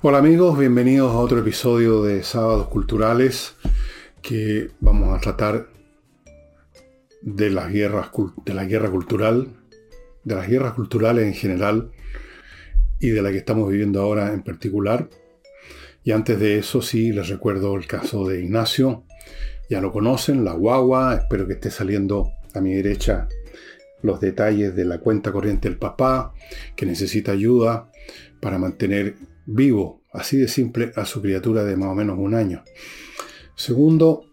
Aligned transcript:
Hola 0.00 0.18
amigos, 0.18 0.56
bienvenidos 0.56 1.12
a 1.12 1.18
otro 1.18 1.40
episodio 1.40 2.04
de 2.04 2.22
Sábados 2.22 2.68
Culturales 2.68 3.56
que 4.22 4.70
vamos 4.78 5.12
a 5.12 5.20
tratar 5.20 5.66
de 7.20 7.50
las 7.50 7.72
guerras 7.72 8.10
de 8.44 8.54
la 8.54 8.64
guerra 8.64 8.90
cultural, 8.92 9.48
de 10.22 10.34
las 10.36 10.46
guerras 10.46 10.74
culturales 10.74 11.26
en 11.26 11.34
general 11.34 11.90
y 13.00 13.08
de 13.08 13.22
la 13.22 13.32
que 13.32 13.38
estamos 13.38 13.68
viviendo 13.68 14.00
ahora 14.00 14.32
en 14.32 14.44
particular. 14.44 15.08
Y 16.04 16.12
antes 16.12 16.38
de 16.38 16.60
eso 16.60 16.80
sí 16.80 17.10
les 17.10 17.28
recuerdo 17.28 17.74
el 17.74 17.88
caso 17.88 18.28
de 18.28 18.40
Ignacio. 18.40 19.02
Ya 19.68 19.80
lo 19.80 19.90
conocen, 19.90 20.44
la 20.44 20.52
guagua, 20.52 21.16
espero 21.16 21.48
que 21.48 21.54
esté 21.54 21.72
saliendo 21.72 22.30
a 22.54 22.60
mi 22.60 22.72
derecha 22.72 23.26
los 24.02 24.20
detalles 24.20 24.76
de 24.76 24.84
la 24.84 24.98
cuenta 24.98 25.32
corriente 25.32 25.68
del 25.68 25.76
papá, 25.76 26.34
que 26.76 26.86
necesita 26.86 27.32
ayuda 27.32 27.90
para 28.40 28.58
mantener 28.58 29.16
vivo, 29.48 30.02
así 30.12 30.36
de 30.36 30.46
simple, 30.46 30.92
a 30.94 31.04
su 31.04 31.22
criatura 31.22 31.64
de 31.64 31.76
más 31.76 31.88
o 31.88 31.94
menos 31.94 32.18
un 32.18 32.34
año. 32.34 32.62
Segundo, 33.54 34.26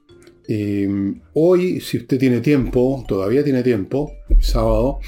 eh, 0.48 0.88
hoy, 1.34 1.80
si 1.80 1.98
usted 1.98 2.20
tiene 2.20 2.42
tiempo, 2.42 3.04
todavía 3.08 3.44
tiene 3.44 3.64
tiempo, 3.64 4.12
sábado, 4.40 5.00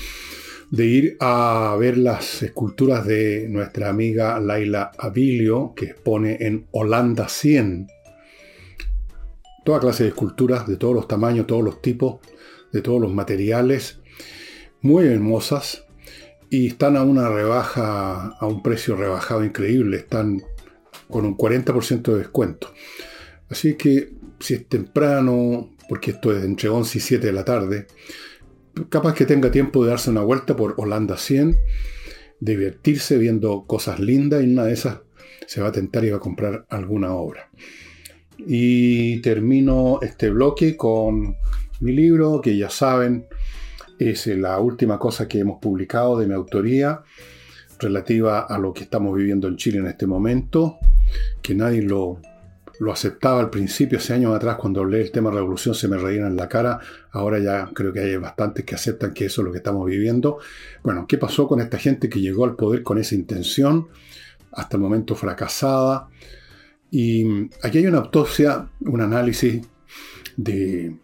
de 0.72 0.86
ir 0.86 1.18
a 1.20 1.76
ver 1.80 1.98
las 1.98 2.42
esculturas 2.42 3.06
de 3.06 3.48
nuestra 3.50 3.90
amiga 3.90 4.40
Laila 4.40 4.92
Abilio, 4.98 5.74
que 5.76 5.86
expone 5.86 6.38
en 6.40 6.68
Holanda 6.72 7.28
100. 7.28 7.88
Toda 9.66 9.80
clase 9.80 10.04
de 10.04 10.10
esculturas, 10.10 10.68
de 10.68 10.78
todos 10.78 10.96
los 10.96 11.08
tamaños, 11.08 11.48
todos 11.48 11.64
los 11.64 11.82
tipos, 11.82 12.20
de 12.72 12.82
todos 12.82 13.02
los 13.02 13.14
materiales, 13.14 14.00
muy 14.82 15.06
hermosas, 15.06 15.87
y 16.50 16.68
están 16.68 16.96
a 16.96 17.04
una 17.04 17.30
rebaja, 17.30 18.28
a 18.40 18.46
un 18.46 18.64
precio 18.64 18.96
rebajado 18.96 19.44
increíble, 19.44 19.98
están 19.98 20.42
con 21.10 21.26
un 21.26 21.38
40% 21.38 22.14
de 22.14 22.18
descuento. 22.18 22.74
Así 23.50 23.76
que 23.76 24.14
si 24.40 24.54
es 24.54 24.68
temprano, 24.68 25.76
porque 25.90 26.12
esto 26.12 26.36
es 26.36 26.44
entre 26.44 26.70
11 26.70 26.98
y 26.98 27.02
7 27.02 27.28
de 27.28 27.34
la 27.34 27.46
tarde, 27.46 27.88
capaz 28.90 29.14
que 29.14 29.26
tenga 29.26 29.52
tiempo 29.52 29.84
de 29.84 29.92
darse 29.92 30.10
una 30.10 30.22
vuelta 30.22 30.56
por 30.56 30.76
Holanda 30.78 31.18
100, 31.18 31.58
divertirse 32.40 33.18
viendo 33.18 33.66
cosas 33.66 34.00
lindas 34.00 34.44
y 34.44 34.52
una 34.52 34.66
de 34.66 34.74
esas 34.74 35.00
se 35.48 35.62
va 35.62 35.70
a 35.70 35.72
tentar 35.72 36.04
y 36.04 36.10
va 36.10 36.18
a 36.18 36.22
comprar 36.22 36.66
alguna 36.70 37.14
obra. 37.14 37.50
Y 38.38 39.22
termino 39.22 40.00
este 40.02 40.30
bloque 40.30 40.78
con 40.78 41.36
mi 41.80 41.94
libro, 41.94 42.42
que 42.42 42.58
ya 42.58 42.70
saben, 42.70 43.26
es 44.00 44.28
la 44.28 44.60
última 44.60 45.00
cosa 45.00 45.28
que 45.28 45.40
hemos 45.40 45.60
publicado 45.60 46.18
de 46.18 46.28
mi 46.28 46.34
autoría 46.34 47.02
relativa 47.80 48.42
a 48.42 48.58
lo 48.58 48.74
que 48.74 48.84
estamos 48.84 49.16
viviendo 49.16 49.48
en 49.48 49.58
Chile 49.58 49.80
en 49.80 49.88
este 49.88 50.08
momento, 50.08 50.78
que 51.42 51.54
nadie 51.54 51.82
lo, 51.82 52.20
lo 52.80 52.92
aceptaba 52.92 53.40
al 53.40 53.50
principio, 53.50 53.98
hace 53.98 54.14
años 54.14 54.36
atrás, 54.36 54.58
cuando 54.58 54.82
hablé 54.82 55.00
del 55.00 55.12
tema 55.12 55.32
revolución 55.32 55.76
se 55.76 55.88
me 55.88 55.98
reían 55.98 56.28
en 56.28 56.36
la 56.36 56.48
cara, 56.48 56.80
ahora 57.12 57.40
ya 57.40 57.70
creo 57.74 57.92
que 57.94 58.00
hay 58.00 58.18
bastantes 58.18 58.66
que 58.66 58.76
aceptan 58.76 59.14
que 59.14 59.26
eso 59.26 59.42
es 59.42 59.46
lo 59.46 59.52
que 59.52 59.58
estamos 59.60 59.86
viviendo. 59.86 60.40
Bueno, 60.84 61.06
¿qué 61.08 61.18
pasó 61.18 61.48
con 61.48 61.62
esta 61.62 61.78
gente 61.78 62.10
que 62.10 62.20
llegó 62.20 62.46
al 62.46 62.56
poder 62.56 62.84
con 62.84 62.98
esa 62.98 63.16
intención, 63.16 63.88
hasta 64.52 64.78
el 64.78 64.84
momento 64.84 65.16
fracasada? 65.16 66.10
Y 66.92 67.50
aquí 67.64 67.80
hay 67.80 67.88
una 67.88 68.00
autopsia, 68.00 68.70
un 68.82 69.02
análisis 69.02 69.62
de 70.36 70.96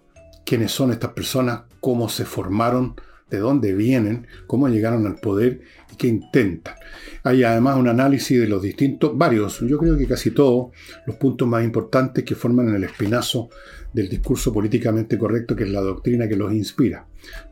quiénes 0.46 0.72
son 0.72 0.92
estas 0.92 1.12
personas, 1.12 1.62
cómo 1.84 2.08
se 2.08 2.24
formaron, 2.24 2.96
de 3.30 3.40
dónde 3.40 3.74
vienen, 3.74 4.26
cómo 4.48 4.70
llegaron 4.70 5.06
al 5.06 5.16
poder 5.16 5.60
y 5.92 5.98
qué 5.98 6.08
intentan. 6.08 6.76
Hay 7.24 7.44
además 7.44 7.78
un 7.78 7.90
análisis 7.90 8.40
de 8.40 8.48
los 8.48 8.62
distintos, 8.62 9.18
varios, 9.18 9.60
yo 9.60 9.78
creo 9.78 9.98
que 9.98 10.08
casi 10.08 10.32
todos, 10.32 10.72
los 11.06 11.18
puntos 11.18 11.46
más 11.46 11.62
importantes 11.62 12.24
que 12.24 12.36
forman 12.36 12.74
el 12.74 12.86
espinazo 12.86 13.50
del 13.92 14.08
discurso 14.08 14.54
políticamente 14.54 15.18
correcto, 15.18 15.58
que 15.58 15.66
es 15.66 15.72
la 15.72 15.82
doctrina 15.82 16.30
que 16.30 16.38
los 16.38 16.54
inspira. 16.54 17.06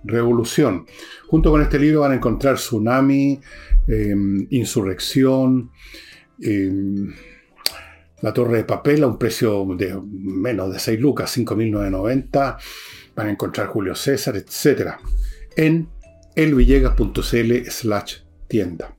Revolución. 0.05 0.85
Junto 1.27 1.51
con 1.51 1.61
este 1.61 1.77
libro 1.77 1.99
van 1.99 2.13
a 2.13 2.15
encontrar 2.15 2.55
tsunami, 2.55 3.41
em, 3.85 4.47
insurrección, 4.49 5.71
em, 6.39 7.13
la 8.21 8.31
torre 8.31 8.57
de 8.57 8.63
papel 8.63 9.03
a 9.03 9.07
un 9.07 9.17
precio 9.17 9.65
de 9.77 9.99
menos 10.09 10.71
de 10.71 10.79
6 10.79 11.01
lucas, 11.01 11.29
5.990 11.31 12.57
van 13.15 13.27
a 13.27 13.31
encontrar 13.31 13.67
Julio 13.67 13.95
César, 13.95 14.35
etc. 14.35 14.93
en 15.55 15.89
elvillegas.cl 16.35 17.69
slash 17.69 18.17
tienda. 18.47 18.95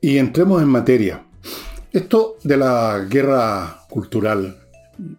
Y 0.00 0.18
entremos 0.18 0.62
en 0.62 0.68
materia. 0.68 1.24
Esto 1.92 2.36
de 2.42 2.56
la 2.56 3.06
guerra 3.08 3.82
cultural, 3.88 4.58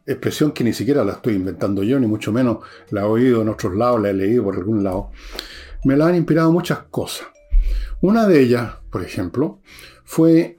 expresión 0.06 0.52
que 0.52 0.64
ni 0.64 0.74
siquiera 0.74 1.04
la 1.06 1.14
estoy 1.14 1.36
inventando 1.36 1.84
yo, 1.84 2.00
ni 2.00 2.08
mucho 2.08 2.32
menos 2.32 2.58
la 2.90 3.02
he 3.02 3.06
oído 3.06 3.42
en 3.42 3.50
otros 3.50 3.76
lados, 3.76 4.02
la 4.02 4.10
he 4.10 4.14
leído 4.14 4.44
por 4.44 4.56
algún 4.56 4.84
lado, 4.84 5.12
me 5.84 5.96
la 5.96 6.08
han 6.08 6.16
inspirado 6.16 6.52
muchas 6.52 6.80
cosas. 6.90 7.28
Una 8.02 8.28
de 8.28 8.42
ellas, 8.42 8.74
por 8.90 9.04
ejemplo, 9.04 9.62
fue 10.04 10.58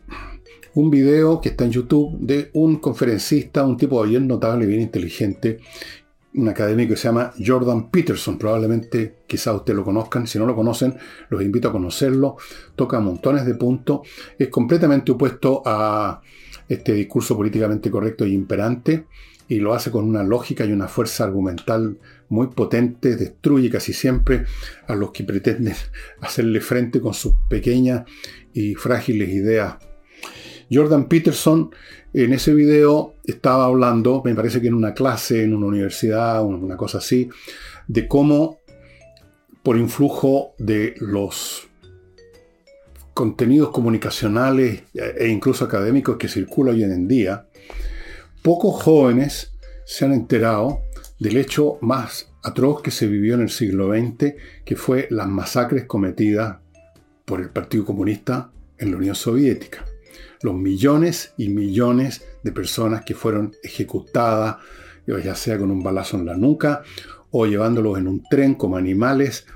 un 0.75 0.91
video 0.91 1.41
que 1.41 1.51
está 1.51 1.65
en 1.65 1.73
YouTube 1.73 2.17
de 2.19 2.51
un 2.55 2.77
conferencista, 2.77 3.65
un 3.65 3.77
tipo 3.77 4.03
bien 4.03 4.27
notable, 4.27 4.67
bien 4.67 4.81
inteligente, 4.81 5.61
un 6.35 6.49
académico 6.49 6.91
que 6.91 6.97
se 6.97 7.09
llama 7.09 7.33
Jordan 7.45 7.91
Peterson. 7.91 8.39
Probablemente 8.39 9.19
quizá 9.27 9.53
ustedes 9.53 9.77
lo 9.77 9.85
conozcan. 9.85 10.27
Si 10.27 10.39
no 10.39 10.47
lo 10.47 10.55
conocen, 10.55 10.97
los 11.29 11.43
invito 11.43 11.69
a 11.69 11.73
conocerlo. 11.73 12.37
Toca 12.75 13.01
montones 13.01 13.47
de 13.47 13.55
puntos. 13.55 14.01
Es 14.39 14.49
completamente 14.49 15.13
opuesto 15.13 15.63
a 15.65 16.21
este 16.69 16.93
discurso 16.95 17.37
políticamente 17.37 17.91
correcto 17.91 18.27
y 18.27 18.33
imperante. 18.33 19.07
Y 19.47 19.61
lo 19.61 19.75
hace 19.75 19.91
con 19.91 20.07
una 20.07 20.25
lógica 20.25 20.65
y 20.65 20.73
una 20.73 20.89
fuerza 20.89 21.25
argumental 21.25 21.99
muy 22.29 22.49
potente. 22.49 23.17
Destruye 23.17 23.71
casi 23.71 23.93
siempre 23.93 24.45
a 24.89 24.95
los 24.95 25.13
que 25.13 25.25
pretenden 25.25 25.75
hacerle 26.21 26.61
frente 26.61 27.01
con 27.01 27.15
sus 27.15 27.35
pequeñas 27.49 28.05
y 28.53 28.75
frágiles 28.75 29.29
ideas. 29.29 29.77
Jordan 30.73 31.09
Peterson 31.09 31.71
en 32.23 32.33
ese 32.33 32.55
video 32.55 33.15
estaba 33.25 33.65
hablando, 33.65 34.23
me 34.25 34.35
parece 34.35 34.61
que 34.61 34.69
en 34.69 34.75
una 34.75 34.95
clase, 34.95 35.43
en 35.43 35.53
una 35.53 35.67
universidad, 35.67 36.45
una 36.45 36.77
cosa 36.77 36.99
así, 36.99 37.29
de 37.89 38.07
cómo 38.07 38.61
por 39.65 39.77
influjo 39.77 40.55
de 40.59 40.95
los 40.99 41.69
contenidos 43.15 43.71
comunicacionales 43.71 44.83
e 44.95 45.29
incluso 45.29 45.65
académicos 45.65 46.17
que 46.17 46.29
circulan 46.29 46.77
hoy 46.77 46.85
en 46.85 47.09
día, 47.09 47.49
pocos 48.43 48.83
jóvenes 48.83 49.53
se 49.85 50.05
han 50.05 50.13
enterado 50.13 50.83
del 51.19 51.37
hecho 51.37 51.79
más 51.81 52.31
atroz 52.45 52.81
que 52.81 52.93
se 52.93 53.09
vivió 53.09 53.35
en 53.35 53.41
el 53.41 53.51
siglo 53.51 53.93
XX, 53.93 54.35
que 54.65 54.77
fue 54.77 55.09
las 55.11 55.27
masacres 55.27 55.85
cometidas 55.85 56.59
por 57.25 57.41
el 57.41 57.51
Partido 57.51 57.85
Comunista 57.85 58.53
en 58.79 58.93
la 58.93 58.99
Unión 58.99 59.15
Soviética 59.17 59.85
los 60.45 60.55
millones 60.55 61.33
y 61.39 61.49
millones 61.49 62.23
de 62.43 62.53
personas 62.53 63.03
que 63.03 63.15
fueron 63.15 63.57
ejecutadas, 63.63 64.57
ya 65.07 65.35
sea 65.35 65.59
con 65.59 65.71
un 65.71 65.83
balazo 65.83 66.19
en 66.19 66.27
la 66.27 66.37
nuca 66.37 66.83
o 67.31 67.47
llevándolos 67.47 67.97
en 67.97 68.09
un 68.09 68.23
tren 68.29 68.55
como 68.55 68.77
animales 68.77 69.47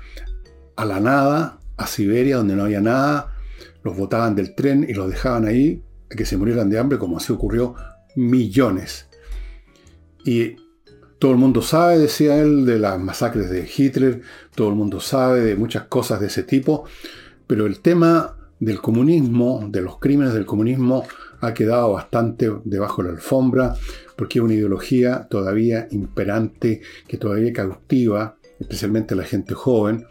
a 0.75 0.85
la 0.85 0.99
nada, 0.99 1.59
a 1.77 1.85
Siberia, 1.85 2.37
donde 2.37 2.55
no 2.55 2.63
había 2.63 2.81
nada, 2.81 3.35
los 3.83 3.95
botaban 3.95 4.35
del 4.35 4.55
tren 4.55 4.83
y 4.89 4.95
los 4.95 5.11
dejaban 5.11 5.45
ahí 5.45 5.83
a 6.11 6.15
que 6.15 6.25
se 6.25 6.37
murieran 6.37 6.71
de 6.71 6.79
hambre, 6.79 6.97
como 6.97 7.17
así 7.17 7.31
ocurrió 7.31 7.75
millones. 8.15 9.09
Y 10.25 10.55
todo 11.19 11.33
el 11.33 11.37
mundo 11.37 11.61
sabe, 11.61 11.99
decía 11.99 12.39
él, 12.39 12.65
de 12.65 12.79
las 12.79 12.99
masacres 12.99 13.51
de 13.51 13.69
Hitler, 13.77 14.23
todo 14.55 14.69
el 14.69 14.75
mundo 14.75 14.99
sabe 14.99 15.41
de 15.41 15.55
muchas 15.55 15.83
cosas 15.83 16.19
de 16.19 16.27
ese 16.27 16.41
tipo, 16.41 16.85
pero 17.45 17.67
el 17.67 17.79
tema 17.79 18.38
del 18.59 18.81
comunismo, 18.81 19.67
de 19.69 19.81
los 19.81 19.99
crímenes 19.99 20.33
del 20.33 20.45
comunismo, 20.45 21.05
ha 21.41 21.53
quedado 21.53 21.93
bastante 21.93 22.51
debajo 22.65 23.01
de 23.01 23.09
la 23.09 23.15
alfombra, 23.15 23.75
porque 24.15 24.39
es 24.39 24.43
una 24.43 24.53
ideología 24.53 25.27
todavía 25.29 25.87
imperante, 25.91 26.81
que 27.07 27.17
todavía 27.17 27.53
cautiva, 27.53 28.37
especialmente 28.59 29.13
a 29.13 29.17
la 29.17 29.23
gente 29.23 29.53
joven, 29.53 30.05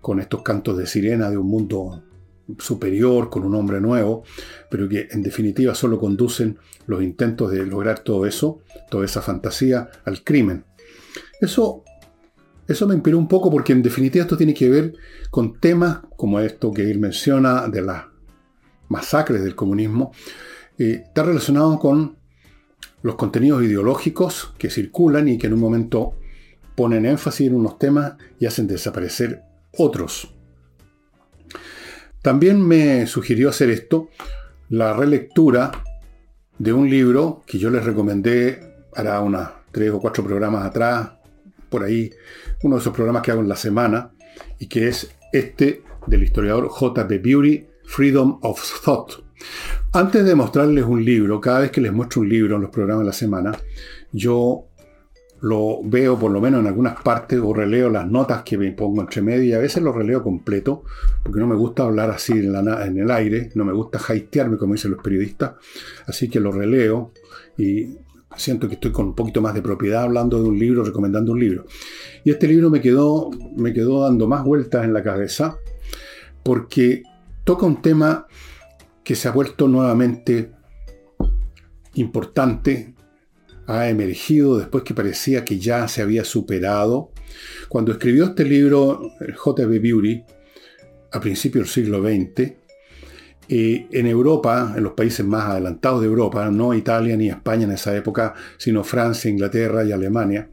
con 0.00 0.20
estos 0.20 0.42
cantos 0.42 0.78
de 0.78 0.86
sirena 0.86 1.30
de 1.30 1.36
un 1.36 1.48
mundo 1.48 2.02
superior, 2.58 3.30
con 3.30 3.44
un 3.44 3.54
hombre 3.54 3.80
nuevo, 3.80 4.24
pero 4.70 4.88
que 4.88 5.08
en 5.10 5.22
definitiva 5.22 5.74
solo 5.74 5.98
conducen 5.98 6.58
los 6.86 7.02
intentos 7.02 7.50
de 7.50 7.66
lograr 7.66 8.00
todo 8.00 8.26
eso, 8.26 8.60
toda 8.90 9.04
esa 9.04 9.22
fantasía, 9.22 9.90
al 10.04 10.22
crimen. 10.24 10.64
Eso 11.40 11.84
eso 12.70 12.86
me 12.86 12.94
inspiró 12.94 13.18
un 13.18 13.26
poco 13.26 13.50
porque 13.50 13.72
en 13.72 13.82
definitiva 13.82 14.22
esto 14.22 14.36
tiene 14.36 14.54
que 14.54 14.70
ver 14.70 14.94
con 15.30 15.58
temas 15.58 16.00
como 16.16 16.38
esto 16.38 16.72
que 16.72 16.88
él 16.88 17.00
menciona 17.00 17.66
de 17.68 17.82
las 17.82 18.04
masacres 18.88 19.42
del 19.42 19.56
comunismo. 19.56 20.12
Eh, 20.78 21.02
está 21.06 21.24
relacionado 21.24 21.78
con 21.80 22.16
los 23.02 23.16
contenidos 23.16 23.64
ideológicos 23.64 24.54
que 24.56 24.70
circulan 24.70 25.28
y 25.28 25.36
que 25.36 25.48
en 25.48 25.54
un 25.54 25.60
momento 25.60 26.14
ponen 26.76 27.06
énfasis 27.06 27.48
en 27.48 27.56
unos 27.56 27.76
temas 27.78 28.14
y 28.38 28.46
hacen 28.46 28.68
desaparecer 28.68 29.42
otros. 29.76 30.32
También 32.22 32.60
me 32.60 33.06
sugirió 33.06 33.48
hacer 33.48 33.70
esto 33.70 34.10
la 34.68 34.92
relectura 34.92 35.72
de 36.58 36.72
un 36.72 36.88
libro 36.88 37.42
que 37.46 37.58
yo 37.58 37.70
les 37.70 37.84
recomendé 37.84 38.60
hará 38.94 39.20
unas 39.22 39.50
tres 39.72 39.90
o 39.90 40.00
cuatro 40.00 40.22
programas 40.22 40.64
atrás, 40.64 41.12
por 41.70 41.84
ahí, 41.84 42.10
uno 42.62 42.76
de 42.76 42.80
esos 42.80 42.94
programas 42.94 43.22
que 43.22 43.30
hago 43.30 43.40
en 43.40 43.48
la 43.48 43.56
semana, 43.56 44.12
y 44.58 44.66
que 44.66 44.88
es 44.88 45.10
este 45.32 45.82
del 46.06 46.22
historiador 46.22 46.68
J.B. 46.68 47.18
Beauty, 47.18 47.66
Freedom 47.84 48.38
of 48.42 48.62
Thought. 48.84 49.24
Antes 49.92 50.24
de 50.24 50.34
mostrarles 50.34 50.84
un 50.84 51.04
libro, 51.04 51.40
cada 51.40 51.60
vez 51.60 51.70
que 51.70 51.80
les 51.80 51.92
muestro 51.92 52.20
un 52.20 52.28
libro 52.28 52.56
en 52.56 52.62
los 52.62 52.70
programas 52.70 53.02
de 53.02 53.06
la 53.06 53.12
semana, 53.12 53.52
yo 54.12 54.66
lo 55.40 55.80
veo 55.82 56.18
por 56.18 56.30
lo 56.30 56.40
menos 56.40 56.60
en 56.60 56.66
algunas 56.66 57.00
partes 57.00 57.40
o 57.42 57.54
releo 57.54 57.88
las 57.88 58.06
notas 58.06 58.42
que 58.42 58.58
me 58.58 58.72
pongo 58.72 59.00
entre 59.00 59.22
medio 59.22 59.44
y 59.44 59.52
a 59.54 59.58
veces 59.58 59.82
lo 59.82 59.90
releo 59.90 60.22
completo 60.22 60.84
porque 61.22 61.40
no 61.40 61.46
me 61.46 61.56
gusta 61.56 61.84
hablar 61.84 62.10
así 62.10 62.32
en, 62.32 62.98
el 62.98 63.10
aire, 63.10 63.50
no 63.54 63.64
me 63.64 63.72
gusta 63.72 63.98
haitearme 64.06 64.58
como 64.58 64.74
dicen 64.74 64.90
los 64.90 65.02
periodistas, 65.02 65.52
así 66.06 66.28
que 66.28 66.40
lo 66.40 66.52
releo 66.52 67.12
y 67.56 67.96
siento 68.36 68.68
que 68.68 68.74
estoy 68.74 68.92
con 68.92 69.06
un 69.06 69.14
poquito 69.14 69.40
más 69.40 69.54
de 69.54 69.62
propiedad 69.62 70.02
hablando 70.02 70.42
de 70.42 70.48
un 70.48 70.58
libro, 70.58 70.84
recomendando 70.84 71.32
un 71.32 71.40
libro. 71.40 71.66
Y 72.24 72.30
este 72.30 72.46
libro 72.46 72.70
me 72.70 72.80
quedó, 72.80 73.30
me 73.56 73.72
quedó 73.72 74.02
dando 74.02 74.26
más 74.26 74.44
vueltas 74.44 74.84
en 74.84 74.92
la 74.92 75.02
cabeza 75.02 75.58
porque 76.42 77.02
toca 77.44 77.66
un 77.66 77.82
tema 77.82 78.26
que 79.02 79.14
se 79.14 79.28
ha 79.28 79.32
vuelto 79.32 79.68
nuevamente 79.68 80.52
importante, 81.94 82.94
ha 83.66 83.88
emergido 83.88 84.58
después 84.58 84.84
que 84.84 84.94
parecía 84.94 85.44
que 85.44 85.58
ya 85.58 85.86
se 85.88 86.02
había 86.02 86.24
superado. 86.24 87.10
Cuando 87.68 87.92
escribió 87.92 88.26
este 88.26 88.44
libro, 88.44 89.12
J.B. 89.36 89.78
Beauty, 89.78 90.24
a 91.12 91.20
principios 91.20 91.64
del 91.64 91.84
siglo 91.84 92.02
XX, 92.02 92.59
eh, 93.52 93.88
en 93.90 94.06
Europa, 94.06 94.74
en 94.76 94.84
los 94.84 94.92
países 94.92 95.26
más 95.26 95.46
adelantados 95.46 96.02
de 96.02 96.06
Europa, 96.06 96.48
no 96.52 96.72
Italia 96.72 97.16
ni 97.16 97.28
España 97.28 97.64
en 97.64 97.72
esa 97.72 97.96
época, 97.96 98.32
sino 98.56 98.84
Francia, 98.84 99.28
Inglaterra 99.28 99.82
y 99.82 99.90
Alemania, 99.90 100.48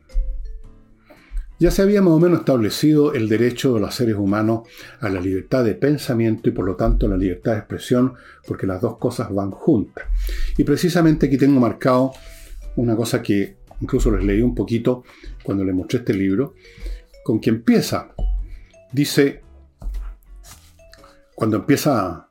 ya 1.59 1.69
se 1.69 1.83
había 1.83 2.01
más 2.01 2.13
o 2.13 2.19
menos 2.19 2.39
establecido 2.39 3.13
el 3.13 3.29
derecho 3.29 3.75
de 3.75 3.81
los 3.81 3.93
seres 3.93 4.15
humanos 4.15 4.67
a 4.99 5.09
la 5.09 5.21
libertad 5.21 5.63
de 5.63 5.75
pensamiento 5.75 6.49
y 6.49 6.53
por 6.53 6.65
lo 6.65 6.75
tanto 6.75 7.07
la 7.07 7.17
libertad 7.17 7.51
de 7.51 7.59
expresión, 7.59 8.15
porque 8.47 8.65
las 8.65 8.81
dos 8.81 8.97
cosas 8.97 9.31
van 9.31 9.51
juntas. 9.51 10.05
Y 10.57 10.63
precisamente 10.63 11.27
aquí 11.27 11.37
tengo 11.37 11.59
marcado 11.59 12.13
una 12.77 12.95
cosa 12.95 13.21
que 13.21 13.57
incluso 13.79 14.09
les 14.09 14.23
leí 14.23 14.41
un 14.41 14.55
poquito 14.55 15.03
cuando 15.43 15.63
les 15.63 15.75
mostré 15.75 15.99
este 15.99 16.15
libro, 16.15 16.55
con 17.23 17.39
que 17.39 17.51
empieza. 17.51 18.09
Dice, 18.91 19.43
cuando 21.35 21.57
empieza 21.57 22.26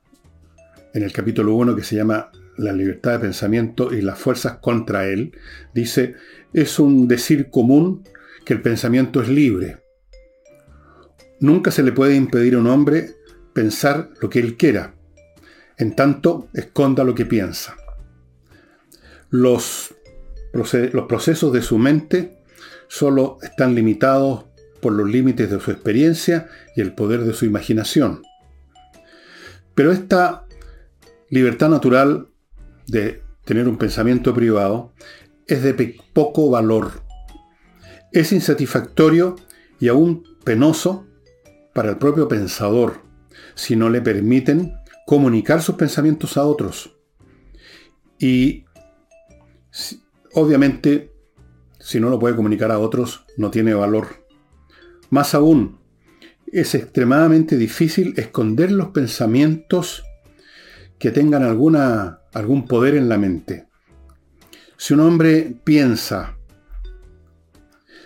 en 0.96 1.02
el 1.02 1.12
capítulo 1.12 1.54
1 1.54 1.76
que 1.76 1.84
se 1.84 1.94
llama 1.94 2.30
La 2.56 2.72
libertad 2.72 3.12
de 3.12 3.18
pensamiento 3.18 3.92
y 3.92 4.00
las 4.00 4.18
fuerzas 4.18 4.56
contra 4.62 5.06
él, 5.06 5.36
dice, 5.74 6.14
es 6.54 6.78
un 6.78 7.06
decir 7.06 7.50
común 7.50 8.02
que 8.46 8.54
el 8.54 8.62
pensamiento 8.62 9.20
es 9.20 9.28
libre. 9.28 9.76
Nunca 11.38 11.70
se 11.70 11.82
le 11.82 11.92
puede 11.92 12.14
impedir 12.14 12.54
a 12.54 12.60
un 12.60 12.66
hombre 12.66 13.10
pensar 13.52 14.08
lo 14.22 14.30
que 14.30 14.38
él 14.38 14.56
quiera, 14.56 14.94
en 15.76 15.94
tanto 15.94 16.48
esconda 16.54 17.04
lo 17.04 17.14
que 17.14 17.26
piensa. 17.26 17.76
Los, 19.28 19.94
los 20.54 21.06
procesos 21.06 21.52
de 21.52 21.60
su 21.60 21.76
mente 21.76 22.38
solo 22.88 23.36
están 23.42 23.74
limitados 23.74 24.46
por 24.80 24.94
los 24.94 25.10
límites 25.10 25.50
de 25.50 25.60
su 25.60 25.70
experiencia 25.70 26.48
y 26.74 26.80
el 26.80 26.94
poder 26.94 27.24
de 27.24 27.34
su 27.34 27.44
imaginación. 27.44 28.22
Pero 29.74 29.92
esta 29.92 30.45
libertad 31.30 31.68
natural 31.68 32.28
de 32.86 33.22
tener 33.44 33.68
un 33.68 33.78
pensamiento 33.78 34.34
privado 34.34 34.92
es 35.46 35.62
de 35.62 35.96
poco 36.12 36.50
valor. 36.50 37.02
Es 38.12 38.32
insatisfactorio 38.32 39.36
y 39.78 39.88
aún 39.88 40.24
penoso 40.44 41.06
para 41.74 41.90
el 41.90 41.98
propio 41.98 42.28
pensador 42.28 43.02
si 43.54 43.76
no 43.76 43.90
le 43.90 44.00
permiten 44.00 44.74
comunicar 45.06 45.62
sus 45.62 45.76
pensamientos 45.76 46.36
a 46.36 46.44
otros. 46.44 46.96
Y 48.18 48.64
obviamente, 50.32 51.12
si 51.78 52.00
no 52.00 52.08
lo 52.08 52.18
puede 52.18 52.36
comunicar 52.36 52.72
a 52.72 52.78
otros, 52.78 53.24
no 53.36 53.50
tiene 53.50 53.74
valor. 53.74 54.26
Más 55.10 55.34
aún, 55.34 55.78
es 56.46 56.74
extremadamente 56.74 57.56
difícil 57.56 58.14
esconder 58.16 58.72
los 58.72 58.88
pensamientos 58.88 60.02
que 60.98 61.10
tengan 61.10 61.42
alguna, 61.42 62.20
algún 62.32 62.66
poder 62.66 62.94
en 62.94 63.08
la 63.08 63.18
mente. 63.18 63.66
Si 64.76 64.94
un 64.94 65.00
hombre 65.00 65.54
piensa, 65.64 66.36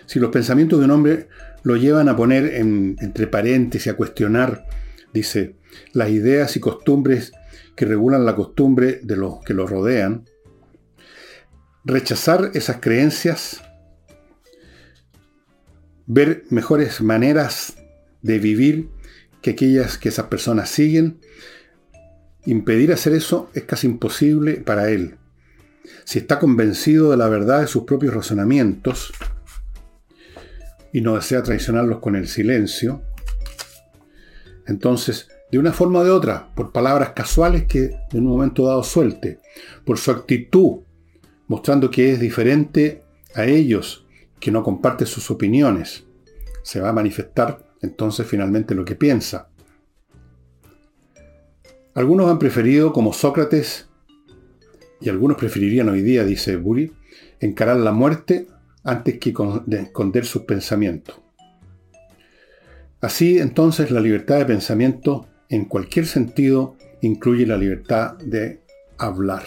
si 0.05 0.19
los 0.19 0.31
pensamientos 0.31 0.79
de 0.79 0.85
un 0.85 0.91
hombre 0.91 1.27
lo 1.63 1.75
llevan 1.77 2.09
a 2.09 2.15
poner 2.15 2.55
entre 2.55 3.27
paréntesis, 3.27 3.91
a 3.91 3.95
cuestionar, 3.95 4.65
dice, 5.13 5.55
las 5.93 6.09
ideas 6.09 6.55
y 6.55 6.59
costumbres 6.59 7.33
que 7.75 7.85
regulan 7.85 8.25
la 8.25 8.35
costumbre 8.35 8.99
de 9.03 9.15
los 9.15 9.41
que 9.41 9.53
lo 9.53 9.67
rodean, 9.67 10.25
rechazar 11.83 12.51
esas 12.53 12.77
creencias, 12.77 13.63
ver 16.05 16.43
mejores 16.49 17.01
maneras 17.01 17.75
de 18.21 18.39
vivir 18.39 18.89
que 19.41 19.51
aquellas 19.51 19.97
que 19.97 20.09
esas 20.09 20.27
personas 20.27 20.69
siguen, 20.69 21.19
Impedir 22.45 22.91
hacer 22.91 23.13
eso 23.13 23.49
es 23.53 23.63
casi 23.63 23.87
imposible 23.87 24.55
para 24.55 24.89
él. 24.89 25.17
Si 26.05 26.19
está 26.19 26.39
convencido 26.39 27.11
de 27.11 27.17
la 27.17 27.29
verdad 27.29 27.61
de 27.61 27.67
sus 27.67 27.83
propios 27.83 28.13
razonamientos 28.13 29.13
y 30.91 31.01
no 31.01 31.15
desea 31.15 31.43
traicionarlos 31.43 31.99
con 31.99 32.15
el 32.15 32.27
silencio, 32.27 33.03
entonces, 34.65 35.27
de 35.51 35.59
una 35.59 35.73
forma 35.73 35.99
o 35.99 36.03
de 36.03 36.11
otra, 36.11 36.53
por 36.55 36.71
palabras 36.71 37.11
casuales 37.11 37.65
que 37.65 37.95
en 38.11 38.25
un 38.25 38.27
momento 38.27 38.65
dado 38.65 38.83
suelte, 38.83 39.39
por 39.85 39.97
su 39.97 40.11
actitud, 40.11 40.79
mostrando 41.47 41.91
que 41.91 42.11
es 42.11 42.19
diferente 42.19 43.03
a 43.35 43.45
ellos, 43.45 44.05
que 44.39 44.51
no 44.51 44.63
comparte 44.63 45.05
sus 45.05 45.29
opiniones, 45.29 46.05
se 46.63 46.79
va 46.79 46.89
a 46.89 46.93
manifestar 46.93 47.71
entonces 47.81 48.27
finalmente 48.27 48.75
lo 48.75 48.85
que 48.85 48.95
piensa. 48.95 49.49
Algunos 51.93 52.29
han 52.29 52.39
preferido, 52.39 52.93
como 52.93 53.11
Sócrates, 53.11 53.89
y 55.01 55.09
algunos 55.09 55.37
preferirían 55.37 55.89
hoy 55.89 56.01
día, 56.01 56.23
dice 56.23 56.55
Buri, 56.55 56.93
encarar 57.41 57.77
la 57.77 57.91
muerte 57.91 58.47
antes 58.83 59.19
que 59.19 59.33
esconder 59.69 60.25
sus 60.25 60.43
pensamientos. 60.43 61.19
Así 63.01 63.39
entonces 63.39 63.91
la 63.91 63.99
libertad 63.99 64.37
de 64.37 64.45
pensamiento 64.45 65.27
en 65.49 65.65
cualquier 65.65 66.05
sentido 66.05 66.77
incluye 67.01 67.45
la 67.45 67.57
libertad 67.57 68.15
de 68.19 68.61
hablar. 68.97 69.43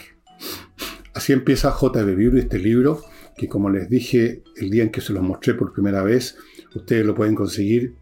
Así 1.14 1.32
empieza 1.32 1.70
J.B. 1.70 2.14
Buri 2.14 2.40
este 2.40 2.58
libro, 2.58 3.00
que 3.36 3.48
como 3.48 3.70
les 3.70 3.88
dije 3.88 4.42
el 4.56 4.70
día 4.70 4.82
en 4.82 4.90
que 4.90 5.00
se 5.00 5.12
los 5.12 5.22
mostré 5.22 5.54
por 5.54 5.72
primera 5.72 6.02
vez, 6.02 6.36
ustedes 6.74 7.06
lo 7.06 7.14
pueden 7.14 7.36
conseguir 7.36 7.94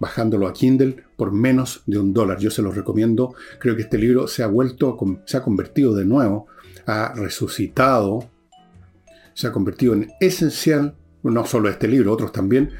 bajándolo 0.00 0.48
a 0.48 0.52
Kindle 0.52 0.96
por 1.16 1.30
menos 1.30 1.82
de 1.86 1.98
un 1.98 2.12
dólar. 2.12 2.38
Yo 2.38 2.50
se 2.50 2.62
los 2.62 2.74
recomiendo. 2.74 3.34
Creo 3.60 3.76
que 3.76 3.82
este 3.82 3.98
libro 3.98 4.26
se 4.26 4.42
ha 4.42 4.48
vuelto, 4.48 4.98
se 5.26 5.36
ha 5.36 5.42
convertido 5.42 5.94
de 5.94 6.06
nuevo, 6.06 6.48
ha 6.86 7.12
resucitado, 7.14 8.28
se 9.34 9.46
ha 9.46 9.52
convertido 9.52 9.94
en 9.94 10.10
esencial, 10.20 10.96
no 11.22 11.46
solo 11.46 11.68
este 11.68 11.86
libro, 11.86 12.12
otros 12.12 12.32
también, 12.32 12.70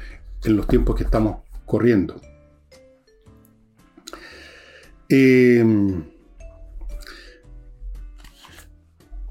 en 0.43 0.57
los 0.57 0.67
tiempos 0.67 0.95
que 0.95 1.03
estamos 1.03 1.37
corriendo. 1.65 2.19
Em, 5.07 6.03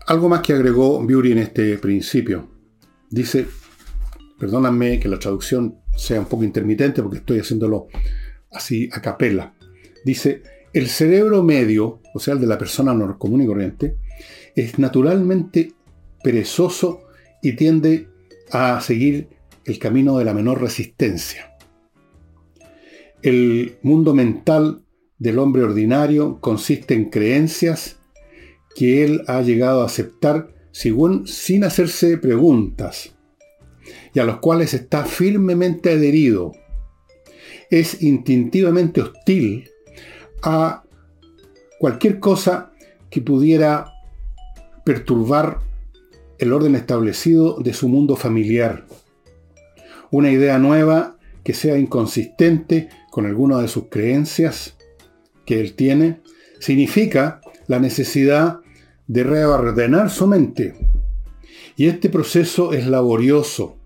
algo 0.07 0.29
más 0.29 0.41
que 0.43 0.53
agregó 0.53 1.05
Beauty 1.05 1.33
en 1.33 1.39
este 1.39 1.77
principio. 1.79 2.49
Dice, 3.09 3.49
perdónanme 4.39 5.01
que 5.01 5.09
la 5.09 5.19
traducción 5.19 5.80
sea 6.01 6.19
un 6.19 6.27
poco 6.27 6.45
intermitente 6.45 7.03
porque 7.03 7.19
estoy 7.19 7.41
haciéndolo 7.41 7.89
así 8.51 8.89
a 8.93 9.03
capela. 9.03 9.55
Dice, 10.03 10.43
el 10.73 10.89
cerebro 10.89 11.43
medio, 11.43 12.01
o 12.15 12.19
sea, 12.19 12.35
el 12.35 12.41
de 12.41 12.47
la 12.47 12.57
persona 12.57 12.95
común 13.19 13.43
y 13.43 13.47
corriente, 13.47 13.97
es 14.57 14.79
naturalmente 14.79 15.75
perezoso 16.25 17.03
y 17.43 17.53
tiende 17.53 18.09
a 18.51 18.81
seguir 18.81 19.29
el 19.67 19.79
camino 19.79 20.17
de 20.19 20.25
la 20.25 20.33
menor 20.33 20.63
resistencia. 20.63 21.55
El 23.23 23.77
mundo 23.83 24.15
mental 24.15 24.83
del 25.19 25.39
hombre 25.39 25.63
ordinario 25.63 26.41
consiste 26.41 26.95
en 26.95 27.11
creencias 27.11 27.99
que 28.75 29.05
él 29.05 29.23
ha 29.27 29.43
llegado 29.43 29.83
a 29.83 29.87
aceptar 29.87 30.55
sin 30.73 31.65
hacerse 31.65 32.17
preguntas 32.17 33.15
y 34.13 34.19
a 34.19 34.25
los 34.25 34.39
cuales 34.39 34.75
está 34.75 35.05
firmemente 35.05 35.91
adherido. 35.91 36.53
Es 37.71 38.03
instintivamente 38.03 39.01
hostil 39.01 39.71
a 40.43 40.83
cualquier 41.79 42.19
cosa 42.19 42.73
que 43.11 43.21
pudiera 43.21 43.93
perturbar 44.85 45.61
el 46.39 46.53
orden 46.53 46.75
establecido 46.75 47.59
de 47.59 47.73
su 47.75 47.89
mundo 47.89 48.17
familiar. 48.17 48.87
Una 50.11 50.31
idea 50.31 50.59
nueva 50.59 51.17
que 51.45 51.55
sea 51.55 51.79
inconsistente 51.79 52.89
con 53.11 53.27
alguna 53.27 53.61
de 53.61 53.69
sus 53.69 53.85
creencias 53.91 54.77
que 55.45 55.61
él 55.61 55.75
tiene, 55.75 56.21
significa 56.59 57.41
la 57.67 57.79
necesidad 57.79 58.61
de 59.07 59.25
reordenar 59.25 60.11
su 60.11 60.27
mente. 60.27 60.75
Y 61.77 61.87
este 61.87 62.09
proceso 62.09 62.73
es 62.73 62.87
laborioso, 62.87 63.77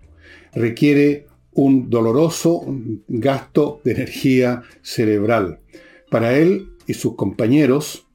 requiere 0.55 1.27
un 1.51 1.89
doloroso 1.89 2.65
gasto 3.07 3.81
de 3.83 3.91
energía 3.91 4.63
cerebral. 4.81 5.59
Para 6.09 6.37
él 6.37 6.71
y 6.87 6.93
sus 6.93 7.15
compañeros, 7.15 8.07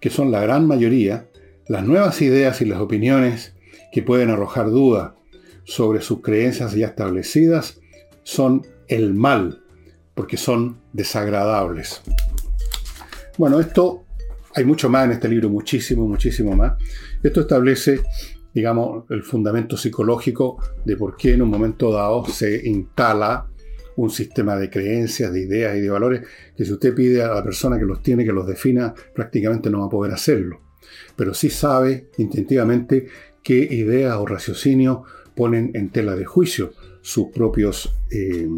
que 0.00 0.10
son 0.10 0.30
la 0.30 0.40
gran 0.40 0.66
mayoría, 0.66 1.28
las 1.68 1.84
nuevas 1.84 2.20
ideas 2.20 2.60
y 2.60 2.66
las 2.66 2.80
opiniones 2.80 3.54
que 3.92 4.02
pueden 4.02 4.30
arrojar 4.30 4.70
duda 4.70 5.16
sobre 5.64 6.02
sus 6.02 6.20
creencias 6.20 6.74
ya 6.74 6.88
establecidas 6.88 7.80
son 8.22 8.66
el 8.88 9.14
mal, 9.14 9.62
porque 10.14 10.36
son 10.36 10.80
desagradables. 10.92 12.02
Bueno, 13.38 13.60
esto 13.60 14.04
hay 14.54 14.64
mucho 14.64 14.88
más 14.88 15.06
en 15.06 15.12
este 15.12 15.28
libro, 15.28 15.48
muchísimo, 15.48 16.06
muchísimo 16.06 16.54
más. 16.54 16.74
Esto 17.22 17.40
establece, 17.40 18.02
digamos, 18.54 19.04
el 19.10 19.24
fundamento 19.24 19.76
psicológico 19.76 20.62
de 20.84 20.96
por 20.96 21.16
qué 21.16 21.34
en 21.34 21.42
un 21.42 21.50
momento 21.50 21.90
dado 21.90 22.24
se 22.26 22.66
instala 22.68 23.48
un 23.96 24.10
sistema 24.10 24.56
de 24.56 24.70
creencias, 24.70 25.32
de 25.32 25.40
ideas 25.40 25.76
y 25.76 25.80
de 25.80 25.90
valores 25.90 26.22
que 26.56 26.64
si 26.64 26.72
usted 26.72 26.94
pide 26.94 27.22
a 27.22 27.34
la 27.34 27.42
persona 27.42 27.78
que 27.78 27.84
los 27.84 28.02
tiene 28.02 28.24
que 28.24 28.32
los 28.32 28.46
defina, 28.46 28.94
prácticamente 29.14 29.70
no 29.70 29.80
va 29.80 29.86
a 29.86 29.90
poder 29.90 30.12
hacerlo. 30.12 30.60
Pero 31.16 31.34
sí 31.34 31.50
sabe 31.50 32.10
instintivamente 32.18 33.08
qué 33.42 33.56
ideas 33.56 34.16
o 34.16 34.26
raciocinios 34.26 34.98
ponen 35.34 35.72
en 35.74 35.90
tela 35.90 36.14
de 36.14 36.24
juicio 36.24 36.72
sus 37.02 37.28
propios, 37.28 37.92
eh, 38.10 38.48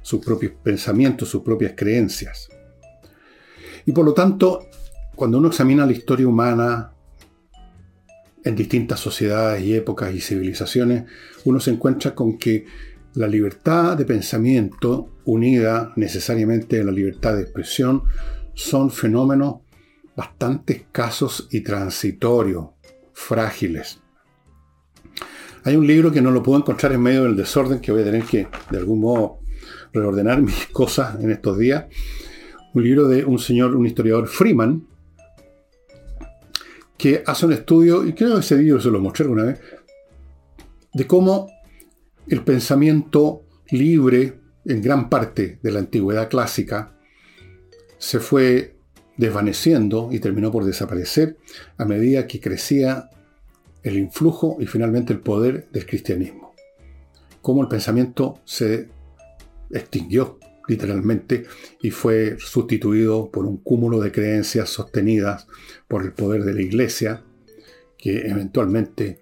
sus 0.00 0.24
propios 0.24 0.52
pensamientos, 0.62 1.28
sus 1.28 1.42
propias 1.42 1.74
creencias. 1.76 2.48
Y 3.84 3.92
por 3.92 4.04
lo 4.04 4.14
tanto, 4.14 4.66
cuando 5.14 5.38
uno 5.38 5.48
examina 5.48 5.84
la 5.84 5.92
historia 5.92 6.26
humana 6.26 6.91
en 8.44 8.56
distintas 8.56 9.00
sociedades 9.00 9.62
y 9.62 9.74
épocas 9.74 10.14
y 10.14 10.20
civilizaciones, 10.20 11.04
uno 11.44 11.60
se 11.60 11.70
encuentra 11.70 12.14
con 12.14 12.38
que 12.38 12.64
la 13.14 13.28
libertad 13.28 13.96
de 13.96 14.04
pensamiento, 14.04 15.10
unida 15.24 15.92
necesariamente 15.96 16.80
a 16.80 16.84
la 16.84 16.92
libertad 16.92 17.36
de 17.36 17.42
expresión, 17.42 18.04
son 18.54 18.90
fenómenos 18.90 19.56
bastante 20.16 20.74
escasos 20.74 21.48
y 21.50 21.60
transitorios, 21.60 22.70
frágiles. 23.12 24.00
Hay 25.64 25.76
un 25.76 25.86
libro 25.86 26.10
que 26.10 26.20
no 26.20 26.30
lo 26.30 26.42
puedo 26.42 26.58
encontrar 26.58 26.92
en 26.92 27.02
medio 27.02 27.24
del 27.24 27.36
desorden, 27.36 27.80
que 27.80 27.92
voy 27.92 28.02
a 28.02 28.06
tener 28.06 28.24
que, 28.24 28.48
de 28.70 28.78
algún 28.78 29.00
modo, 29.00 29.38
reordenar 29.92 30.42
mis 30.42 30.66
cosas 30.66 31.20
en 31.20 31.30
estos 31.30 31.58
días. 31.58 31.86
Un 32.74 32.82
libro 32.82 33.08
de 33.08 33.24
un 33.24 33.38
señor, 33.38 33.76
un 33.76 33.86
historiador 33.86 34.26
Freeman, 34.26 34.86
que 37.02 37.20
hace 37.26 37.46
un 37.46 37.52
estudio, 37.52 38.06
y 38.06 38.12
creo 38.12 38.34
que 38.34 38.40
ese 38.42 38.56
libro 38.56 38.80
se 38.80 38.88
lo 38.88 39.00
mostré 39.00 39.24
alguna 39.24 39.42
vez, 39.42 39.58
de 40.94 41.04
cómo 41.04 41.50
el 42.28 42.44
pensamiento 42.44 43.42
libre 43.70 44.38
en 44.64 44.80
gran 44.80 45.10
parte 45.10 45.58
de 45.60 45.72
la 45.72 45.80
antigüedad 45.80 46.30
clásica 46.30 46.96
se 47.98 48.20
fue 48.20 48.76
desvaneciendo 49.16 50.10
y 50.12 50.20
terminó 50.20 50.52
por 50.52 50.64
desaparecer 50.64 51.38
a 51.76 51.84
medida 51.84 52.28
que 52.28 52.40
crecía 52.40 53.10
el 53.82 53.98
influjo 53.98 54.58
y 54.60 54.66
finalmente 54.66 55.12
el 55.12 55.18
poder 55.18 55.66
del 55.72 55.84
cristianismo. 55.84 56.54
Cómo 57.40 57.62
el 57.62 57.68
pensamiento 57.68 58.38
se 58.44 58.90
extinguió 59.72 60.38
literalmente 60.68 61.44
y 61.80 61.90
fue 61.90 62.36
sustituido 62.38 63.30
por 63.30 63.46
un 63.46 63.58
cúmulo 63.58 64.00
de 64.00 64.12
creencias 64.12 64.70
sostenidas 64.70 65.46
por 65.88 66.02
el 66.04 66.12
poder 66.12 66.44
de 66.44 66.54
la 66.54 66.62
iglesia 66.62 67.22
que 67.98 68.26
eventualmente 68.26 69.20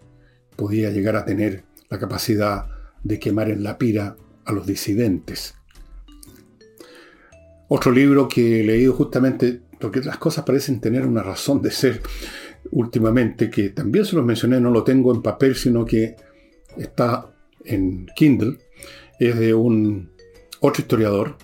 podía 0.57 0.91
llegar 0.91 1.17
a 1.17 1.25
tener 1.25 1.65
la 1.89 1.99
capacidad 1.99 2.67
de 3.03 3.19
quemar 3.19 3.51
en 3.51 3.63
la 3.63 3.79
pira 3.79 4.17
a 4.45 4.53
los 4.53 4.67
disidentes. 4.67 5.55
Otro 7.69 7.93
libro 7.93 8.29
que 8.29 8.61
he 8.61 8.65
leído 8.65 8.93
justamente, 8.95 9.61
porque 9.79 10.01
las 10.01 10.19
cosas 10.19 10.45
parecen 10.45 10.81
tener 10.81 11.07
una 11.07 11.23
razón 11.23 11.63
de 11.63 11.71
ser 11.71 12.03
últimamente, 12.73 13.49
que 13.49 13.71
también 13.71 14.05
se 14.05 14.17
los 14.17 14.25
mencioné, 14.25 14.61
no 14.61 14.71
lo 14.71 14.83
tengo 14.83 15.15
en 15.15 15.23
papel, 15.23 15.55
sino 15.55 15.85
que 15.85 16.17
está 16.77 17.33
en 17.65 18.07
Kindle, 18.17 18.59
es 19.19 19.39
de 19.39 19.55
un 19.55 20.11
otro 20.61 20.83
historiador 20.83 21.37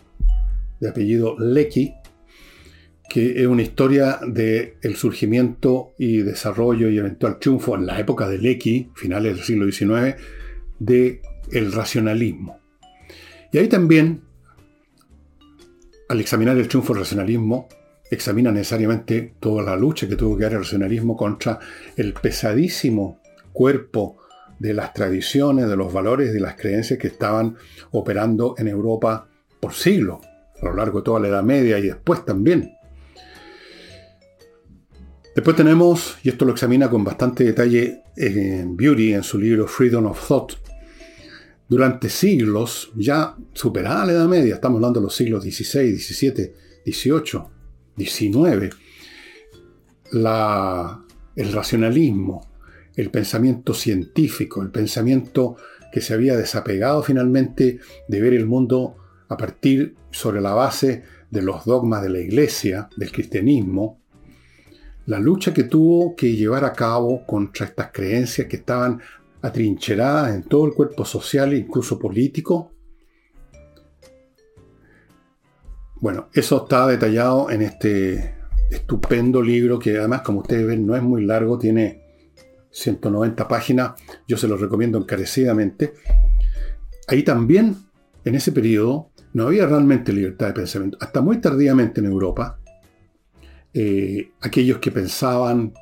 de 0.80 0.88
apellido 0.88 1.38
Lecky, 1.38 1.94
que 3.08 3.40
es 3.40 3.46
una 3.46 3.62
historia 3.62 4.18
del 4.26 4.74
el 4.82 4.96
surgimiento 4.96 5.94
y 5.98 6.18
desarrollo 6.18 6.90
y 6.90 6.98
eventual 6.98 7.38
triunfo 7.38 7.74
en 7.74 7.86
la 7.86 7.98
época 7.98 8.28
de 8.28 8.38
Lecky, 8.38 8.90
finales 8.94 9.36
del 9.36 9.44
siglo 9.44 9.70
XIX, 9.70 10.16
de 10.78 11.22
el 11.52 11.72
racionalismo. 11.72 12.60
Y 13.52 13.58
ahí 13.58 13.68
también, 13.68 14.22
al 16.08 16.20
examinar 16.20 16.56
el 16.56 16.68
triunfo 16.68 16.92
del 16.92 17.02
racionalismo, 17.02 17.68
examina 18.10 18.52
necesariamente 18.52 19.34
toda 19.40 19.62
la 19.62 19.76
lucha 19.76 20.08
que 20.08 20.16
tuvo 20.16 20.36
que 20.36 20.44
dar 20.44 20.52
el 20.52 20.58
racionalismo 20.58 21.16
contra 21.16 21.58
el 21.96 22.12
pesadísimo 22.12 23.20
cuerpo 23.52 24.18
de 24.58 24.74
las 24.74 24.92
tradiciones, 24.92 25.68
de 25.68 25.76
los 25.76 25.92
valores, 25.92 26.32
de 26.32 26.40
las 26.40 26.56
creencias 26.56 26.98
que 26.98 27.08
estaban 27.08 27.56
operando 27.90 28.54
en 28.58 28.68
Europa 28.68 29.28
por 29.60 29.74
siglos, 29.74 30.20
a 30.60 30.66
lo 30.66 30.74
largo 30.74 31.00
de 31.00 31.04
toda 31.04 31.20
la 31.20 31.28
Edad 31.28 31.42
Media 31.42 31.78
y 31.78 31.82
después 31.82 32.24
también. 32.24 32.72
Después 35.34 35.54
tenemos, 35.54 36.16
y 36.22 36.30
esto 36.30 36.46
lo 36.46 36.52
examina 36.52 36.88
con 36.88 37.04
bastante 37.04 37.44
detalle 37.44 38.02
en 38.16 38.74
Beauty 38.74 39.12
en 39.12 39.22
su 39.22 39.38
libro 39.38 39.66
Freedom 39.66 40.06
of 40.06 40.26
Thought, 40.26 40.54
durante 41.68 42.08
siglos, 42.08 42.90
ya 42.94 43.34
superada 43.52 44.06
la 44.06 44.12
Edad 44.12 44.28
Media, 44.28 44.54
estamos 44.54 44.78
hablando 44.78 45.00
de 45.00 45.04
los 45.04 45.14
siglos 45.14 45.42
XVI, 45.42 45.98
XVII, 45.98 46.52
XVIII, 46.86 47.42
XIX, 47.98 48.76
el 51.34 51.52
racionalismo, 51.52 52.55
el 52.96 53.10
pensamiento 53.10 53.74
científico, 53.74 54.62
el 54.62 54.70
pensamiento 54.70 55.56
que 55.92 56.00
se 56.00 56.14
había 56.14 56.36
desapegado 56.36 57.02
finalmente 57.02 57.78
de 58.08 58.20
ver 58.20 58.34
el 58.34 58.46
mundo 58.46 58.96
a 59.28 59.36
partir 59.36 59.94
sobre 60.10 60.40
la 60.40 60.54
base 60.54 61.04
de 61.30 61.42
los 61.42 61.64
dogmas 61.64 62.02
de 62.02 62.08
la 62.08 62.20
iglesia, 62.20 62.88
del 62.96 63.12
cristianismo, 63.12 64.00
la 65.06 65.18
lucha 65.18 65.54
que 65.54 65.64
tuvo 65.64 66.16
que 66.16 66.34
llevar 66.34 66.64
a 66.64 66.72
cabo 66.72 67.24
contra 67.26 67.66
estas 67.66 67.90
creencias 67.92 68.48
que 68.48 68.56
estaban 68.56 69.00
atrincheradas 69.42 70.34
en 70.34 70.42
todo 70.42 70.66
el 70.66 70.72
cuerpo 70.72 71.04
social 71.04 71.52
e 71.52 71.58
incluso 71.58 71.98
político. 71.98 72.72
Bueno, 76.00 76.28
eso 76.32 76.64
está 76.64 76.86
detallado 76.86 77.50
en 77.50 77.62
este 77.62 78.34
estupendo 78.70 79.40
libro 79.42 79.78
que 79.78 79.96
además, 79.96 80.22
como 80.22 80.40
ustedes 80.40 80.66
ven, 80.66 80.86
no 80.86 80.96
es 80.96 81.02
muy 81.02 81.24
largo, 81.24 81.58
tiene 81.58 82.05
190 82.76 83.48
páginas, 83.48 83.92
yo 84.28 84.36
se 84.36 84.46
lo 84.46 84.56
recomiendo 84.56 84.98
encarecidamente. 84.98 85.94
Ahí 87.08 87.22
también, 87.22 87.76
en 88.24 88.34
ese 88.34 88.52
periodo, 88.52 89.10
no 89.32 89.46
había 89.46 89.66
realmente 89.66 90.12
libertad 90.12 90.48
de 90.48 90.52
pensamiento. 90.52 90.98
Hasta 91.00 91.22
muy 91.22 91.40
tardíamente 91.40 92.00
en 92.00 92.06
Europa, 92.06 92.60
eh, 93.72 94.30
aquellos 94.42 94.78
que 94.78 94.90
pensaban 94.90 95.72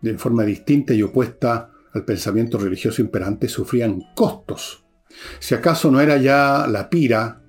de 0.00 0.16
forma 0.18 0.44
distinta 0.44 0.94
y 0.94 1.02
opuesta 1.02 1.70
al 1.92 2.04
pensamiento 2.04 2.58
religioso 2.58 3.02
imperante 3.02 3.48
sufrían 3.48 4.00
costos. 4.14 4.84
Si 5.40 5.56
acaso 5.56 5.90
no 5.90 6.00
era 6.00 6.16
ya 6.16 6.68
la 6.68 6.88
pira, 6.88 7.42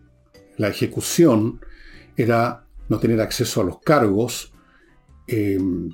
la 0.58 0.70
ejecución, 0.70 1.62
era 2.18 2.66
no 2.90 3.00
tener 3.00 3.22
acceso 3.22 3.62
a 3.62 3.64
los 3.64 3.80
cargos, 3.80 4.54
em, 5.28 5.90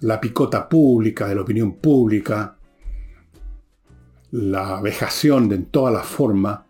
la 0.00 0.20
picota 0.20 0.68
pública, 0.68 1.28
de 1.28 1.34
la 1.34 1.42
opinión 1.42 1.76
pública, 1.76 2.56
la 4.32 4.80
vejación 4.80 5.48
de 5.48 5.56
en 5.56 5.66
todas 5.66 5.92
las 5.92 6.06
formas, 6.06 6.60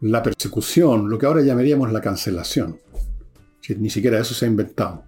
la 0.00 0.22
persecución, 0.22 1.08
lo 1.08 1.18
que 1.18 1.26
ahora 1.26 1.42
llamaríamos 1.42 1.92
la 1.92 2.00
cancelación. 2.00 2.80
ni 3.78 3.90
siquiera 3.90 4.18
eso 4.18 4.34
se 4.34 4.44
ha 4.44 4.48
inventado. 4.48 5.04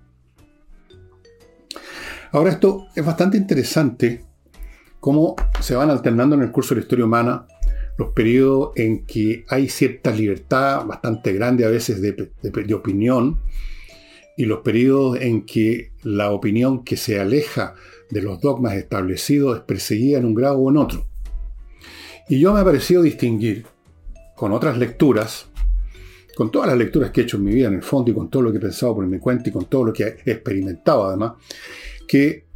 Ahora 2.33 2.51
esto 2.51 2.87
es 2.95 3.05
bastante 3.05 3.37
interesante 3.37 4.25
cómo 4.99 5.37
se 5.61 5.77
van 5.77 5.91
alternando 5.91 6.35
en 6.35 6.43
el 6.43 6.51
curso 6.51 6.75
de 6.75 6.81
la 6.81 6.85
historia 6.85 7.05
humana 7.05 7.47
los 7.97 8.09
periodos 8.13 8.73
en 8.77 9.05
que 9.07 9.45
hay 9.49 9.69
cierta 9.69 10.11
libertad 10.11 10.85
bastante 10.85 11.33
grande 11.33 11.65
a 11.65 11.69
veces 11.69 12.01
de, 12.01 12.75
opinión 12.75 13.39
y 14.37 14.47
los 14.47 14.61
periodos 14.61 15.21
en 15.21 15.47
que 15.47 15.93
la 16.03 16.31
opinión 16.31 16.85
que 16.85 16.97
se 16.97 17.21
aleja 17.21 17.75
de 18.11 18.23
los 18.23 18.41
dogmas 18.41 18.75
establecidos 18.75 19.59
es 19.59 19.63
perseguida 19.65 20.19
en 20.19 20.25
un 20.25 20.35
grado 20.35 20.59
o 20.59 20.71
en 20.71 20.77
otro. 20.77 21.07
Y 22.29 22.41
yo 22.41 22.53
me 22.53 22.61
ha 22.61 22.65
parecido 22.65 23.03
distinguir 23.03 23.67
con 24.35 24.53
otras 24.53 24.79
lecturas, 24.79 25.47
con 26.35 26.51
todas 26.51 26.69
las 26.69 26.79
lecturas 26.79 27.11
que 27.11 27.21
he 27.21 27.25
hecho 27.25 27.37
en 27.37 27.45
mi 27.45 27.55
vida 27.55 27.69
en 27.69 27.75
el 27.75 27.83
fondo 27.83 28.11
y 28.11 28.15
con 28.15 28.29
todo 28.29 28.43
lo 28.43 28.51
que 28.51 28.59
he 28.59 28.61
pensado 28.61 28.95
por 28.95 29.07
mi 29.07 29.19
cuenta 29.19 29.49
y 29.49 29.53
con 29.53 29.67
todo 29.67 29.85
lo 29.85 29.93
que 29.93 30.17
he 30.25 30.31
experimentado 30.33 31.05
además, 31.05 31.35
que 32.09 32.47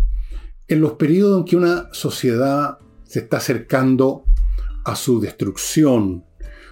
en 0.66 0.80
los 0.80 0.92
periodos 0.92 1.38
en 1.38 1.44
que 1.44 1.56
una 1.56 1.88
sociedad 1.92 2.78
se 3.04 3.20
está 3.20 3.38
acercando 3.38 4.24
a 4.84 4.96
su 4.96 5.20
destrucción, 5.20 6.24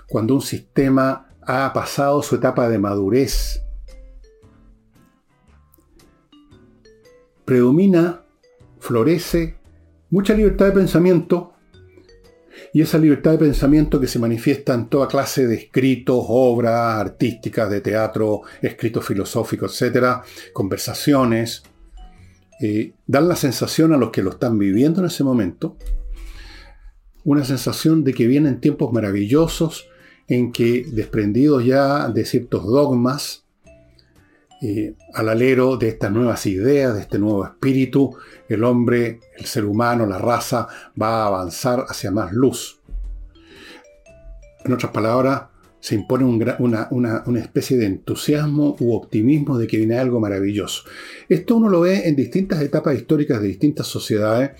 cuando 0.08 0.34
un 0.34 0.42
sistema 0.42 1.34
ha 1.42 1.72
pasado 1.72 2.22
su 2.22 2.36
etapa 2.36 2.68
de 2.68 2.78
madurez, 2.78 3.62
predomina, 7.46 8.22
florece 8.78 9.56
mucha 10.10 10.34
libertad 10.34 10.66
de 10.66 10.72
pensamiento 10.72 11.54
y 12.72 12.82
esa 12.82 12.98
libertad 12.98 13.32
de 13.32 13.38
pensamiento 13.38 14.00
que 14.00 14.06
se 14.06 14.18
manifiesta 14.18 14.74
en 14.74 14.88
toda 14.88 15.08
clase 15.08 15.46
de 15.46 15.54
escritos, 15.54 16.24
obras 16.28 17.00
artísticas, 17.00 17.70
de 17.70 17.80
teatro, 17.80 18.42
escritos 18.60 19.06
filosóficos, 19.06 19.72
etcétera, 19.72 20.22
conversaciones, 20.52 21.62
eh, 22.60 22.92
dan 23.06 23.28
la 23.28 23.36
sensación 23.36 23.92
a 23.92 23.96
los 23.96 24.10
que 24.10 24.22
lo 24.22 24.30
están 24.30 24.58
viviendo 24.58 25.00
en 25.00 25.06
ese 25.06 25.24
momento, 25.24 25.76
una 27.24 27.44
sensación 27.44 28.04
de 28.04 28.14
que 28.14 28.26
vienen 28.26 28.60
tiempos 28.60 28.92
maravillosos 28.92 29.88
en 30.28 30.52
que, 30.52 30.84
desprendidos 30.90 31.64
ya 31.64 32.08
de 32.08 32.24
ciertos 32.24 32.64
dogmas, 32.66 33.45
eh, 34.62 34.94
al 35.12 35.28
alero 35.28 35.76
de 35.76 35.88
estas 35.88 36.10
nuevas 36.10 36.46
ideas, 36.46 36.94
de 36.94 37.00
este 37.00 37.18
nuevo 37.18 37.44
espíritu, 37.44 38.16
el 38.48 38.64
hombre, 38.64 39.20
el 39.36 39.44
ser 39.44 39.64
humano, 39.64 40.06
la 40.06 40.18
raza 40.18 40.66
va 41.00 41.22
a 41.22 41.26
avanzar 41.26 41.84
hacia 41.88 42.10
más 42.10 42.32
luz. 42.32 42.80
En 44.64 44.72
otras 44.72 44.92
palabras, 44.92 45.42
se 45.86 45.94
impone 45.94 46.24
una, 46.24 46.88
una, 46.90 47.38
especie 47.38 47.76
de 47.76 47.86
entusiasmo 47.86 48.76
u 48.80 48.92
optimismo 48.92 49.56
de 49.56 49.68
que 49.68 49.76
viene 49.76 49.98
algo 49.98 50.18
maravilloso. 50.18 50.82
Esto 51.28 51.56
uno 51.56 51.68
lo 51.68 51.82
ve 51.82 52.08
en 52.08 52.16
distintas 52.16 52.60
etapas 52.60 52.96
históricas 52.96 53.40
de 53.40 53.46
distintas 53.46 53.86
sociedades 53.86 54.50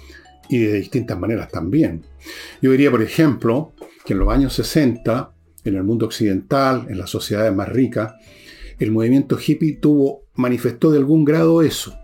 y 0.49 0.59
de 0.59 0.75
distintas 0.75 1.19
maneras 1.19 1.49
también. 1.49 2.05
Yo 2.63 2.71
diría, 2.71 2.93
por 2.93 3.03
ejemplo, 3.03 3.73
que 4.05 4.13
en 4.13 4.21
los 4.21 4.29
años 4.29 4.53
60, 4.53 5.33
en 5.65 5.75
el 5.75 5.83
mundo 5.83 6.07
occidental, 6.07 6.87
en 6.89 6.99
las 6.99 7.11
sociedades 7.11 7.53
más 7.53 7.71
ricas, 7.71 8.15
el 8.79 8.93
movimiento 8.93 9.39
hippie 9.45 9.77
tuvo, 9.77 10.25
manifestó 10.35 10.91
de 10.91 10.99
algún 10.99 11.25
grado 11.25 11.63
eso, 11.63 11.99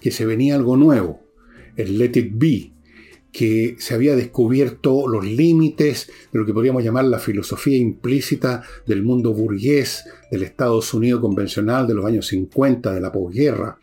que 0.00 0.10
se 0.10 0.26
venía 0.26 0.54
algo 0.54 0.76
nuevo, 0.76 1.20
el 1.76 1.98
let 1.98 2.12
it 2.16 2.32
be, 2.34 2.72
que 3.32 3.76
se 3.78 3.94
había 3.94 4.16
descubierto 4.16 5.06
los 5.06 5.24
límites 5.24 6.10
de 6.32 6.38
lo 6.38 6.44
que 6.44 6.52
podríamos 6.52 6.82
llamar 6.82 7.04
la 7.04 7.18
filosofía 7.18 7.78
implícita 7.78 8.62
del 8.86 9.02
mundo 9.02 9.32
burgués, 9.32 10.04
del 10.30 10.42
Estados 10.42 10.92
Unidos 10.94 11.20
convencional 11.20 11.86
de 11.86 11.94
los 11.94 12.04
años 12.04 12.26
50, 12.26 12.92
de 12.92 13.00
la 13.00 13.12
posguerra, 13.12 13.78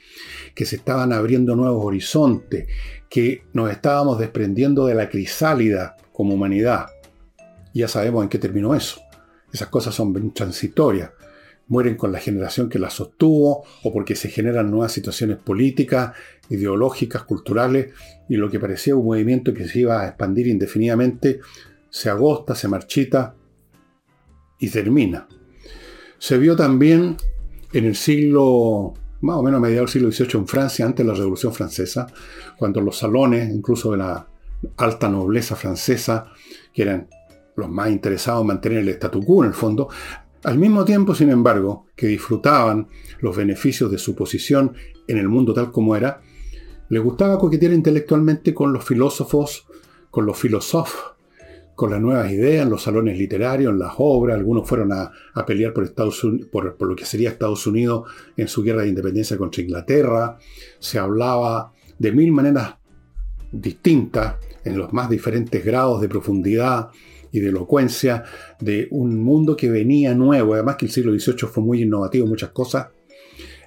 que 0.53 0.65
se 0.65 0.75
estaban 0.75 1.13
abriendo 1.13 1.55
nuevos 1.55 1.85
horizontes, 1.85 2.67
que 3.09 3.43
nos 3.53 3.71
estábamos 3.71 4.19
desprendiendo 4.19 4.85
de 4.85 4.95
la 4.95 5.09
crisálida 5.09 5.95
como 6.11 6.33
humanidad. 6.33 6.87
Ya 7.73 7.87
sabemos 7.87 8.23
en 8.23 8.29
qué 8.29 8.39
terminó 8.39 8.75
eso. 8.75 9.01
Esas 9.53 9.69
cosas 9.69 9.95
son 9.95 10.33
transitorias 10.33 11.11
mueren 11.67 11.95
con 11.95 12.11
la 12.11 12.19
generación 12.19 12.69
que 12.69 12.79
las 12.79 12.93
sostuvo 12.93 13.63
o 13.83 13.93
porque 13.93 14.15
se 14.15 14.29
generan 14.29 14.71
nuevas 14.71 14.91
situaciones 14.91 15.37
políticas, 15.37 16.13
ideológicas, 16.49 17.23
culturales, 17.23 17.93
y 18.29 18.37
lo 18.37 18.49
que 18.49 18.59
parecía 18.59 18.95
un 18.95 19.05
movimiento 19.05 19.53
que 19.53 19.67
se 19.67 19.79
iba 19.79 20.01
a 20.01 20.07
expandir 20.07 20.47
indefinidamente 20.47 21.39
se 21.89 22.09
agosta, 22.09 22.55
se 22.55 22.67
marchita 22.67 23.35
y 24.59 24.69
termina. 24.69 25.27
Se 26.19 26.37
vio 26.37 26.55
también 26.55 27.17
en 27.73 27.85
el 27.85 27.95
siglo, 27.95 28.93
más 29.21 29.37
o 29.37 29.43
menos 29.43 29.57
a 29.57 29.61
mediados 29.61 29.93
del 29.93 30.11
siglo 30.11 30.11
XVIII 30.11 30.41
en 30.41 30.47
Francia, 30.47 30.85
antes 30.85 31.05
de 31.05 31.11
la 31.11 31.17
Revolución 31.17 31.53
Francesa, 31.53 32.07
cuando 32.57 32.81
los 32.81 32.97
salones, 32.97 33.53
incluso 33.53 33.91
de 33.91 33.97
la 33.97 34.27
alta 34.77 35.09
nobleza 35.09 35.55
francesa, 35.55 36.31
que 36.73 36.81
eran 36.81 37.07
los 37.55 37.69
más 37.69 37.89
interesados 37.89 38.41
en 38.41 38.47
mantener 38.47 38.79
el 38.79 38.89
statu 38.89 39.23
quo 39.23 39.43
en 39.43 39.49
el 39.49 39.55
fondo, 39.55 39.89
al 40.47 40.57
mismo 40.57 40.85
tiempo, 40.85 41.13
sin 41.13 41.29
embargo, 41.29 41.87
que 41.93 42.07
disfrutaban 42.07 42.87
los 43.19 43.35
beneficios 43.35 43.91
de 43.91 43.97
su 43.97 44.15
posición 44.15 44.71
en 45.05 45.17
el 45.17 45.27
mundo 45.27 45.53
tal 45.53 45.73
como 45.73 45.93
era, 45.93 46.21
les 46.87 47.03
gustaba 47.03 47.37
coquetear 47.37 47.73
intelectualmente 47.73 48.53
con 48.53 48.71
los 48.71 48.85
filósofos, 48.85 49.67
con 50.09 50.25
los 50.25 50.37
filósofos, 50.37 51.17
con 51.75 51.91
las 51.91 51.99
nuevas 51.99 52.31
ideas 52.31 52.63
en 52.63 52.69
los 52.69 52.81
salones 52.81 53.17
literarios, 53.17 53.73
en 53.73 53.79
las 53.79 53.95
obras. 53.97 54.37
Algunos 54.37 54.65
fueron 54.65 54.93
a, 54.93 55.11
pelear 55.45 55.73
por, 55.73 55.83
Estados 55.83 56.25
por, 56.49 56.77
por, 56.77 56.87
lo 56.87 56.95
que 56.95 57.03
sería 57.03 57.31
Estados 57.31 57.67
Unidos 57.67 58.09
en 58.37 58.47
su 58.47 58.63
guerra 58.63 58.83
de 58.83 58.87
independencia 58.87 59.37
contra 59.37 59.61
Inglaterra. 59.61 60.37
Se 60.79 60.97
hablaba 60.97 61.73
de 61.99 62.13
mil 62.13 62.31
maneras 62.31 62.75
distintas, 63.51 64.35
en 64.63 64.77
los 64.77 64.93
más 64.93 65.09
diferentes 65.09 65.65
grados 65.65 65.99
de 65.99 66.07
profundidad, 66.07 66.89
y 67.31 67.39
de 67.39 67.49
elocuencia 67.49 68.23
de 68.59 68.87
un 68.91 69.21
mundo 69.23 69.55
que 69.55 69.69
venía 69.69 70.13
nuevo, 70.13 70.53
además 70.53 70.75
que 70.77 70.85
el 70.85 70.91
siglo 70.91 71.17
XVIII 71.17 71.49
fue 71.49 71.63
muy 71.63 71.81
innovativo 71.81 72.25
en 72.25 72.29
muchas 72.29 72.49
cosas. 72.49 72.87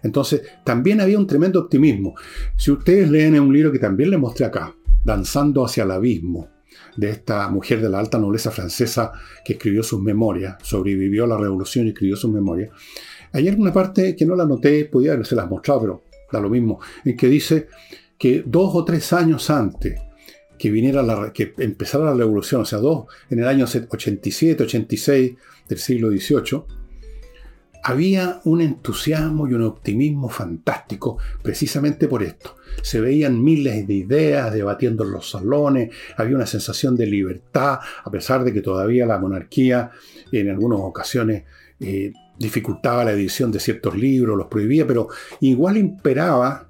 Entonces, 0.03 0.42
también 0.64 1.01
había 1.01 1.18
un 1.18 1.27
tremendo 1.27 1.61
optimismo. 1.61 2.14
Si 2.57 2.70
ustedes 2.70 3.11
leen 3.11 3.38
un 3.38 3.53
libro 3.53 3.70
que 3.70 3.79
también 3.79 4.11
les 4.11 4.18
mostré 4.18 4.46
acá, 4.46 4.75
Danzando 5.03 5.64
hacia 5.64 5.85
el 5.85 5.92
abismo, 5.92 6.51
de 6.96 7.11
esta 7.11 7.49
mujer 7.49 7.81
de 7.81 7.88
la 7.88 7.99
alta 7.99 8.18
nobleza 8.18 8.51
francesa 8.51 9.12
que 9.44 9.55
escribió 9.55 9.83
sus 9.83 10.01
memorias, 10.01 10.57
sobrevivió 10.62 11.25
a 11.25 11.29
la 11.29 11.38
revolución 11.38 11.87
y 11.87 11.90
escribió 11.90 12.16
sus 12.16 12.31
memorias, 12.31 12.70
hay 13.33 13.49
alguna 13.49 13.73
parte 13.73 14.14
que 14.14 14.27
no 14.27 14.35
la 14.35 14.44
noté, 14.44 14.85
podía 14.85 15.12
haberse 15.12 15.35
las 15.35 15.49
mostrado, 15.49 15.81
pero 15.81 16.03
da 16.31 16.40
lo 16.40 16.51
mismo, 16.51 16.81
en 17.05 17.16
que 17.16 17.29
dice 17.29 17.68
que 18.18 18.42
dos 18.46 18.75
o 18.75 18.85
tres 18.85 19.12
años 19.12 19.49
antes 19.51 19.99
que 20.61 20.70
viniera 20.70 21.03
la, 21.03 21.33
que 21.33 21.55
empezara 21.57 22.05
la 22.05 22.12
revolución, 22.12 22.61
o 22.61 22.64
sea, 22.66 22.81
dos, 22.81 23.07
en 23.31 23.38
el 23.38 23.49
año 23.49 23.64
87, 23.64 24.64
86 24.64 25.33
del 25.66 25.79
siglo 25.79 26.11
XVIII, 26.11 26.64
había 27.83 28.42
un 28.44 28.61
entusiasmo 28.61 29.49
y 29.49 29.55
un 29.55 29.62
optimismo 29.62 30.29
fantástico 30.29 31.16
precisamente 31.42 32.09
por 32.09 32.23
esto. 32.23 32.57
Se 32.83 33.01
veían 33.01 33.42
miles 33.42 33.87
de 33.87 33.94
ideas 33.94 34.53
debatiendo 34.53 35.03
en 35.05 35.12
los 35.12 35.31
salones, 35.31 35.94
había 36.18 36.37
una 36.37 36.44
sensación 36.44 36.94
de 36.94 37.07
libertad, 37.07 37.79
a 38.05 38.11
pesar 38.11 38.44
de 38.44 38.53
que 38.53 38.61
todavía 38.61 39.07
la 39.07 39.18
monarquía 39.18 39.92
en 40.31 40.51
algunas 40.51 40.81
ocasiones 40.81 41.44
eh, 41.81 42.12
dificultaba 42.38 43.03
la 43.03 43.12
edición 43.12 43.51
de 43.51 43.61
ciertos 43.61 43.96
libros, 43.96 44.37
los 44.37 44.49
prohibía, 44.49 44.87
pero 44.87 45.09
igual 45.40 45.79
imperaba 45.79 46.69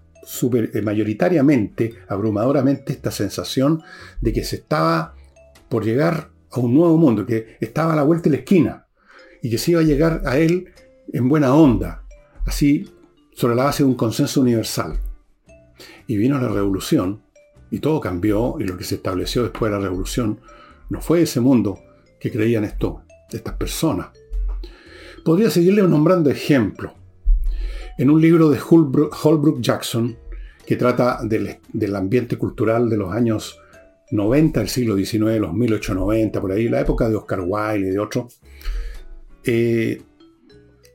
eh, 0.52 0.82
mayoritariamente, 0.82 1.94
abrumadoramente, 2.08 2.92
esta 2.92 3.10
sensación 3.10 3.82
de 4.20 4.32
que 4.32 4.44
se 4.44 4.56
estaba 4.56 5.14
por 5.68 5.84
llegar 5.84 6.30
a 6.50 6.60
un 6.60 6.74
nuevo 6.74 6.96
mundo, 6.98 7.24
que 7.26 7.56
estaba 7.60 7.92
a 7.92 7.96
la 7.96 8.02
vuelta 8.02 8.24
de 8.24 8.30
la 8.30 8.36
esquina 8.36 8.86
y 9.42 9.50
que 9.50 9.58
se 9.58 9.72
iba 9.72 9.80
a 9.80 9.84
llegar 9.84 10.22
a 10.26 10.38
él 10.38 10.72
en 11.12 11.28
buena 11.28 11.54
onda, 11.54 12.04
así 12.44 12.90
sobre 13.32 13.54
la 13.54 13.64
base 13.64 13.82
de 13.82 13.88
un 13.88 13.94
consenso 13.94 14.40
universal. 14.40 14.98
Y 16.06 16.16
vino 16.16 16.38
la 16.38 16.48
revolución 16.48 17.22
y 17.70 17.78
todo 17.78 18.00
cambió 18.00 18.56
y 18.58 18.64
lo 18.64 18.76
que 18.76 18.84
se 18.84 18.96
estableció 18.96 19.42
después 19.42 19.70
de 19.70 19.78
la 19.78 19.82
revolución 19.82 20.40
no 20.88 21.00
fue 21.00 21.22
ese 21.22 21.40
mundo 21.40 21.78
que 22.18 22.30
creían 22.30 22.64
esto, 22.64 23.02
estas 23.30 23.54
personas. 23.54 24.08
Podría 25.24 25.50
seguirle 25.50 25.82
nombrando 25.82 26.30
ejemplos. 26.30 26.92
En 28.00 28.08
un 28.08 28.18
libro 28.18 28.48
de 28.48 28.58
Holbrook 28.58 29.60
Jackson, 29.60 30.16
que 30.64 30.76
trata 30.76 31.20
del, 31.22 31.94
ambiente 31.94 32.38
cultural 32.38 32.88
de 32.88 32.96
los 32.96 33.12
años 33.12 33.60
90 34.10 34.58
del 34.58 34.70
siglo 34.70 34.96
XIX, 34.96 35.38
los 35.38 35.52
1890, 35.52 36.40
por 36.40 36.50
ahí, 36.50 36.70
la 36.70 36.80
época 36.80 37.10
de 37.10 37.16
Oscar 37.16 37.42
Wilde 37.46 37.88
y 37.88 37.90
de 37.90 37.98
otros, 37.98 38.40
eh, 39.44 40.00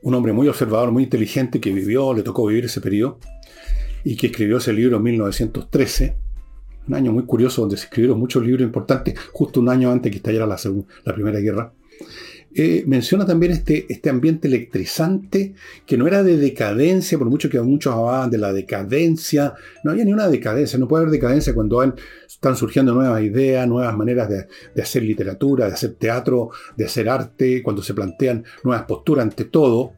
un 0.02 0.14
hombre 0.14 0.32
muy 0.32 0.48
observador, 0.48 0.90
muy 0.90 1.04
inteligente, 1.04 1.60
que 1.60 1.72
vivió, 1.72 2.12
le 2.12 2.24
tocó 2.24 2.44
vivir 2.44 2.64
ese 2.64 2.80
periodo, 2.80 3.20
y 4.02 4.16
que 4.16 4.26
escribió 4.26 4.56
ese 4.56 4.72
libro 4.72 4.96
en 4.96 5.04
1913, 5.04 6.16
un 6.88 6.94
año 6.94 7.12
muy 7.12 7.22
curioso 7.22 7.60
donde 7.60 7.76
se 7.76 7.84
escribieron 7.84 8.18
muchos 8.18 8.44
libros 8.44 8.66
importantes, 8.66 9.16
justo 9.30 9.60
un 9.60 9.68
año 9.68 9.92
antes 9.92 10.10
que 10.10 10.16
estallara 10.16 10.46
la, 10.46 10.58
la 11.04 11.14
Primera 11.14 11.38
Guerra. 11.38 11.72
Eh, 12.58 12.84
menciona 12.86 13.26
también 13.26 13.52
este, 13.52 13.84
este 13.90 14.08
ambiente 14.08 14.48
electrizante 14.48 15.54
que 15.84 15.98
no 15.98 16.06
era 16.06 16.22
de 16.22 16.38
decadencia, 16.38 17.18
por 17.18 17.28
mucho 17.28 17.50
que 17.50 17.60
muchos 17.60 17.92
hablaban 17.92 18.30
de 18.30 18.38
la 18.38 18.50
decadencia, 18.50 19.52
no 19.84 19.90
había 19.90 20.06
ni 20.06 20.14
una 20.14 20.26
decadencia, 20.26 20.78
no 20.78 20.88
puede 20.88 21.02
haber 21.02 21.12
decadencia 21.12 21.54
cuando 21.54 21.82
están 22.26 22.56
surgiendo 22.56 22.94
nuevas 22.94 23.22
ideas, 23.22 23.68
nuevas 23.68 23.94
maneras 23.94 24.30
de, 24.30 24.46
de, 24.74 24.82
hacer 24.82 25.02
literatura, 25.02 25.66
de 25.66 25.74
hacer 25.74 25.96
teatro, 25.96 26.48
de 26.78 26.86
hacer 26.86 27.10
arte, 27.10 27.62
cuando 27.62 27.82
se 27.82 27.92
plantean 27.92 28.42
nuevas 28.64 28.84
posturas 28.84 29.24
ante 29.24 29.44
todo. 29.44 29.92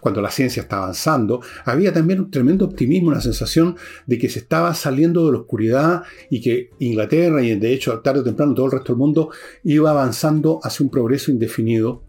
cuando 0.00 0.22
la 0.22 0.30
ciencia 0.30 0.62
está 0.62 0.78
avanzando, 0.78 1.40
había 1.64 1.92
también 1.92 2.20
un 2.20 2.30
tremendo 2.30 2.64
optimismo, 2.64 3.08
una 3.08 3.20
sensación 3.20 3.76
de 4.06 4.18
que 4.18 4.28
se 4.28 4.38
estaba 4.38 4.72
saliendo 4.72 5.26
de 5.26 5.32
la 5.32 5.38
oscuridad 5.38 6.02
y 6.30 6.40
que 6.40 6.70
Inglaterra 6.78 7.42
y 7.42 7.54
de 7.58 7.72
hecho 7.72 7.98
tarde 8.00 8.20
o 8.20 8.24
temprano 8.24 8.54
todo 8.54 8.66
el 8.66 8.72
resto 8.72 8.92
del 8.92 8.98
mundo 8.98 9.30
iba 9.64 9.90
avanzando 9.90 10.60
hacia 10.62 10.84
un 10.84 10.90
progreso 10.90 11.32
indefinido. 11.32 12.03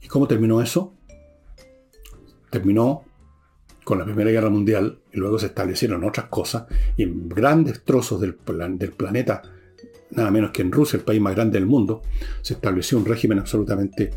¿Y 0.00 0.08
cómo 0.08 0.26
terminó 0.26 0.60
eso? 0.60 0.94
Terminó 2.50 3.04
con 3.84 3.98
la 3.98 4.04
Primera 4.04 4.30
Guerra 4.30 4.50
Mundial 4.50 5.00
y 5.12 5.16
luego 5.16 5.38
se 5.38 5.46
establecieron 5.46 6.04
otras 6.04 6.26
cosas 6.26 6.64
y 6.96 7.02
en 7.02 7.28
grandes 7.28 7.84
trozos 7.84 8.20
del, 8.20 8.34
planeta, 8.34 9.42
nada 10.10 10.30
menos 10.30 10.50
que 10.50 10.62
en 10.62 10.72
Rusia, 10.72 10.98
el 10.98 11.04
país 11.04 11.20
más 11.20 11.34
grande 11.34 11.58
del 11.58 11.66
mundo, 11.66 12.02
se 12.42 12.54
estableció 12.54 12.98
un 12.98 13.04
régimen 13.04 13.38
absolutamente 13.38 14.10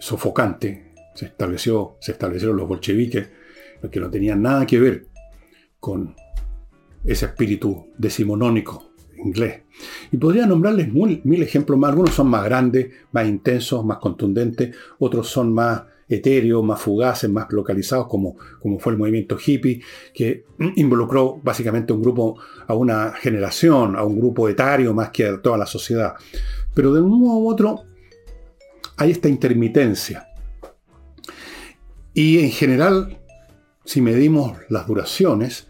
sofocante. 0.00 0.92
Se, 1.14 1.26
estableció, 1.26 1.96
se 2.00 2.12
establecieron 2.12 2.56
los 2.56 2.68
bolcheviques, 2.68 3.28
que 3.90 4.00
no 4.00 4.10
tenían 4.10 4.40
nada 4.40 4.66
que 4.66 4.80
ver 4.80 5.06
con 5.78 6.16
ese 7.04 7.26
espíritu 7.26 7.88
decimonónico 7.98 8.93
inglés. 9.24 9.62
Y 10.12 10.16
podría 10.16 10.46
nombrarles 10.46 10.92
mil 10.92 11.42
ejemplos 11.42 11.78
más. 11.78 11.90
Algunos 11.90 12.14
son 12.14 12.28
más 12.28 12.44
grandes, 12.44 12.88
más 13.12 13.26
intensos, 13.26 13.84
más 13.84 13.98
contundentes. 13.98 14.74
Otros 14.98 15.28
son 15.28 15.52
más 15.52 15.82
etéreos, 16.08 16.62
más 16.62 16.80
fugaces, 16.80 17.30
más 17.30 17.46
localizados, 17.50 18.06
como, 18.08 18.36
como 18.60 18.78
fue 18.78 18.92
el 18.92 18.98
movimiento 18.98 19.36
hippie, 19.44 19.82
que 20.12 20.44
involucró 20.76 21.40
básicamente 21.42 21.92
un 21.92 22.02
grupo, 22.02 22.38
a 22.66 22.74
una 22.74 23.12
generación, 23.12 23.96
a 23.96 24.04
un 24.04 24.18
grupo 24.18 24.48
etario 24.48 24.94
más 24.94 25.10
que 25.10 25.26
a 25.26 25.40
toda 25.40 25.58
la 25.58 25.66
sociedad. 25.66 26.14
Pero 26.74 26.92
de 26.92 27.00
un 27.00 27.20
modo 27.20 27.38
u 27.38 27.50
otro, 27.50 27.84
hay 28.96 29.10
esta 29.10 29.28
intermitencia. 29.28 30.28
Y 32.12 32.38
en 32.38 32.50
general, 32.50 33.18
si 33.84 34.00
medimos 34.00 34.56
las 34.68 34.86
duraciones, 34.86 35.68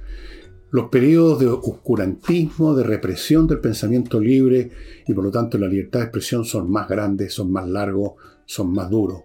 los 0.75 0.89
periodos 0.89 1.39
de 1.39 1.47
oscurantismo, 1.47 2.75
de 2.75 2.83
represión 2.83 3.47
del 3.47 3.61
pensamiento 3.61 4.19
libre 4.19 4.73
y 5.07 5.15
por 5.15 5.23
lo 5.23 5.31
tanto 5.31 5.57
la 5.57 5.69
libertad 5.69 6.01
de 6.01 6.07
expresión 6.07 6.45
son 6.45 6.69
más 6.69 6.89
grandes, 6.89 7.33
son 7.33 7.53
más 7.53 7.69
largos, 7.69 8.15
son 8.45 8.73
más 8.73 8.91
duros. 8.91 9.23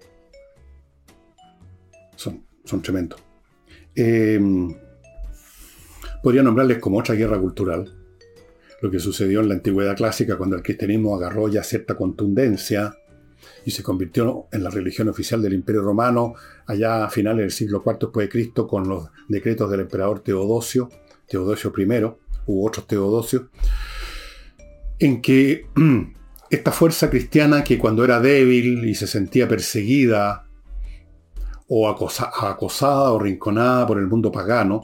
Son, 2.15 2.43
son 2.63 2.83
tremendos. 2.83 3.19
Em, 3.95 4.71
podría 6.21 6.43
nombrarles 6.43 6.77
como 6.77 6.99
otra 6.99 7.15
guerra 7.15 7.39
cultural, 7.39 7.97
lo 8.83 8.91
que 8.91 8.99
sucedió 8.99 9.39
en 9.39 9.49
la 9.49 9.55
antigüedad 9.55 9.97
clásica 9.97 10.37
cuando 10.37 10.55
el 10.55 10.61
cristianismo 10.61 11.15
agarró 11.15 11.47
ya 11.47 11.63
cierta 11.63 11.95
contundencia 11.95 12.93
y 13.65 13.71
se 13.71 13.81
convirtió 13.81 14.45
en 14.51 14.63
la 14.63 14.69
religión 14.69 15.09
oficial 15.09 15.41
del 15.41 15.53
Imperio 15.53 15.81
Romano 15.81 16.35
allá 16.67 17.05
a 17.05 17.09
finales 17.09 17.41
del 17.41 17.51
siglo 17.51 17.81
IV 17.83 17.97
después 18.01 18.27
de 18.27 18.29
Cristo 18.29 18.67
con 18.67 18.87
los 18.87 19.09
decretos 19.27 19.71
del 19.71 19.79
emperador 19.79 20.19
Teodosio, 20.19 20.89
Teodosio 21.29 21.71
I, 21.77 22.03
u 22.47 22.65
otros 22.65 22.87
Teodosios, 22.87 23.43
en 24.99 25.21
que 25.21 25.67
esta 26.49 26.71
fuerza 26.71 27.09
cristiana 27.09 27.63
que 27.63 27.77
cuando 27.77 28.03
era 28.03 28.19
débil 28.19 28.85
y 28.85 28.95
se 28.95 29.07
sentía 29.07 29.47
perseguida 29.47 30.45
o 31.67 31.87
acosada 31.87 33.11
o 33.11 33.19
rinconada 33.19 33.85
por 33.85 33.99
el 33.99 34.07
mundo 34.07 34.31
pagano, 34.31 34.81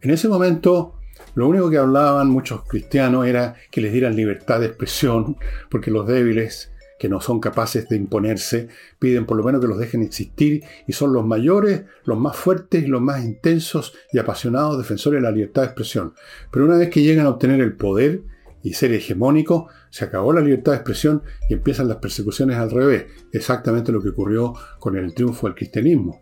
en 0.00 0.10
ese 0.10 0.28
momento 0.28 0.94
lo 1.34 1.48
único 1.48 1.70
que 1.70 1.78
hablaban 1.78 2.30
muchos 2.30 2.62
cristianos 2.64 3.26
era 3.26 3.56
que 3.70 3.80
les 3.80 3.92
dieran 3.92 4.16
libertad 4.16 4.60
de 4.60 4.66
expresión, 4.66 5.36
porque 5.70 5.90
los 5.90 6.06
débiles 6.06 6.72
que 6.98 7.08
no 7.08 7.20
son 7.20 7.40
capaces 7.40 7.88
de 7.88 7.96
imponerse, 7.96 8.68
piden 8.98 9.26
por 9.26 9.36
lo 9.36 9.44
menos 9.44 9.60
que 9.60 9.68
los 9.68 9.78
dejen 9.78 10.02
existir 10.02 10.64
y 10.86 10.92
son 10.92 11.12
los 11.12 11.24
mayores, 11.24 11.84
los 12.04 12.18
más 12.18 12.36
fuertes 12.36 12.88
los 12.88 13.00
más 13.00 13.24
intensos 13.24 13.94
y 14.12 14.18
apasionados 14.18 14.78
defensores 14.78 15.18
de 15.18 15.28
la 15.28 15.30
libertad 15.30 15.62
de 15.62 15.68
expresión. 15.68 16.14
Pero 16.50 16.64
una 16.64 16.76
vez 16.76 16.90
que 16.90 17.02
llegan 17.02 17.26
a 17.26 17.30
obtener 17.30 17.60
el 17.60 17.74
poder 17.74 18.22
y 18.62 18.74
ser 18.74 18.92
hegemónicos, 18.92 19.70
se 19.90 20.04
acabó 20.04 20.32
la 20.32 20.40
libertad 20.40 20.72
de 20.72 20.78
expresión 20.78 21.22
y 21.48 21.54
empiezan 21.54 21.88
las 21.88 21.98
persecuciones 21.98 22.56
al 22.56 22.70
revés, 22.70 23.06
exactamente 23.32 23.92
lo 23.92 24.02
que 24.02 24.10
ocurrió 24.10 24.54
con 24.78 24.96
el 24.96 25.14
triunfo 25.14 25.46
del 25.46 25.56
cristianismo. 25.56 26.20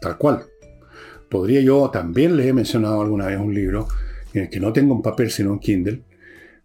Tal 0.00 0.18
cual. 0.18 0.44
Podría 1.28 1.62
yo, 1.62 1.88
también 1.90 2.36
les 2.36 2.46
he 2.46 2.52
mencionado 2.52 3.00
alguna 3.00 3.26
vez 3.26 3.38
un 3.38 3.54
libro, 3.54 3.88
en 4.34 4.42
el 4.42 4.50
que 4.50 4.60
no 4.60 4.72
tengo 4.72 4.94
un 4.94 5.02
papel 5.02 5.30
sino 5.30 5.50
un 5.52 5.60
Kindle, 5.60 6.02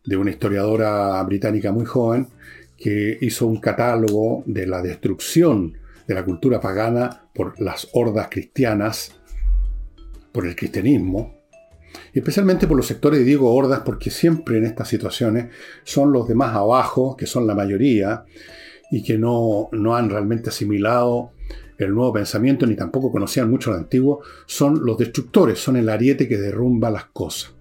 de 0.04 0.18
una 0.18 0.32
historiadora 0.32 1.22
británica 1.24 1.72
muy 1.72 1.86
joven, 1.86 2.28
que 2.78 3.18
hizo 3.22 3.48
un 3.48 3.60
catálogo 3.60 4.44
de 4.46 4.68
la 4.68 4.82
destrucción 4.82 5.78
de 6.08 6.14
la 6.14 6.24
cultura 6.24 6.62
pagana 6.62 7.30
por 7.34 7.60
las 7.60 7.90
hordas 7.94 8.28
cristianas, 8.30 9.12
por 10.32 10.46
el 10.46 10.56
cristianismo, 10.56 11.38
y 12.14 12.20
especialmente 12.20 12.68
por 12.68 12.78
los 12.78 12.86
sectores, 12.86 13.26
digo 13.26 13.54
hordas, 13.54 13.82
porque 13.84 14.10
siempre 14.10 14.58
en 14.58 14.66
estas 14.66 14.88
situaciones 14.88 15.48
son 15.84 16.12
los 16.12 16.28
de 16.28 16.36
más 16.36 16.56
abajo, 16.56 17.18
que 17.18 17.26
son 17.26 17.48
la 17.48 17.56
mayoría, 17.56 18.26
y 18.92 19.04
que 19.04 19.18
no, 19.18 19.70
no 19.72 19.96
han 19.96 20.10
realmente 20.10 20.50
asimilado 20.50 21.32
el 21.78 21.94
nuevo 21.94 22.14
pensamiento, 22.14 22.66
ni 22.66 22.76
tampoco 22.76 23.12
conocían 23.12 23.50
mucho 23.50 23.72
lo 23.72 23.78
antiguo, 23.78 24.22
son 24.46 24.86
los 24.86 24.98
destructores, 24.98 25.60
son 25.60 25.76
el 25.76 25.90
ariete 25.90 26.28
que 26.28 26.38
derrumba 26.38 26.90
las 26.90 27.06
cosas. 27.06 27.54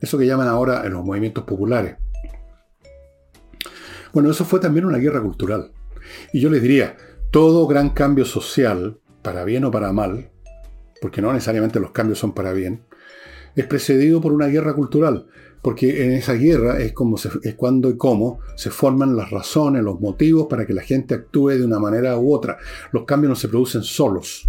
Eso 0.00 0.18
que 0.18 0.26
llaman 0.26 0.48
ahora 0.48 0.84
en 0.84 0.92
los 0.92 1.04
movimientos 1.04 1.44
populares. 1.44 1.96
Bueno, 4.16 4.30
eso 4.30 4.46
fue 4.46 4.60
también 4.60 4.86
una 4.86 4.96
guerra 4.96 5.20
cultural. 5.20 5.72
Y 6.32 6.40
yo 6.40 6.48
les 6.48 6.62
diría, 6.62 6.96
todo 7.30 7.66
gran 7.66 7.90
cambio 7.90 8.24
social, 8.24 8.98
para 9.20 9.44
bien 9.44 9.66
o 9.66 9.70
para 9.70 9.92
mal, 9.92 10.30
porque 11.02 11.20
no 11.20 11.34
necesariamente 11.34 11.80
los 11.80 11.90
cambios 11.90 12.18
son 12.18 12.32
para 12.32 12.54
bien, 12.54 12.80
es 13.56 13.66
precedido 13.66 14.22
por 14.22 14.32
una 14.32 14.46
guerra 14.46 14.72
cultural, 14.72 15.26
porque 15.60 16.02
en 16.02 16.12
esa 16.12 16.32
guerra 16.32 16.80
es, 16.80 16.94
como 16.94 17.18
es 17.18 17.54
cuando 17.56 17.90
y 17.90 17.98
cómo 17.98 18.40
se 18.54 18.70
forman 18.70 19.16
las 19.16 19.30
razones, 19.30 19.82
los 19.82 20.00
motivos 20.00 20.46
para 20.48 20.66
que 20.66 20.72
la 20.72 20.80
gente 20.80 21.14
actúe 21.14 21.50
de 21.50 21.66
una 21.66 21.78
manera 21.78 22.16
u 22.16 22.32
otra. 22.32 22.56
Los 22.92 23.04
cambios 23.04 23.28
no 23.28 23.36
se 23.36 23.48
producen 23.48 23.82
solos. 23.82 24.48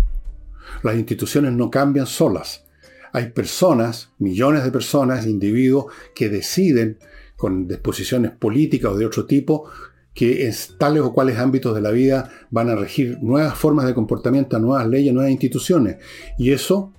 Las 0.82 0.96
instituciones 0.96 1.52
no 1.52 1.70
cambian 1.70 2.08
solas. 2.08 2.64
Hay 3.12 3.32
personas, 3.32 4.12
millones 4.18 4.64
de 4.64 4.72
personas, 4.72 5.26
individuos, 5.26 5.88
que 6.16 6.30
deciden 6.30 7.00
con 7.38 7.68
disposiciones 7.68 8.32
políticas 8.32 8.92
o 8.92 8.98
de 8.98 9.06
otro 9.06 9.26
tipo, 9.26 9.70
que 10.14 10.48
en 10.48 10.54
tales 10.80 11.04
o 11.04 11.14
cuales 11.14 11.38
ámbitos 11.38 11.76
de 11.76 11.82
la 11.82 11.92
vida 11.92 12.30
van 12.50 12.70
a 12.70 12.76
regir 12.76 13.20
nuevas 13.22 13.56
formas 13.56 13.86
de 13.86 13.94
comportamiento, 13.94 14.60
nuevas 14.60 14.88
leyes, 14.88 15.14
nuevas 15.14 15.32
instituciones. 15.32 15.98
Y 16.40 16.52
eso 16.52 16.92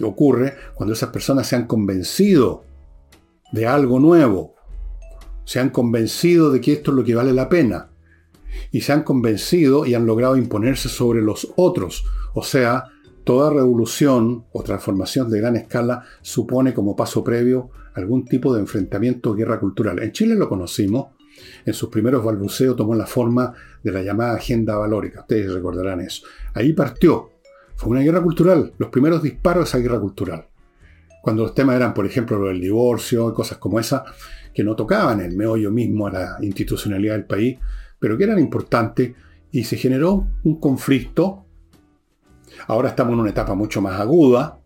ocurre 0.00 0.54
cuando 0.74 0.94
esas 0.94 1.10
personas 1.10 1.48
se 1.48 1.56
han 1.56 1.66
convencido 1.66 2.64
de 3.52 3.66
algo 3.66 3.98
nuevo, 3.98 4.54
se 5.44 5.58
han 5.58 5.70
convencido 5.70 6.50
de 6.52 6.60
que 6.60 6.74
esto 6.74 6.92
es 6.92 6.96
lo 6.96 7.04
que 7.04 7.16
vale 7.16 7.32
la 7.32 7.48
pena, 7.48 7.90
y 8.70 8.82
se 8.82 8.92
han 8.92 9.02
convencido 9.02 9.84
y 9.84 9.94
han 9.94 10.06
logrado 10.06 10.36
imponerse 10.36 10.88
sobre 10.88 11.22
los 11.22 11.52
otros. 11.56 12.04
O 12.34 12.42
sea, 12.44 12.84
toda 13.24 13.50
revolución 13.50 14.44
o 14.52 14.62
transformación 14.62 15.28
de 15.30 15.40
gran 15.40 15.56
escala 15.56 16.04
supone 16.22 16.72
como 16.74 16.96
paso 16.96 17.24
previo 17.24 17.70
algún 17.94 18.24
tipo 18.24 18.54
de 18.54 18.60
enfrentamiento 18.60 19.30
o 19.30 19.34
guerra 19.34 19.58
cultural. 19.58 20.02
En 20.02 20.12
Chile 20.12 20.34
lo 20.34 20.48
conocimos, 20.48 21.08
en 21.64 21.74
sus 21.74 21.88
primeros 21.88 22.24
balbuceos 22.24 22.76
tomó 22.76 22.94
la 22.94 23.06
forma 23.06 23.52
de 23.82 23.92
la 23.92 24.02
llamada 24.02 24.34
agenda 24.34 24.76
valórica, 24.76 25.20
ustedes 25.20 25.52
recordarán 25.52 26.00
eso. 26.00 26.26
Ahí 26.54 26.72
partió, 26.72 27.30
fue 27.76 27.90
una 27.90 28.00
guerra 28.00 28.22
cultural, 28.22 28.72
los 28.78 28.90
primeros 28.90 29.22
disparos 29.22 29.64
de 29.64 29.68
esa 29.68 29.78
guerra 29.78 30.00
cultural. 30.00 30.46
Cuando 31.22 31.42
los 31.42 31.54
temas 31.54 31.76
eran, 31.76 31.92
por 31.92 32.06
ejemplo, 32.06 32.50
el 32.50 32.60
divorcio 32.60 33.30
y 33.30 33.34
cosas 33.34 33.58
como 33.58 33.78
esa, 33.78 34.04
que 34.54 34.64
no 34.64 34.74
tocaban 34.74 35.20
el 35.20 35.36
meollo 35.36 35.70
mismo 35.70 36.06
a 36.06 36.10
la 36.10 36.36
institucionalidad 36.40 37.14
del 37.14 37.26
país, 37.26 37.58
pero 37.98 38.16
que 38.16 38.24
eran 38.24 38.38
importantes, 38.38 39.12
y 39.52 39.64
se 39.64 39.76
generó 39.76 40.28
un 40.44 40.60
conflicto. 40.60 41.44
Ahora 42.66 42.90
estamos 42.90 43.14
en 43.14 43.20
una 43.20 43.30
etapa 43.30 43.54
mucho 43.54 43.82
más 43.82 44.00
aguda, 44.00 44.58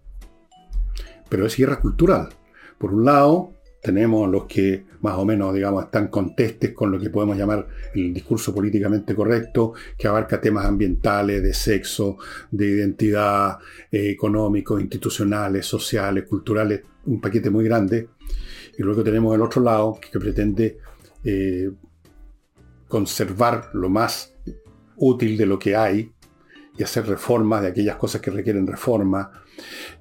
pero 1.29 1.47
es 1.47 1.57
guerra 1.57 1.81
cultural. 1.81 2.29
Por 2.79 2.95
un 2.95 3.05
lado, 3.05 3.55
tenemos 3.85 4.31
los 4.31 4.47
que 4.47 4.87
más 5.03 5.19
o 5.19 5.27
menos, 5.27 5.53
digamos, 5.53 5.85
están 5.85 6.09
contestes 6.09 6.73
con 6.73 6.91
lo 6.91 6.99
que 6.99 7.11
podemos 7.11 7.37
llamar 7.37 7.69
el 7.95 8.15
discurso 8.15 8.55
políticamente 8.55 9.15
correcto, 9.15 9.75
que 9.99 10.09
abarca 10.09 10.41
temas 10.41 10.65
ambientales, 10.65 11.43
de 11.43 11.53
sexo, 11.53 12.17
de 12.51 12.67
identidad, 12.67 13.59
eh, 13.91 14.09
económicos, 14.09 14.81
institucionales, 14.81 15.67
sociales, 15.67 16.25
culturales, 16.27 16.81
un 17.05 17.21
paquete 17.21 17.51
muy 17.51 17.67
grande. 17.67 18.09
Y 18.79 18.83
luego 18.83 19.05
tenemos 19.05 19.35
el 19.35 19.43
otro 19.43 19.61
lado, 19.61 19.99
que 20.01 20.19
pretende 20.19 20.79
eh, 21.23 21.71
conservar 22.89 23.69
lo 23.75 23.91
más 23.91 24.35
útil 24.97 25.37
de 25.37 25.45
lo 25.45 25.59
que 25.59 25.77
hay 25.77 26.11
y 26.79 26.83
hacer 26.83 27.07
reformas 27.07 27.61
de 27.61 27.69
aquellas 27.69 27.97
cosas 27.97 28.23
que 28.23 28.31
requieren 28.31 28.67
reforma 28.67 29.31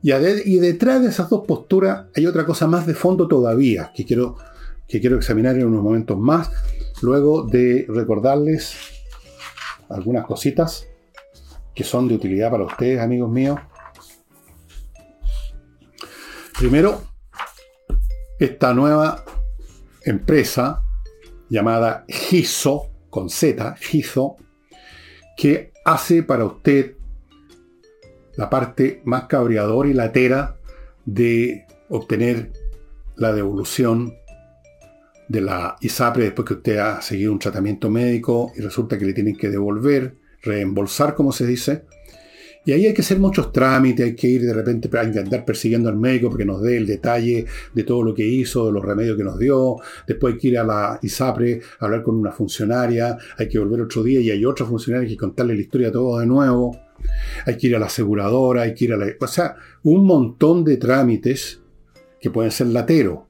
y, 0.01 0.59
detrás 0.59 1.01
de 1.01 1.09
esas 1.09 1.29
dos 1.29 1.45
posturas 1.47 2.07
hay 2.15 2.25
otra 2.25 2.45
cosa 2.45 2.67
más 2.67 2.85
de 2.85 2.93
fondo 2.93 3.27
todavía 3.27 3.91
que 3.95 4.05
quiero, 4.05 4.37
que 4.87 4.99
quiero 4.99 5.15
examinar 5.15 5.55
en 5.55 5.65
unos 5.65 5.81
momentos 5.81 6.17
más, 6.17 6.51
luego 7.01 7.43
de 7.43 7.85
recordarles 7.87 8.75
algunas 9.89 10.25
cositas 10.25 10.87
que 11.73 11.83
son 11.83 12.07
de 12.07 12.15
utilidad 12.15 12.51
para 12.51 12.65
ustedes, 12.65 12.99
amigos 12.99 13.31
míos. 13.31 13.59
Primero, 16.57 17.01
esta 18.39 18.73
nueva 18.73 19.23
empresa 20.03 20.83
llamada 21.49 22.05
Giso, 22.07 22.89
con 23.09 23.29
Z, 23.29 23.75
Giso, 23.79 24.35
que 25.37 25.71
hace 25.85 26.23
para 26.23 26.45
usted 26.45 26.97
la 28.35 28.49
parte 28.49 29.01
más 29.05 29.25
cabreadora 29.25 29.89
y 29.89 29.93
latera 29.93 30.57
de 31.05 31.65
obtener 31.89 32.51
la 33.15 33.33
devolución 33.33 34.13
de 35.27 35.41
la 35.41 35.77
ISAPRE 35.81 36.23
después 36.25 36.47
que 36.47 36.53
usted 36.55 36.77
ha 36.77 37.01
seguido 37.01 37.31
un 37.31 37.39
tratamiento 37.39 37.89
médico 37.89 38.51
y 38.55 38.61
resulta 38.61 38.97
que 38.97 39.05
le 39.05 39.13
tienen 39.13 39.37
que 39.37 39.49
devolver, 39.49 40.15
reembolsar, 40.41 41.15
como 41.15 41.31
se 41.31 41.45
dice. 41.45 41.85
Y 42.65 42.71
ahí 42.71 42.85
hay 42.85 42.93
que 42.93 43.01
hacer 43.01 43.19
muchos 43.19 43.51
trámites, 43.51 44.05
hay 44.05 44.15
que 44.15 44.27
ir 44.27 44.41
de 44.43 44.53
repente 44.53 44.89
a 44.97 45.01
andar 45.01 45.43
persiguiendo 45.43 45.89
al 45.89 45.97
médico 45.97 46.29
porque 46.29 46.45
nos 46.45 46.61
dé 46.61 46.77
el 46.77 46.87
detalle 46.87 47.45
de 47.73 47.83
todo 47.83 48.03
lo 48.03 48.13
que 48.13 48.25
hizo, 48.25 48.67
de 48.67 48.71
los 48.71 48.83
remedios 48.83 49.17
que 49.17 49.23
nos 49.23 49.37
dio. 49.37 49.75
Después 50.07 50.33
hay 50.33 50.39
que 50.39 50.47
ir 50.47 50.57
a 50.57 50.63
la 50.63 50.99
ISAPRE 51.01 51.61
a 51.79 51.85
hablar 51.85 52.03
con 52.03 52.15
una 52.15 52.31
funcionaria, 52.31 53.17
hay 53.37 53.49
que 53.49 53.59
volver 53.59 53.81
otro 53.81 54.01
día 54.03 54.21
y 54.21 54.31
hay 54.31 54.45
otra 54.45 54.65
funcionaria 54.65 55.09
que 55.09 55.17
contarle 55.17 55.55
la 55.55 55.61
historia 55.61 55.91
todo 55.91 56.19
de 56.19 56.25
nuevo. 56.25 56.77
Hay 57.45 57.57
que 57.57 57.67
ir 57.67 57.75
a 57.75 57.79
la 57.79 57.87
aseguradora, 57.87 58.61
hay 58.61 58.73
que 58.73 58.85
ir 58.85 58.93
a 58.93 58.97
la... 58.97 59.07
O 59.19 59.27
sea, 59.27 59.57
un 59.83 60.05
montón 60.05 60.63
de 60.63 60.77
trámites 60.77 61.61
que 62.21 62.29
pueden 62.29 62.51
ser 62.51 62.67
latero. 62.67 63.27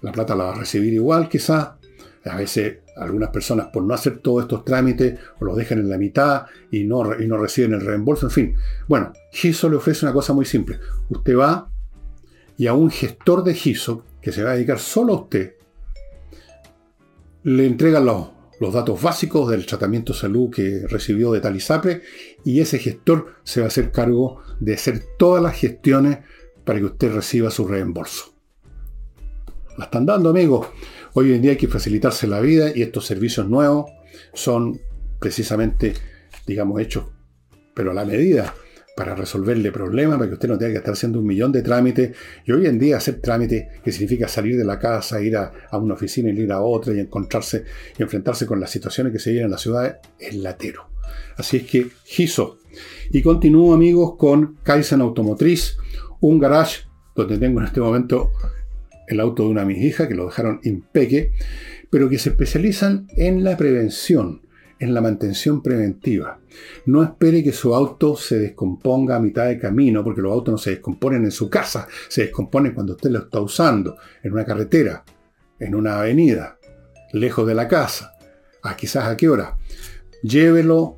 La 0.00 0.12
plata 0.12 0.36
la 0.36 0.44
va 0.44 0.52
a 0.54 0.58
recibir 0.58 0.92
igual 0.92 1.28
quizás. 1.28 1.70
A 2.24 2.36
veces 2.36 2.83
algunas 2.96 3.30
personas 3.30 3.68
por 3.68 3.82
no 3.82 3.94
hacer 3.94 4.18
todos 4.18 4.42
estos 4.42 4.64
trámites 4.64 5.18
o 5.40 5.44
los 5.44 5.56
dejan 5.56 5.78
en 5.78 5.90
la 5.90 5.98
mitad 5.98 6.46
y 6.70 6.84
no, 6.84 7.20
y 7.20 7.26
no 7.26 7.36
reciben 7.36 7.74
el 7.74 7.80
reembolso. 7.80 8.26
En 8.26 8.32
fin, 8.32 8.56
bueno, 8.88 9.12
GISO 9.32 9.68
le 9.68 9.76
ofrece 9.76 10.06
una 10.06 10.12
cosa 10.12 10.32
muy 10.32 10.44
simple. 10.44 10.78
Usted 11.08 11.36
va 11.36 11.70
y 12.56 12.66
a 12.66 12.74
un 12.74 12.90
gestor 12.90 13.42
de 13.42 13.54
GISO, 13.54 14.04
que 14.20 14.32
se 14.32 14.42
va 14.42 14.50
a 14.50 14.54
dedicar 14.54 14.78
solo 14.78 15.14
a 15.14 15.20
usted, 15.22 15.54
le 17.42 17.66
entrega 17.66 18.00
los, 18.00 18.28
los 18.60 18.72
datos 18.72 19.02
básicos 19.02 19.50
del 19.50 19.66
tratamiento 19.66 20.12
de 20.12 20.18
salud 20.18 20.50
que 20.50 20.86
recibió 20.88 21.32
de 21.32 21.40
Talisapre 21.40 22.02
y 22.44 22.60
ese 22.60 22.78
gestor 22.78 23.34
se 23.42 23.60
va 23.60 23.66
a 23.66 23.68
hacer 23.68 23.92
cargo 23.92 24.40
de 24.60 24.74
hacer 24.74 25.02
todas 25.18 25.42
las 25.42 25.54
gestiones 25.56 26.20
para 26.64 26.78
que 26.78 26.86
usted 26.86 27.12
reciba 27.12 27.50
su 27.50 27.66
reembolso. 27.66 28.34
La 29.76 29.84
están 29.86 30.06
dando, 30.06 30.30
amigos. 30.30 30.68
Hoy 31.16 31.32
en 31.32 31.42
día 31.42 31.52
hay 31.52 31.56
que 31.56 31.68
facilitarse 31.68 32.26
la 32.26 32.40
vida 32.40 32.72
y 32.74 32.82
estos 32.82 33.06
servicios 33.06 33.48
nuevos 33.48 33.88
son 34.32 34.80
precisamente, 35.20 35.94
digamos, 36.44 36.80
hechos, 36.80 37.04
pero 37.72 37.92
a 37.92 37.94
la 37.94 38.04
medida, 38.04 38.52
para 38.96 39.14
resolverle 39.14 39.70
problemas, 39.70 40.18
para 40.18 40.28
que 40.28 40.34
usted 40.34 40.48
no 40.48 40.58
tenga 40.58 40.72
que 40.72 40.78
estar 40.78 40.94
haciendo 40.94 41.20
un 41.20 41.26
millón 41.26 41.52
de 41.52 41.62
trámites. 41.62 42.16
Y 42.44 42.50
hoy 42.50 42.66
en 42.66 42.80
día 42.80 42.96
hacer 42.96 43.20
trámites, 43.20 43.80
que 43.84 43.92
significa 43.92 44.26
salir 44.26 44.56
de 44.56 44.64
la 44.64 44.80
casa, 44.80 45.22
ir 45.22 45.36
a, 45.36 45.52
una 45.72 45.94
oficina 45.94 46.30
y 46.30 46.40
ir 46.40 46.50
a 46.50 46.60
otra 46.60 46.92
y 46.92 46.98
encontrarse 46.98 47.64
y 47.96 48.02
enfrentarse 48.02 48.44
con 48.44 48.58
las 48.58 48.70
situaciones 48.70 49.12
que 49.12 49.20
se 49.20 49.30
viven 49.30 49.44
en 49.44 49.52
la 49.52 49.58
ciudad, 49.58 50.00
es 50.18 50.34
latero. 50.34 50.88
Así 51.36 51.58
es 51.58 51.62
que, 51.62 51.90
GISO. 52.02 52.58
Y 53.12 53.22
continúo, 53.22 53.72
amigos, 53.72 54.16
con 54.18 54.56
Kaizen 54.64 55.00
Automotriz, 55.00 55.76
un 56.20 56.40
garage 56.40 56.88
donde 57.14 57.38
tengo 57.38 57.60
en 57.60 57.66
este 57.66 57.80
momento 57.80 58.32
el 59.08 59.20
auto 59.20 59.44
de 59.44 59.48
una 59.50 59.60
de 59.62 59.66
mis 59.66 59.84
hijas, 59.84 60.08
que 60.08 60.14
lo 60.14 60.26
dejaron 60.26 60.60
impeque, 60.64 61.32
pero 61.90 62.08
que 62.08 62.18
se 62.18 62.30
especializan 62.30 63.06
en 63.16 63.44
la 63.44 63.56
prevención, 63.56 64.42
en 64.78 64.94
la 64.94 65.00
mantención 65.00 65.62
preventiva. 65.62 66.40
No 66.86 67.02
espere 67.02 67.42
que 67.44 67.52
su 67.52 67.74
auto 67.74 68.16
se 68.16 68.38
descomponga 68.38 69.16
a 69.16 69.20
mitad 69.20 69.46
de 69.46 69.58
camino, 69.58 70.02
porque 70.02 70.22
los 70.22 70.32
autos 70.32 70.52
no 70.52 70.58
se 70.58 70.70
descomponen 70.70 71.24
en 71.24 71.30
su 71.30 71.48
casa, 71.48 71.86
se 72.08 72.22
descomponen 72.22 72.74
cuando 72.74 72.94
usted 72.94 73.10
lo 73.10 73.20
está 73.20 73.40
usando, 73.40 73.96
en 74.22 74.32
una 74.32 74.44
carretera, 74.44 75.04
en 75.58 75.74
una 75.74 76.00
avenida, 76.00 76.58
lejos 77.12 77.46
de 77.46 77.54
la 77.54 77.68
casa. 77.68 78.12
a 78.62 78.76
quizás 78.76 79.04
a 79.04 79.16
qué 79.16 79.28
hora. 79.28 79.58
Llévelo 80.22 80.96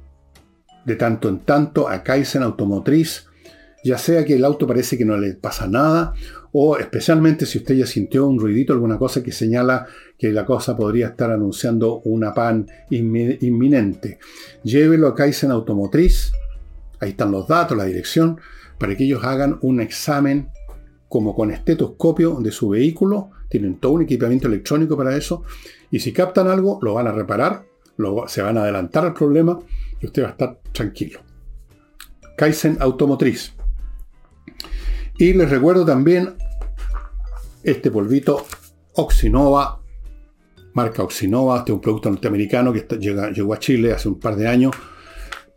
de 0.84 0.94
tanto 0.94 1.28
en 1.28 1.40
tanto 1.40 1.88
a 1.88 2.04
Kaizen 2.04 2.44
Automotriz, 2.44 3.26
ya 3.84 3.98
sea 3.98 4.24
que 4.24 4.36
el 4.36 4.44
auto 4.44 4.66
parece 4.66 4.96
que 4.96 5.04
no 5.04 5.16
le 5.16 5.34
pasa 5.34 5.66
nada, 5.66 6.14
o 6.58 6.78
especialmente 6.78 7.44
si 7.44 7.58
usted 7.58 7.74
ya 7.74 7.84
sintió 7.84 8.26
un 8.26 8.40
ruidito, 8.40 8.72
alguna 8.72 8.96
cosa 8.96 9.22
que 9.22 9.30
señala 9.30 9.86
que 10.18 10.32
la 10.32 10.46
cosa 10.46 10.74
podría 10.74 11.08
estar 11.08 11.30
anunciando 11.30 12.00
una 12.06 12.32
pan 12.32 12.66
inminente. 12.88 14.18
Llévelo 14.62 15.08
a 15.08 15.14
Kaizen 15.14 15.50
Automotriz, 15.50 16.32
ahí 16.98 17.10
están 17.10 17.30
los 17.30 17.46
datos, 17.46 17.76
la 17.76 17.84
dirección, 17.84 18.40
para 18.78 18.96
que 18.96 19.04
ellos 19.04 19.22
hagan 19.22 19.58
un 19.60 19.82
examen 19.82 20.48
como 21.10 21.34
con 21.34 21.50
estetoscopio 21.50 22.40
de 22.40 22.50
su 22.50 22.70
vehículo, 22.70 23.32
tienen 23.50 23.78
todo 23.78 23.92
un 23.92 24.02
equipamiento 24.04 24.48
electrónico 24.48 24.96
para 24.96 25.14
eso, 25.14 25.44
y 25.90 25.98
si 25.98 26.10
captan 26.14 26.48
algo, 26.48 26.78
lo 26.80 26.94
van 26.94 27.06
a 27.06 27.12
reparar, 27.12 27.66
se 28.28 28.40
van 28.40 28.56
a 28.56 28.62
adelantar 28.62 29.04
al 29.04 29.12
problema 29.12 29.58
y 30.00 30.06
usted 30.06 30.22
va 30.22 30.28
a 30.28 30.30
estar 30.30 30.58
tranquilo. 30.72 31.20
Kaizen 32.38 32.78
Automotriz. 32.80 33.52
Y 35.18 35.34
les 35.34 35.50
recuerdo 35.50 35.84
también 35.84 36.34
este 37.66 37.90
polvito 37.90 38.46
Oxinova, 38.94 39.82
marca 40.74 41.02
Oxinova, 41.02 41.58
este 41.58 41.72
es 41.72 41.74
un 41.74 41.80
producto 41.80 42.08
norteamericano 42.08 42.72
que 42.72 42.86
llegó 43.34 43.52
a 43.52 43.58
Chile 43.58 43.92
hace 43.92 44.08
un 44.08 44.20
par 44.20 44.36
de 44.36 44.46
años. 44.46 44.72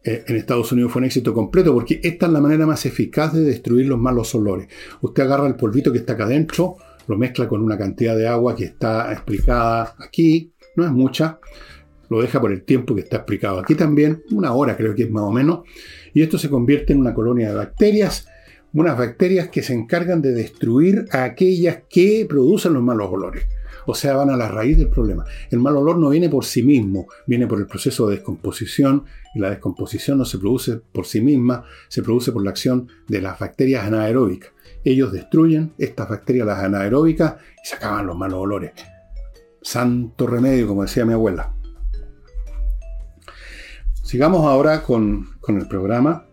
Eh, 0.04 0.24
en 0.28 0.36
Estados 0.38 0.72
Unidos 0.72 0.91
fue 0.91 1.02
un 1.02 1.06
éxito 1.06 1.34
completo 1.34 1.74
porque 1.74 2.00
esta 2.02 2.26
es 2.26 2.32
la 2.32 2.41
manera 2.41 2.65
más 2.65 2.86
eficaz 2.86 3.34
de 3.34 3.41
destruir 3.41 3.86
los 3.86 4.00
malos 4.00 4.34
olores. 4.34 4.67
Usted 5.02 5.24
agarra 5.24 5.45
el 5.45 5.56
polvito 5.56 5.91
que 5.91 6.00
está 6.00 6.13
acá 6.13 6.24
adentro, 6.24 6.78
lo 7.08 7.15
mezcla 7.15 7.48
con 7.48 7.62
una 7.62 7.78
cantidad 7.78 8.17
de 8.17 8.28
agua 8.28 8.56
que 8.56 8.63
está 8.63 9.13
explicada 9.13 9.95
aquí, 10.00 10.52
no 10.76 10.86
es 10.86 10.91
mucha, 10.91 11.39
lo 12.10 12.22
deja 12.22 12.41
por 12.41 12.52
el 12.52 12.63
tiempo 12.63 12.95
que 12.95 13.02
está 13.02 13.17
explicado 13.17 13.60
aquí 13.60 13.76
también, 13.76 14.24
una 14.32 14.54
hora 14.54 14.76
creo 14.76 14.95
que 14.95 15.04
es 15.04 15.12
más 15.12 15.24
o 15.24 15.32
menos, 15.32 15.60
y 16.13 16.24
esto 16.24 16.39
se 16.39 16.50
convierte 16.50 16.93
en 16.93 17.00
una 17.00 17.13
colonia 17.13 17.50
de 17.50 17.56
bacterias 17.56 18.26
unas 18.73 18.97
bacterias 18.97 19.49
que 19.49 19.63
se 19.63 19.73
encargan 19.73 20.21
de 20.21 20.32
destruir 20.32 21.05
a 21.12 21.23
aquellas 21.23 21.79
que 21.89 22.25
producen 22.27 22.73
los 22.73 22.84
malos 22.84 23.10
olores. 23.12 23.45
O 23.86 23.95
sea, 23.95 24.15
van 24.15 24.29
a 24.29 24.38
la 24.38 24.47
raíz 24.47 24.77
del 24.77 24.89
problema. 24.89 25.25
El 25.49 25.60
mal 25.60 25.75
olor 25.75 25.97
no 25.97 26.10
viene 26.10 26.29
por 26.29 26.45
sí 26.45 26.62
mismo, 26.62 27.08
viene 27.25 27.47
por 27.47 27.60
el 27.60 27.65
proceso 27.65 28.08
de 28.08 28.17
descomposición 28.17 29.05
y 29.34 29.39
la 29.39 29.49
descomposición 29.49 30.19
no 30.19 30.25
se 30.25 30.38
produce 30.38 30.77
por 30.77 31.05
sí 31.05 31.21
misma, 31.21 31.63
se 31.88 32.03
produce 32.03 32.32
por 32.32 32.43
la 32.43 32.51
acción 32.51 32.88
de 33.08 33.21
las 33.21 33.39
bacterias 33.39 33.86
anaeróbicas. 33.86 34.51
Ellos 34.84 35.12
destruyen 35.12 35.73
estas 35.77 36.08
bacterias, 36.08 36.45
las 36.45 36.60
anaeróbicas, 36.60 37.36
y 37.63 37.67
se 37.67 37.75
acaban 37.75 38.05
los 38.05 38.15
malos 38.15 38.39
olores. 38.39 38.71
Santo 39.62 40.27
remedio, 40.27 40.67
como 40.67 40.84
decía 40.84 41.05
mi 41.05 41.13
abuela. 41.13 41.53
Sigamos 44.03 44.45
ahora 44.45 44.84
con, 44.84 45.38
con 45.39 45.58
el 45.60 45.67
programa. 45.67 46.28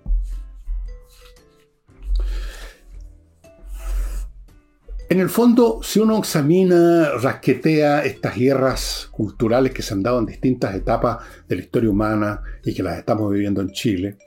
En 5.08 5.20
el 5.20 5.30
fondo, 5.30 5.80
si 5.84 6.00
uno 6.00 6.18
examina, 6.18 7.10
rasquetea 7.20 8.04
estas 8.04 8.34
guerras 8.36 9.08
culturales 9.12 9.72
que 9.72 9.82
se 9.82 9.94
han 9.94 10.02
dado 10.02 10.18
en 10.18 10.26
distintas 10.26 10.74
etapas 10.74 11.18
de 11.48 11.54
la 11.54 11.62
historia 11.62 11.90
humana 11.90 12.42
y 12.64 12.74
que 12.74 12.82
las 12.82 12.98
estamos 12.98 13.32
viviendo 13.32 13.60
en 13.60 13.70
Chile, 13.70 14.18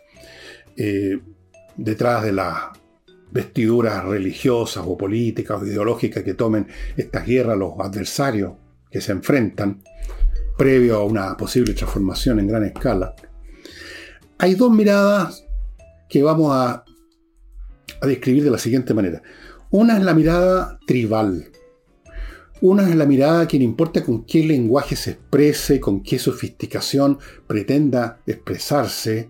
eh, 0.77 1.19
detrás 1.75 2.23
de 2.23 2.31
las 2.31 2.55
vestiduras 3.29 4.05
religiosas 4.05 4.85
o 4.87 4.97
políticas 4.97 5.61
o 5.61 5.65
ideológicas 5.65 6.23
que 6.23 6.33
tomen 6.33 6.67
estas 6.95 7.25
guerras 7.25 7.57
los 7.57 7.73
adversarios 7.77 8.53
que 8.89 9.01
se 9.01 9.11
enfrentan, 9.11 9.83
previo 10.57 10.95
a 10.95 11.03
una 11.03 11.35
posible 11.35 11.73
transformación 11.73 12.39
en 12.39 12.47
gran 12.47 12.63
escala, 12.63 13.15
hay 14.37 14.55
dos 14.55 14.71
miradas 14.71 15.45
que 16.07 16.23
vamos 16.23 16.55
a, 16.55 16.85
a 18.01 18.07
describir 18.07 18.45
de 18.45 18.51
la 18.51 18.57
siguiente 18.57 18.93
manera. 18.93 19.21
Una 19.71 19.99
es 19.99 20.03
la 20.03 20.15
mirada 20.15 20.79
tribal. 20.87 21.45
Una 22.59 22.89
es 22.89 22.95
la 22.95 23.05
mirada 23.05 23.47
que 23.47 23.59
no 23.59 23.65
importa 23.65 24.03
con 24.03 24.25
qué 24.25 24.43
lenguaje 24.43 24.95
se 24.95 25.11
exprese, 25.11 25.79
con 25.79 26.01
qué 26.01 26.17
sofisticación 26.17 27.19
pretenda 27.45 28.19
expresarse, 28.25 29.29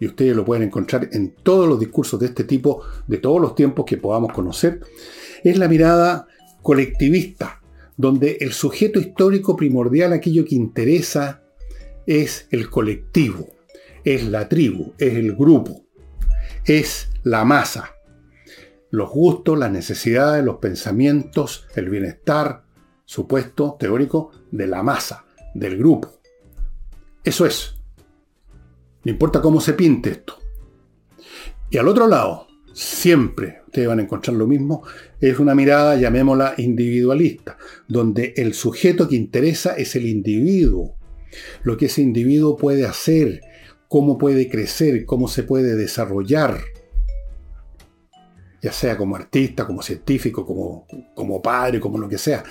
y 0.00 0.06
ustedes 0.06 0.34
lo 0.34 0.44
pueden 0.44 0.64
encontrar 0.64 1.08
en 1.12 1.36
todos 1.44 1.68
los 1.68 1.78
discursos 1.78 2.18
de 2.18 2.26
este 2.26 2.42
tipo, 2.42 2.82
de 3.06 3.18
todos 3.18 3.40
los 3.40 3.54
tiempos 3.54 3.84
que 3.86 3.98
podamos 3.98 4.32
conocer, 4.32 4.80
es 5.44 5.56
la 5.56 5.68
mirada 5.68 6.26
colectivista, 6.60 7.62
donde 7.96 8.38
el 8.40 8.52
sujeto 8.54 8.98
histórico 8.98 9.56
primordial, 9.56 10.12
aquello 10.12 10.44
que 10.44 10.56
interesa, 10.56 11.44
es 12.04 12.48
el 12.50 12.68
colectivo, 12.68 13.46
es 14.02 14.24
la 14.24 14.48
tribu, 14.48 14.92
es 14.98 15.14
el 15.14 15.36
grupo, 15.36 15.84
es 16.64 17.10
la 17.22 17.44
masa 17.44 17.92
los 18.92 19.10
gustos, 19.10 19.58
las 19.58 19.72
necesidades, 19.72 20.44
los 20.44 20.56
pensamientos, 20.56 21.66
el 21.74 21.88
bienestar 21.88 22.64
supuesto, 23.06 23.76
teórico, 23.78 24.32
de 24.50 24.66
la 24.66 24.82
masa, 24.82 25.24
del 25.54 25.78
grupo. 25.78 26.20
Eso 27.24 27.46
es. 27.46 27.74
No 29.04 29.10
importa 29.10 29.40
cómo 29.40 29.60
se 29.60 29.72
pinte 29.72 30.10
esto. 30.10 30.38
Y 31.70 31.78
al 31.78 31.88
otro 31.88 32.06
lado, 32.06 32.46
siempre, 32.74 33.62
ustedes 33.66 33.88
van 33.88 33.98
a 33.98 34.02
encontrar 34.02 34.36
lo 34.36 34.46
mismo, 34.46 34.82
es 35.20 35.38
una 35.38 35.54
mirada, 35.54 35.96
llamémosla 35.96 36.54
individualista, 36.58 37.56
donde 37.88 38.34
el 38.36 38.52
sujeto 38.52 39.08
que 39.08 39.16
interesa 39.16 39.74
es 39.74 39.96
el 39.96 40.06
individuo. 40.06 40.96
Lo 41.62 41.78
que 41.78 41.86
ese 41.86 42.02
individuo 42.02 42.58
puede 42.58 42.84
hacer, 42.84 43.40
cómo 43.88 44.18
puede 44.18 44.50
crecer, 44.50 45.06
cómo 45.06 45.28
se 45.28 45.44
puede 45.44 45.76
desarrollar. 45.76 46.60
Ya 48.62 48.72
sea 48.72 48.96
como 48.96 49.16
artista, 49.16 49.66
como 49.66 49.82
científico, 49.82 50.46
como, 50.46 50.86
como 51.14 51.42
padre, 51.42 51.80
como 51.80 51.98
lo 51.98 52.08
que 52.08 52.18
sea 52.18 52.44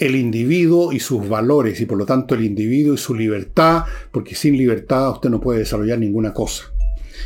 el 0.00 0.16
individuo 0.16 0.94
y 0.94 0.98
sus 0.98 1.28
valores 1.28 1.78
y 1.78 1.84
por 1.84 1.98
lo 1.98 2.06
tanto 2.06 2.34
el 2.34 2.42
individuo 2.42 2.94
y 2.94 2.96
su 2.96 3.14
libertad, 3.14 3.84
porque 4.10 4.34
sin 4.34 4.56
libertad 4.56 5.10
usted 5.10 5.28
no 5.28 5.42
puede 5.42 5.58
desarrollar 5.58 5.98
ninguna 5.98 6.32
cosa. 6.32 6.72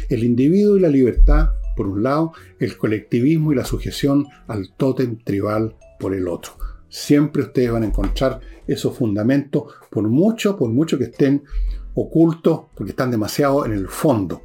El 0.08 0.24
individuo 0.24 0.76
y 0.76 0.80
la 0.80 0.88
libertad, 0.88 1.50
por 1.76 1.86
un 1.86 2.02
lado, 2.02 2.32
el 2.58 2.76
colectivismo 2.76 3.52
y 3.52 3.54
la 3.54 3.64
sujeción 3.64 4.26
al 4.48 4.72
tótem 4.76 5.18
tribal 5.22 5.76
por 6.00 6.14
el 6.14 6.26
otro. 6.26 6.54
Siempre 6.88 7.42
ustedes 7.42 7.70
van 7.70 7.84
a 7.84 7.86
encontrar 7.86 8.40
esos 8.66 8.96
fundamentos, 8.96 9.72
por 9.88 10.08
mucho, 10.08 10.56
por 10.56 10.68
mucho 10.70 10.98
que 10.98 11.04
estén 11.04 11.44
ocultos, 11.94 12.62
porque 12.74 12.90
están 12.90 13.12
demasiado 13.12 13.64
en 13.66 13.72
el 13.72 13.86
fondo. 13.86 14.42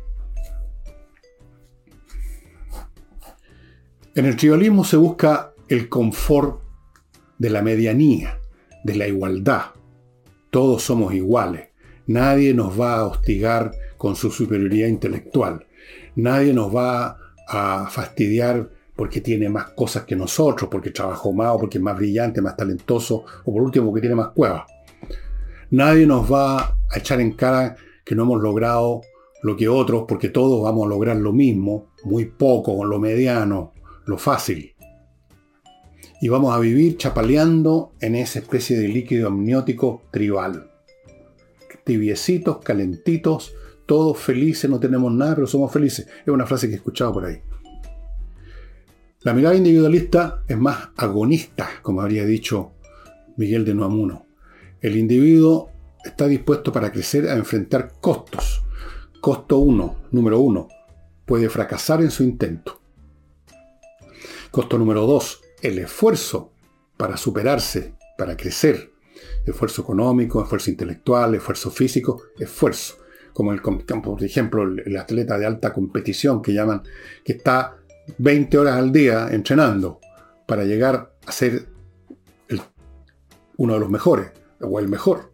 En 4.20 4.26
el 4.26 4.36
tribalismo 4.36 4.84
se 4.84 4.98
busca 4.98 5.54
el 5.70 5.88
confort 5.88 6.60
de 7.38 7.50
la 7.50 7.62
medianía, 7.62 8.38
de 8.84 8.96
la 8.96 9.08
igualdad. 9.08 9.68
Todos 10.50 10.84
somos 10.84 11.14
iguales. 11.14 11.70
Nadie 12.06 12.54
nos 12.54 12.78
va 12.78 12.98
a 12.98 13.06
hostigar 13.06 13.72
con 13.96 14.18
su 14.18 14.30
superioridad 14.30 14.90
intelectual. 14.90 15.66
Nadie 16.18 16.54
nos 16.54 16.76
va 16.76 17.18
a 17.48 17.88
fastidiar 17.90 18.70
porque 18.94 19.22
tiene 19.22 19.48
más 19.48 19.70
cosas 19.70 20.04
que 20.04 20.18
nosotros, 20.18 20.70
porque 20.70 20.92
trabajó 20.92 21.32
más, 21.32 21.56
o 21.56 21.60
porque 21.60 21.78
es 21.78 21.84
más 21.86 21.96
brillante, 21.96 22.42
más 22.42 22.58
talentoso, 22.58 23.24
o 23.46 23.54
por 23.54 23.62
último 23.62 23.86
porque 23.86 24.02
tiene 24.02 24.18
más 24.18 24.32
cuevas. 24.32 24.64
Nadie 25.70 26.06
nos 26.06 26.30
va 26.30 26.76
a 26.90 26.98
echar 26.98 27.22
en 27.22 27.32
cara 27.32 27.78
que 28.04 28.16
no 28.16 28.24
hemos 28.24 28.42
logrado 28.42 29.00
lo 29.44 29.56
que 29.56 29.70
otros, 29.70 30.04
porque 30.06 30.28
todos 30.28 30.62
vamos 30.62 30.88
a 30.88 30.90
lograr 30.90 31.16
lo 31.16 31.32
mismo, 31.32 31.94
muy 32.04 32.26
poco, 32.26 32.84
lo 32.84 33.00
mediano, 33.00 33.72
lo 34.10 34.18
fácil 34.18 34.76
y 36.22 36.28
vamos 36.28 36.54
a 36.54 36.60
vivir 36.60 36.98
chapaleando 36.98 37.94
en 38.02 38.16
esa 38.16 38.40
especie 38.40 38.78
de 38.78 38.90
líquido 38.90 39.28
amniótico 39.28 40.04
tribal. 40.12 40.70
Tibiecitos, 41.86 42.60
calentitos, 42.60 43.54
todos 43.86 44.18
felices, 44.18 44.70
no 44.70 44.80
tenemos 44.80 45.12
nada, 45.14 45.36
pero 45.36 45.48
somos 45.48 45.72
felices. 45.72 46.08
Es 46.22 46.28
una 46.28 46.46
frase 46.46 46.68
que 46.68 46.74
he 46.74 46.78
escuchado 46.78 47.14
por 47.14 47.26
ahí. 47.26 47.42
La 49.22 49.34
mirada 49.34 49.56
individualista 49.56 50.44
es 50.48 50.58
más 50.58 50.90
agonista, 50.98 51.70
como 51.82 52.02
habría 52.02 52.26
dicho 52.26 52.74
Miguel 53.38 53.66
de 53.66 53.74
Noamuno. 53.74 54.26
El 54.82 54.98
individuo 54.98 55.72
está 56.04 56.28
dispuesto 56.28 56.72
para 56.72 56.92
crecer 56.92 57.28
a 57.28 57.36
enfrentar 57.36 57.94
costos. 58.00 58.62
Costo 59.22 59.58
uno, 59.58 59.96
número 60.12 60.40
uno, 60.40 60.68
puede 61.26 61.50
fracasar 61.50 62.02
en 62.02 62.12
su 62.12 62.24
intento. 62.24 62.79
Costo 64.52 64.78
número 64.78 65.06
dos, 65.06 65.42
el 65.62 65.78
esfuerzo 65.80 66.52
para 66.98 67.18
superarse, 67.18 67.94
para 68.18 68.36
crecer. 68.36 68.92
Esfuerzo 69.46 69.82
económico, 69.82 70.42
esfuerzo 70.42 70.70
intelectual, 70.70 71.36
esfuerzo 71.36 71.72
físico, 71.72 72.24
esfuerzo. 72.38 72.98
Como 73.34 73.54
el, 73.54 73.62
por 73.62 74.24
ejemplo, 74.24 74.64
el 74.64 74.98
atleta 74.98 75.38
de 75.38 75.46
alta 75.46 75.72
competición 75.72 76.42
que 76.42 76.54
llaman, 76.54 76.84
que 77.24 77.34
está 77.34 77.78
20 78.18 78.58
horas 78.58 78.76
al 78.76 78.92
día 78.92 79.28
entrenando 79.32 80.00
para 80.46 80.64
llegar 80.64 81.14
a 81.26 81.32
ser 81.32 81.68
uno 83.58 83.74
de 83.74 83.80
los 83.80 83.90
mejores, 83.90 84.32
o 84.62 84.80
el 84.80 84.88
mejor. 84.88 85.32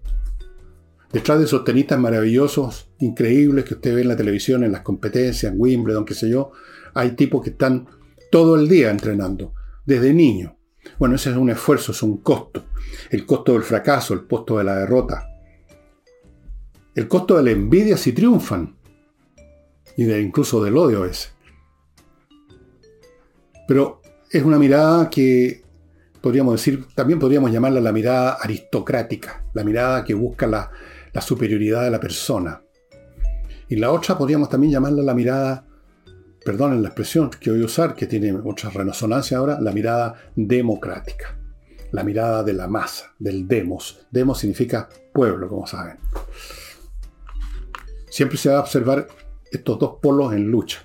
Detrás 1.13 1.39
de 1.39 1.45
esos 1.45 1.63
tenistas 1.63 1.99
maravillosos, 1.99 2.89
increíbles 2.99 3.65
que 3.65 3.75
usted 3.75 3.95
ve 3.95 4.01
en 4.01 4.09
la 4.09 4.17
televisión, 4.17 4.63
en 4.63 4.71
las 4.71 4.81
competencias, 4.81 5.53
en 5.53 5.61
Wimbledon, 5.61 6.05
qué 6.05 6.15
sé 6.15 6.29
yo, 6.29 6.51
hay 6.93 7.11
tipos 7.11 7.43
que 7.43 7.51
están 7.51 7.87
todo 8.35 8.55
el 8.55 8.67
día 8.67 8.91
entrenando 8.91 9.53
desde 9.85 10.13
niño. 10.13 10.57
Bueno, 10.99 11.15
ese 11.15 11.29
es 11.29 11.37
un 11.37 11.49
esfuerzo, 11.49 11.93
es 11.93 12.03
un 12.03 12.17
costo. 12.17 12.65
El 13.09 13.25
costo 13.25 13.53
del 13.53 13.63
fracaso, 13.63 14.13
el 14.13 14.27
costo 14.27 14.57
de 14.57 14.65
la 14.65 14.75
derrota. 14.75 15.29
El 16.95 17.07
costo 17.07 17.37
de 17.37 17.43
la 17.43 17.51
envidia 17.51 17.95
si 17.95 18.11
triunfan. 18.11 18.75
Y 19.95 20.03
de 20.03 20.19
incluso 20.19 20.61
del 20.61 20.75
odio 20.75 21.05
ese. 21.05 21.29
Pero 23.69 24.01
es 24.29 24.43
una 24.43 24.59
mirada 24.59 25.09
que 25.09 25.63
podríamos 26.19 26.55
decir, 26.55 26.87
también 26.93 27.19
podríamos 27.19 27.53
llamarla 27.53 27.79
la 27.79 27.93
mirada 27.93 28.33
aristocrática, 28.33 29.45
la 29.53 29.63
mirada 29.63 30.03
que 30.03 30.13
busca 30.13 30.45
la, 30.45 30.69
la 31.13 31.21
superioridad 31.21 31.83
de 31.85 31.91
la 31.91 32.01
persona. 32.01 32.61
Y 33.69 33.77
la 33.77 33.93
otra 33.93 34.17
podríamos 34.17 34.49
también 34.49 34.73
llamarla 34.73 35.03
la 35.03 35.13
mirada 35.13 35.65
perdonen 36.45 36.83
la 36.83 36.89
expresión 36.89 37.31
que 37.31 37.49
voy 37.49 37.63
a 37.63 37.65
usar, 37.65 37.95
que 37.95 38.05
tiene 38.05 38.31
mucha 38.31 38.69
resonancia 38.69 39.39
ahora, 39.39 39.59
la 39.59 39.71
mirada 39.71 40.13
democrática. 40.35 41.35
La 41.91 42.03
mirada 42.03 42.43
de 42.43 42.53
la 42.53 42.67
masa, 42.67 43.15
del 43.17 43.47
demos. 43.47 44.05
Demos 44.11 44.37
significa 44.37 44.87
pueblo, 45.11 45.49
como 45.49 45.65
saben. 45.65 45.97
Siempre 48.09 48.37
se 48.37 48.49
va 48.49 48.57
a 48.57 48.61
observar 48.61 49.07
estos 49.51 49.79
dos 49.79 49.97
polos 49.99 50.33
en 50.33 50.51
lucha. 50.51 50.83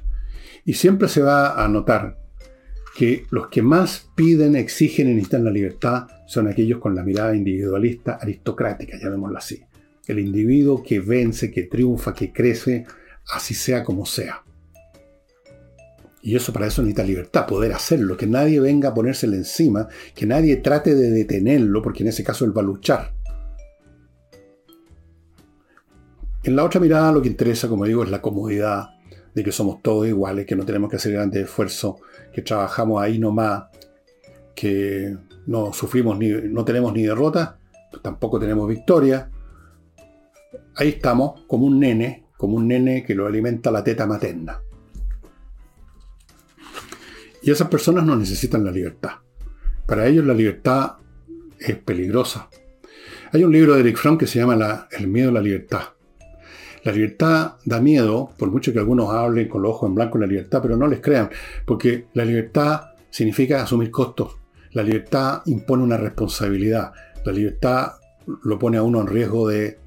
Y 0.65 0.73
siempre 0.73 1.09
se 1.09 1.21
va 1.21 1.63
a 1.63 1.69
notar 1.69 2.19
que 2.97 3.27
los 3.31 3.49
que 3.49 3.61
más 3.61 4.09
piden, 4.15 4.57
exigen 4.57 5.11
y 5.11 5.15
necesitan 5.15 5.45
la 5.45 5.51
libertad 5.51 6.07
son 6.27 6.49
aquellos 6.49 6.81
con 6.81 6.95
la 6.95 7.03
mirada 7.03 7.37
individualista, 7.37 8.19
aristocrática, 8.21 8.99
llamémoslo 8.99 9.37
así. 9.37 9.63
El 10.07 10.21
individuo 10.21 10.83
que 10.83 11.01
vence, 11.01 11.51
que 11.51 11.65
triunfa, 11.65 12.15
que 12.15 12.33
crece, 12.33 12.87
así 13.29 13.53
sea 13.53 13.85
como 13.85 14.07
sea. 14.07 14.43
Y 16.23 16.37
eso 16.37 16.53
para 16.53 16.67
eso 16.67 16.83
necesita 16.83 17.03
libertad, 17.03 17.47
poder 17.47 17.73
hacerlo, 17.73 18.17
que 18.17 18.27
nadie 18.27 18.61
venga 18.61 18.91
a 18.91 18.95
ponérsele 18.95 19.37
encima, 19.37 19.89
que 20.15 20.27
nadie 20.27 20.57
trate 20.57 20.95
de 20.95 21.11
detenerlo, 21.11 21.81
porque 21.81 22.03
en 22.03 22.11
ese 22.11 22.23
caso 22.23 22.45
él 22.45 22.57
va 22.57 22.61
a 22.61 22.65
luchar. 22.65 23.15
En 26.43 26.57
la 26.57 26.65
otra 26.65 26.81
mirada 26.81 27.13
lo 27.13 27.23
que 27.23 27.29
interesa, 27.29 27.69
como 27.69 27.85
digo, 27.85 28.03
es 28.05 28.11
la 28.11 28.21
comodidad 28.21 28.91
de 29.35 29.45
que 29.45 29.53
somos 29.53 29.83
todos 29.83 30.07
iguales, 30.07 30.47
que 30.47 30.57
no 30.57 30.65
tenemos 30.65 30.91
que 30.91 30.97
hacer 30.97 31.13
grandes 31.13 31.45
esfuerzos, 31.45 31.97
que 32.33 32.43
trabajamos 32.43 33.03
ahí 33.03 33.19
nomás, 33.19 33.65
que 34.55 35.17
no 35.47 35.73
sufrimos 35.73 36.19
ni, 36.19 36.29
no 36.29 36.65
tenemos 36.65 36.93
ni 36.93 37.03
derrota, 37.03 37.59
tampoco 38.03 38.39
tenemos 38.39 38.69
victoria. 38.69 39.31
Ahí 40.77 40.91
estamos 40.91 41.43
como 41.47 41.67
un 41.67 41.79
nene, 41.79 42.27
como 42.37 42.57
un 42.57 42.69
nene 42.69 43.05
que 43.05 43.15
lo 43.15 43.27
alimenta 43.27 43.71
la 43.71 43.85
teta 43.85 44.07
materna. 44.07 44.61
Y 47.43 47.51
esas 47.51 47.69
personas 47.69 48.05
no 48.05 48.17
necesitan 48.17 48.65
la 48.65 48.71
libertad. 48.71 49.13
Para 49.87 50.07
ellos 50.07 50.25
la 50.25 50.35
libertad 50.35 50.93
es 51.59 51.77
peligrosa. 51.77 52.49
Hay 53.33 53.45
un 53.45 53.53
libro 53.53 53.75
de 53.75 53.81
Eric 53.81 53.97
Fromm 53.97 54.19
que 54.19 54.27
se 54.27 54.39
llama 54.39 54.89
El 54.91 55.07
miedo 55.07 55.31
a 55.31 55.33
la 55.33 55.41
libertad. 55.41 55.83
La 56.83 56.93
libertad 56.93 57.55
da 57.65 57.81
miedo, 57.81 58.31
por 58.39 58.51
mucho 58.51 58.73
que 58.73 58.79
algunos 58.79 59.11
hablen 59.11 59.49
con 59.49 59.63
los 59.63 59.73
ojos 59.73 59.89
en 59.89 59.95
blanco 59.95 60.19
de 60.19 60.27
la 60.27 60.31
libertad, 60.33 60.61
pero 60.63 60.77
no 60.77 60.87
les 60.87 61.01
crean, 61.01 61.29
porque 61.67 62.07
la 62.15 62.25
libertad 62.25 62.93
significa 63.11 63.63
asumir 63.63 63.91
costos. 63.91 64.37
La 64.73 64.83
libertad 64.83 65.43
impone 65.47 65.83
una 65.83 65.97
responsabilidad. 65.97 66.93
La 67.25 67.33
libertad 67.33 67.93
lo 68.45 68.59
pone 68.59 68.79
a 68.79 68.83
uno 68.83 69.01
en 69.01 69.07
riesgo 69.09 69.49
de, 69.49 69.79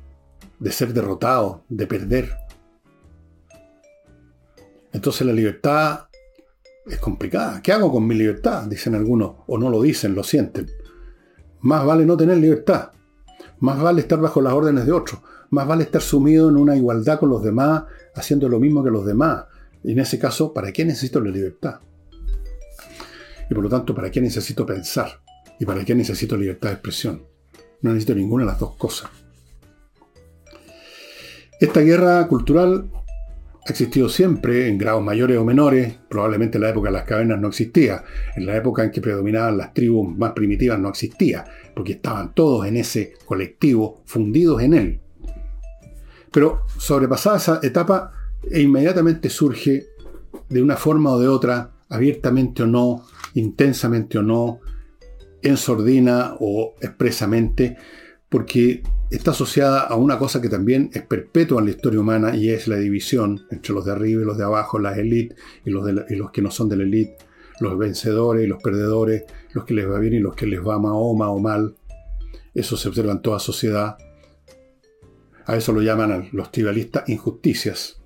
de 0.59 0.71
ser 0.71 0.93
derrotado, 0.93 1.63
de 1.69 1.87
perder. 1.87 2.29
Entonces 4.91 5.25
la 5.25 5.33
libertad 5.33 6.07
es 6.85 6.97
complicada. 6.99 7.61
¿Qué 7.61 7.71
hago 7.71 7.91
con 7.91 8.05
mi 8.05 8.15
libertad? 8.15 8.67
Dicen 8.67 8.95
algunos, 8.95 9.35
o 9.47 9.57
no 9.57 9.69
lo 9.69 9.81
dicen, 9.81 10.15
lo 10.15 10.23
sienten. 10.23 10.69
Más 11.61 11.85
vale 11.85 12.05
no 12.05 12.17
tener 12.17 12.37
libertad. 12.37 12.91
Más 13.59 13.81
vale 13.81 14.01
estar 14.01 14.19
bajo 14.19 14.41
las 14.41 14.53
órdenes 14.53 14.85
de 14.85 14.91
otros. 14.91 15.21
Más 15.49 15.67
vale 15.67 15.83
estar 15.83 16.01
sumido 16.01 16.49
en 16.49 16.57
una 16.57 16.75
igualdad 16.75 17.19
con 17.19 17.29
los 17.29 17.43
demás, 17.43 17.83
haciendo 18.15 18.49
lo 18.49 18.59
mismo 18.59 18.83
que 18.83 18.89
los 18.89 19.05
demás. 19.05 19.45
Y 19.83 19.93
en 19.93 19.99
ese 19.99 20.19
caso, 20.19 20.53
¿para 20.53 20.71
qué 20.71 20.83
necesito 20.83 21.21
la 21.21 21.31
libertad? 21.31 21.79
Y 23.49 23.53
por 23.53 23.63
lo 23.63 23.69
tanto, 23.69 23.93
¿para 23.93 24.11
qué 24.11 24.19
necesito 24.19 24.65
pensar? 24.65 25.21
¿Y 25.59 25.65
para 25.65 25.85
qué 25.85 25.95
necesito 25.95 26.35
libertad 26.35 26.69
de 26.69 26.75
expresión? 26.75 27.23
No 27.81 27.91
necesito 27.91 28.15
ninguna 28.15 28.43
de 28.43 28.51
las 28.51 28.59
dos 28.59 28.75
cosas. 28.75 29.09
Esta 31.59 31.81
guerra 31.81 32.27
cultural 32.27 32.89
ha 33.65 33.69
existido 33.69 34.09
siempre, 34.09 34.67
en 34.67 34.77
grados 34.77 35.01
mayores 35.01 35.37
o 35.37 35.45
menores, 35.45 35.97
probablemente 36.09 36.57
en 36.57 36.63
la 36.63 36.69
época 36.69 36.89
de 36.89 36.93
las 36.93 37.05
cavernas 37.05 37.39
no 37.39 37.47
existía, 37.47 38.03
en 38.35 38.45
la 38.45 38.57
época 38.57 38.83
en 38.83 38.91
que 38.91 38.99
predominaban 38.99 39.57
las 39.57 39.73
tribus 39.73 40.17
más 40.17 40.33
primitivas 40.33 40.79
no 40.79 40.89
existía, 40.89 41.45
porque 41.73 41.93
estaban 41.93 42.33
todos 42.33 42.67
en 42.67 42.75
ese 42.75 43.13
colectivo, 43.25 44.01
fundidos 44.05 44.61
en 44.61 44.73
él. 44.73 44.99
Pero 46.31 46.63
sobrepasada 46.77 47.37
esa 47.37 47.59
etapa, 47.63 48.11
e 48.51 48.61
inmediatamente 48.61 49.29
surge 49.29 49.87
de 50.49 50.61
una 50.61 50.75
forma 50.75 51.11
o 51.11 51.19
de 51.19 51.29
otra, 51.29 51.71
abiertamente 51.87 52.63
o 52.63 52.67
no, 52.67 53.05
intensamente 53.35 54.17
o 54.17 54.23
no, 54.23 54.59
en 55.41 55.55
sordina 55.55 56.35
o 56.39 56.75
expresamente, 56.81 57.77
porque 58.27 58.83
está 59.15 59.31
asociada 59.31 59.81
a 59.81 59.95
una 59.95 60.17
cosa 60.17 60.41
que 60.41 60.49
también 60.49 60.89
es 60.93 61.03
perpetua 61.03 61.59
en 61.59 61.65
la 61.65 61.71
historia 61.71 61.99
humana 61.99 62.35
y 62.35 62.49
es 62.49 62.67
la 62.67 62.77
división 62.77 63.45
entre 63.51 63.73
los 63.73 63.85
de 63.85 63.91
arriba 63.91 64.21
y 64.21 64.25
los 64.25 64.37
de 64.37 64.43
abajo, 64.43 64.79
las 64.79 64.97
élites 64.97 65.37
y 65.65 65.69
los, 65.69 65.87
y 66.09 66.15
los 66.15 66.31
que 66.31 66.41
no 66.41 66.49
son 66.49 66.69
de 66.69 66.77
la 66.77 66.83
élite, 66.83 67.17
los 67.59 67.77
vencedores 67.77 68.43
y 68.43 68.47
los 68.47 68.61
perdedores, 68.61 69.23
los 69.53 69.65
que 69.65 69.73
les 69.75 69.89
va 69.89 69.99
bien 69.99 70.13
y 70.13 70.19
los 70.19 70.35
que 70.35 70.47
les 70.47 70.59
va 70.61 70.79
mal 70.79 70.93
o 70.95 71.39
mal. 71.39 71.75
Eso 72.53 72.75
se 72.75 72.89
observa 72.89 73.11
en 73.11 73.21
toda 73.21 73.39
sociedad. 73.39 73.97
A 75.45 75.55
eso 75.55 75.73
lo 75.73 75.81
llaman 75.81 76.29
los 76.31 76.51
tribalistas 76.51 77.07
injusticias. 77.09 77.99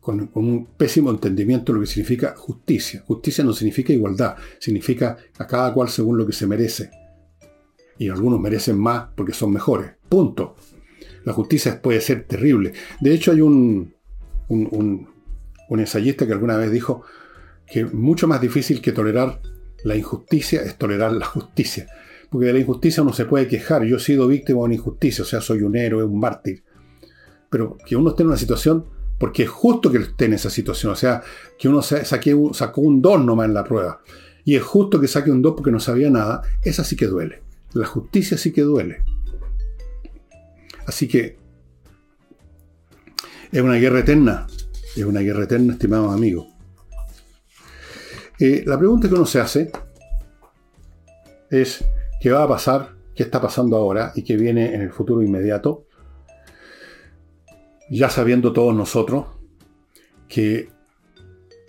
Con, 0.00 0.30
un 0.34 0.66
pésimo 0.76 1.10
entendimiento 1.10 1.72
de 1.72 1.78
lo 1.78 1.84
que 1.84 1.90
significa 1.90 2.34
justicia. 2.36 3.02
Justicia 3.06 3.44
no 3.44 3.52
significa 3.52 3.92
igualdad, 3.92 4.36
significa 4.58 5.16
a 5.38 5.46
cada 5.46 5.72
cual 5.72 5.88
según 5.88 6.18
lo 6.18 6.26
que 6.26 6.32
se 6.32 6.46
merece. 6.46 6.90
Y 7.98 8.08
algunos 8.08 8.40
merecen 8.40 8.78
más 8.78 9.08
porque 9.14 9.32
son 9.32 9.52
mejores. 9.52 9.92
Punto. 10.08 10.56
La 11.24 11.32
justicia 11.32 11.80
puede 11.80 12.00
ser 12.00 12.24
terrible. 12.24 12.72
De 13.00 13.14
hecho, 13.14 13.32
hay 13.32 13.40
un, 13.40 13.94
un, 14.48 15.08
un 15.68 15.80
ensayista 15.80 16.26
que 16.26 16.32
alguna 16.32 16.56
vez 16.56 16.70
dijo 16.70 17.02
que 17.66 17.84
mucho 17.84 18.26
más 18.26 18.40
difícil 18.40 18.82
que 18.82 18.92
tolerar 18.92 19.40
la 19.84 19.96
injusticia 19.96 20.62
es 20.62 20.76
tolerar 20.76 21.12
la 21.12 21.26
justicia 21.26 21.86
porque 22.34 22.48
de 22.48 22.52
la 22.52 22.58
injusticia 22.58 23.00
uno 23.00 23.12
se 23.12 23.26
puede 23.26 23.46
quejar. 23.46 23.84
Yo 23.84 23.96
he 23.96 24.00
sido 24.00 24.26
víctima 24.26 24.58
de 24.58 24.64
una 24.64 24.74
injusticia, 24.74 25.22
o 25.22 25.24
sea, 25.24 25.40
soy 25.40 25.62
un 25.62 25.76
héroe, 25.76 26.02
un 26.02 26.18
mártir. 26.18 26.64
Pero 27.48 27.78
que 27.86 27.94
uno 27.94 28.10
esté 28.10 28.24
en 28.24 28.30
una 28.30 28.36
situación, 28.36 28.86
porque 29.20 29.44
es 29.44 29.50
justo 29.50 29.92
que 29.92 29.98
esté 29.98 30.24
en 30.24 30.32
esa 30.32 30.50
situación, 30.50 30.90
o 30.90 30.96
sea, 30.96 31.22
que 31.56 31.68
uno 31.68 31.80
saque, 31.80 32.36
sacó 32.50 32.80
un 32.80 33.00
2 33.00 33.24
nomás 33.24 33.46
en 33.46 33.54
la 33.54 33.62
prueba, 33.62 34.00
y 34.44 34.56
es 34.56 34.64
justo 34.64 35.00
que 35.00 35.06
saque 35.06 35.30
un 35.30 35.42
2 35.42 35.54
porque 35.56 35.70
no 35.70 35.78
sabía 35.78 36.10
nada, 36.10 36.42
esa 36.64 36.82
sí 36.82 36.96
que 36.96 37.06
duele. 37.06 37.43
La 37.74 37.86
justicia 37.86 38.38
sí 38.38 38.52
que 38.52 38.62
duele. 38.62 39.04
Así 40.86 41.08
que 41.08 41.36
es 43.50 43.62
una 43.62 43.74
guerra 43.74 44.00
eterna, 44.00 44.46
es 44.96 45.04
una 45.04 45.20
guerra 45.20 45.44
eterna, 45.44 45.74
estimados 45.74 46.12
amigos. 46.12 46.48
Eh, 48.38 48.62
la 48.66 48.78
pregunta 48.78 49.08
que 49.08 49.14
uno 49.14 49.26
se 49.26 49.40
hace 49.40 49.70
es, 51.50 51.84
qué 52.20 52.30
va 52.30 52.42
a 52.42 52.48
pasar, 52.48 52.94
qué 53.14 53.22
está 53.22 53.40
pasando 53.40 53.76
ahora 53.76 54.12
y 54.14 54.22
qué 54.22 54.36
viene 54.36 54.74
en 54.74 54.82
el 54.82 54.90
futuro 54.90 55.22
inmediato, 55.22 55.86
ya 57.90 58.10
sabiendo 58.10 58.52
todos 58.52 58.74
nosotros 58.74 59.26
que 60.28 60.68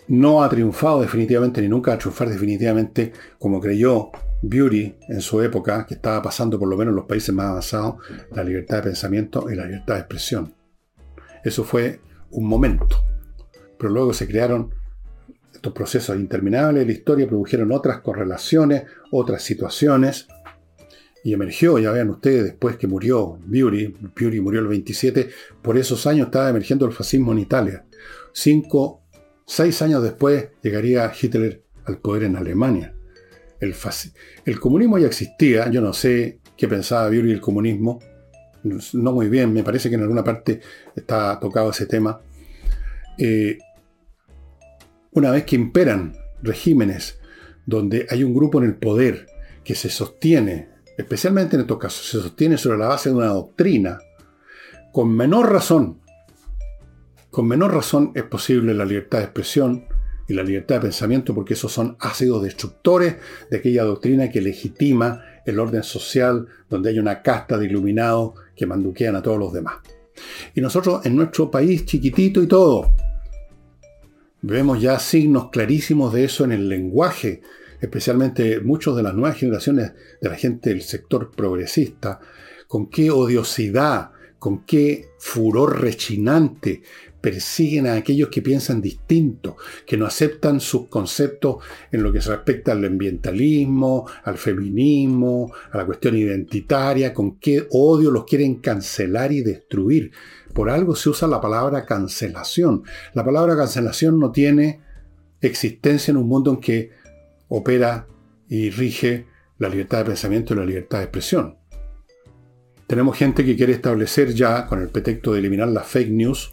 no 0.08 0.44
ha 0.44 0.50
triunfado 0.50 1.02
definitivamente 1.02 1.62
ni 1.62 1.68
nunca 1.68 1.92
va 1.92 1.96
a 1.96 2.00
triunfar 2.00 2.30
definitivamente 2.30 3.12
como 3.38 3.60
creyó 3.60 4.12
Beauty 4.48 4.96
en 5.10 5.22
su 5.22 5.42
época, 5.42 5.86
que 5.86 5.96
estaba 5.96 6.22
pasando 6.22 6.60
por 6.60 6.68
lo 6.68 6.78
menos 6.78 6.92
en 6.92 6.98
los 6.98 7.06
países 7.06 7.34
más 7.34 7.48
avanzados, 7.48 7.96
la 8.32 8.44
libertad 8.44 8.78
de 8.78 8.84
pensamiento 8.84 9.50
y 9.50 9.56
la 9.56 9.66
libertad 9.66 9.96
de 9.96 10.00
expresión. 10.02 10.54
Eso 11.44 11.64
fue 11.64 12.00
un 12.32 12.48
momento. 12.48 12.98
Pero 13.78 13.92
luego 13.92 14.14
se 14.14 14.28
crearon 14.28 14.74
estos 15.54 15.74
procesos 15.74 16.16
interminables 16.16 16.82
de 16.82 16.86
la 16.86 16.92
historia, 16.92 17.28
produjeron 17.28 17.72
otras 17.72 18.02
correlaciones, 18.02 18.84
otras 19.12 19.42
situaciones, 19.44 20.28
y 21.24 21.34
emergió, 21.34 21.80
ya 21.80 21.92
vean 21.92 22.12
ustedes, 22.12 22.44
después 22.44 22.78
que 22.78 22.86
murió 22.86 23.40
Beauty, 23.46 23.96
Beauty 24.16 24.42
murió 24.42 24.60
el 24.60 24.68
27, 24.68 25.30
por 25.64 25.76
esos 25.76 26.06
años 26.06 26.28
estaba 26.28 26.50
emergiendo 26.50 26.86
el 26.86 26.92
fascismo 26.92 27.32
en 27.32 27.40
Italia. 27.40 27.84
Cinco, 28.32 29.02
seis 29.48 29.82
años 29.82 30.04
después 30.04 30.50
llegaría 30.62 31.12
Hitler 31.20 31.64
al 31.86 31.98
poder 31.98 32.24
en 32.24 32.36
Alemania. 32.36 32.95
El, 34.46 34.60
comunismo 34.60 34.98
ya 34.98 35.08
existía, 35.08 35.70
yo 35.70 35.82
no 35.82 35.94
sé 35.94 36.40
qué 36.58 36.68
pensaba 36.68 37.10
Beauty 37.10 37.30
del 37.30 37.42
comunismo, 37.42 38.00
no 38.64 39.12
muy 39.12 39.30
bien, 39.30 39.54
me 39.54 39.64
parece 39.64 39.90
que 39.90 39.96
en 39.96 40.02
alguna 40.02 40.24
parte 40.24 40.60
está 40.96 41.40
tocado 41.40 41.70
ese 41.70 41.86
tema. 41.86 42.20
Eh, 43.18 43.58
una 45.12 45.32
vez 45.32 45.46
que 45.46 45.56
imperan 45.56 46.16
regímenes 46.42 47.20
donde 47.66 48.08
hay 48.10 48.24
un 48.24 48.34
grupo 48.34 48.60
en 48.60 48.66
el 48.66 48.76
poder 48.76 49.28
que 49.64 49.76
se 49.76 49.90
sostiene 49.90 50.70
especialmente 50.98 51.56
en 51.56 51.62
estos 51.62 51.78
casos, 51.78 52.08
se 52.08 52.22
sostiene 52.22 52.58
sobre 52.58 52.78
la 52.78 52.88
base 52.88 53.10
de 53.10 53.16
una 53.16 53.28
doctrina, 53.28 54.00
con 54.92 55.14
menor 55.16 55.52
razón, 55.52 56.00
con 57.32 57.48
menor 57.48 57.74
razón 57.74 58.12
es 58.16 58.24
posible 58.24 58.74
la 58.74 58.86
libertad 58.86 59.18
de 59.18 59.26
expresión 59.26 59.86
y 60.28 60.34
la 60.34 60.44
libertad 60.44 60.76
de 60.76 60.82
pensamiento 60.82 61.34
porque 61.36 61.54
esos 61.54 61.72
son 61.72 61.98
ácidos 62.00 62.44
destructores 62.44 63.16
de 63.50 63.58
aquella 63.58 63.84
doctrina 63.84 64.30
que 64.30 64.42
legitima 64.42 65.24
el 65.46 65.60
orden 65.60 65.84
social 65.84 66.48
donde 66.70 66.90
hay 66.90 67.00
una 67.00 67.22
casta 67.22 67.58
de 67.58 67.66
iluminados 67.66 68.34
que 68.56 68.66
manduquean 68.66 69.16
a 69.16 69.22
todos 69.22 69.38
los 69.38 69.54
demás. 69.54 69.78
Y 70.56 70.62
nosotros 70.62 71.06
en 71.06 71.16
nuestro 71.16 71.52
país 71.52 71.86
chiquitito 71.86 72.42
y 72.42 72.48
todo, 72.48 72.92
vemos 74.42 74.82
ya 74.82 74.98
signos 75.00 75.50
clarísimos 75.52 76.14
de 76.14 76.26
eso 76.26 76.46
en 76.46 76.54
el 76.54 76.70
lenguaje 76.70 77.42
especialmente 77.86 78.60
muchos 78.60 78.96
de 78.96 79.04
las 79.04 79.14
nuevas 79.14 79.38
generaciones 79.38 79.94
de 80.22 80.30
la 80.30 80.36
gente 80.36 80.70
del 80.70 80.82
sector 80.82 81.32
progresista, 81.32 82.20
con 82.68 82.90
qué 82.90 83.12
odiosidad, 83.12 84.12
con 84.40 84.66
qué 84.66 85.10
furor 85.20 85.82
rechinante 85.82 86.84
persiguen 87.26 87.88
a 87.88 87.96
aquellos 87.96 88.30
que 88.30 88.44
piensan 88.44 88.80
distinto, 88.80 89.58
que 89.88 89.98
no 89.98 90.06
aceptan 90.06 90.60
sus 90.60 90.90
conceptos 90.90 91.56
en 91.92 92.04
lo 92.04 92.14
que 92.14 92.22
se 92.22 92.30
respecta 92.30 92.74
al 92.74 92.86
ambientalismo, 92.86 94.08
al 94.26 94.38
feminismo, 94.38 95.52
a 95.72 95.78
la 95.80 95.88
cuestión 95.88 96.16
identitaria, 96.16 97.16
con 97.16 97.40
qué 97.40 97.66
odio 97.72 98.12
los 98.12 98.26
quieren 98.26 98.58
cancelar 98.58 99.32
y 99.32 99.42
destruir. 99.42 100.12
Por 100.54 100.70
algo 100.70 100.96
se 100.96 101.10
usa 101.10 101.28
la 101.28 101.42
palabra 101.42 101.84
cancelación. 101.84 102.84
La 103.16 103.26
palabra 103.26 103.58
cancelación 103.58 104.20
no 104.20 104.32
tiene 104.32 104.82
existencia 105.42 106.12
en 106.12 106.18
un 106.18 106.28
mundo 106.28 106.52
en 106.52 106.58
que 106.58 106.92
opera 107.48 108.06
y 108.48 108.70
rige 108.70 109.26
la 109.58 109.68
libertad 109.68 109.98
de 109.98 110.06
pensamiento 110.06 110.54
y 110.54 110.58
la 110.58 110.66
libertad 110.66 111.00
de 111.00 111.06
expresión. 111.06 111.58
Tenemos 112.86 113.18
gente 113.18 113.44
que 113.44 113.56
quiere 113.56 113.74
establecer 113.74 114.36
ya, 114.36 114.68
con 114.68 114.80
el 114.80 114.90
pretexto 114.90 115.34
de 115.34 115.40
eliminar 115.40 115.70
las 115.70 115.88
fake 115.88 116.12
news, 116.12 116.52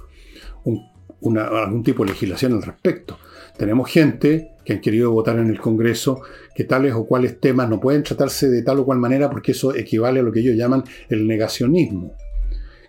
algún 0.65 1.83
tipo 1.83 2.05
de 2.05 2.11
legislación 2.11 2.55
al 2.55 2.63
respecto. 2.63 3.19
Tenemos 3.57 3.91
gente 3.91 4.53
que 4.65 4.73
han 4.73 4.81
querido 4.81 5.11
votar 5.11 5.39
en 5.39 5.51
el 5.51 5.61
Congreso 5.61 6.23
que 6.55 6.65
tales 6.65 6.95
o 6.95 7.07
cuales 7.07 7.41
temas 7.41 7.69
no 7.69 7.81
pueden 7.81 8.03
tratarse 8.03 8.49
de 8.49 8.63
tal 8.63 8.81
o 8.81 8.85
cual 8.85 8.99
manera 8.99 9.31
porque 9.31 9.53
eso 9.53 9.75
equivale 9.75 10.21
a 10.21 10.23
lo 10.23 10.33
que 10.33 10.41
ellos 10.41 10.57
llaman 10.57 10.85
el 11.09 11.27
negacionismo. 11.27 12.15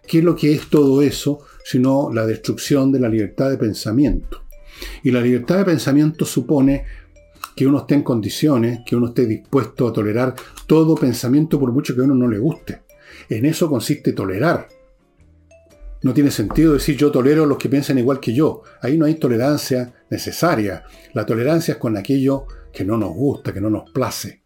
¿Qué 0.08 0.20
es 0.20 0.24
lo 0.24 0.36
que 0.36 0.52
es 0.54 0.70
todo 0.70 1.02
eso 1.02 1.40
sino 1.64 2.12
la 2.14 2.26
destrucción 2.26 2.92
de 2.92 3.00
la 3.00 3.10
libertad 3.10 3.50
de 3.50 3.58
pensamiento? 3.58 4.44
Y 5.04 5.12
la 5.12 5.22
libertad 5.22 5.58
de 5.58 5.66
pensamiento 5.66 6.26
supone 6.26 6.86
que 7.56 7.68
uno 7.68 7.80
esté 7.80 7.96
en 7.96 8.04
condiciones, 8.04 8.80
que 8.86 8.96
uno 8.96 9.08
esté 9.08 9.26
dispuesto 9.26 9.88
a 9.88 9.94
tolerar 9.94 10.34
todo 10.68 10.96
pensamiento 10.96 11.60
por 11.60 11.72
mucho 11.72 11.96
que 11.96 12.02
a 12.02 12.06
uno 12.06 12.16
no 12.16 12.28
le 12.28 12.40
guste. 12.40 12.82
En 13.30 13.46
eso 13.46 13.70
consiste 13.70 14.14
tolerar. 14.14 14.68
No 16.04 16.14
tiene 16.14 16.32
sentido 16.32 16.74
decir 16.74 16.98
yo 16.98 17.12
tolero 17.12 17.44
a 17.44 17.48
los 17.48 17.58
que 17.58 17.70
piensan 17.70 17.98
igual 17.98 18.20
que 18.20 18.34
yo. 18.34 18.64
Ahí 18.82 18.98
no 18.98 19.06
hay 19.06 19.16
tolerancia 19.16 19.94
necesaria. 20.10 20.84
La 21.14 21.26
tolerancia 21.26 21.74
es 21.74 21.78
con 21.78 21.96
aquello 21.96 22.46
que 22.74 22.84
no 22.84 22.98
nos 22.98 23.14
gusta, 23.14 23.54
que 23.54 23.62
no 23.62 23.70
nos 23.70 23.90
place. 23.92 24.44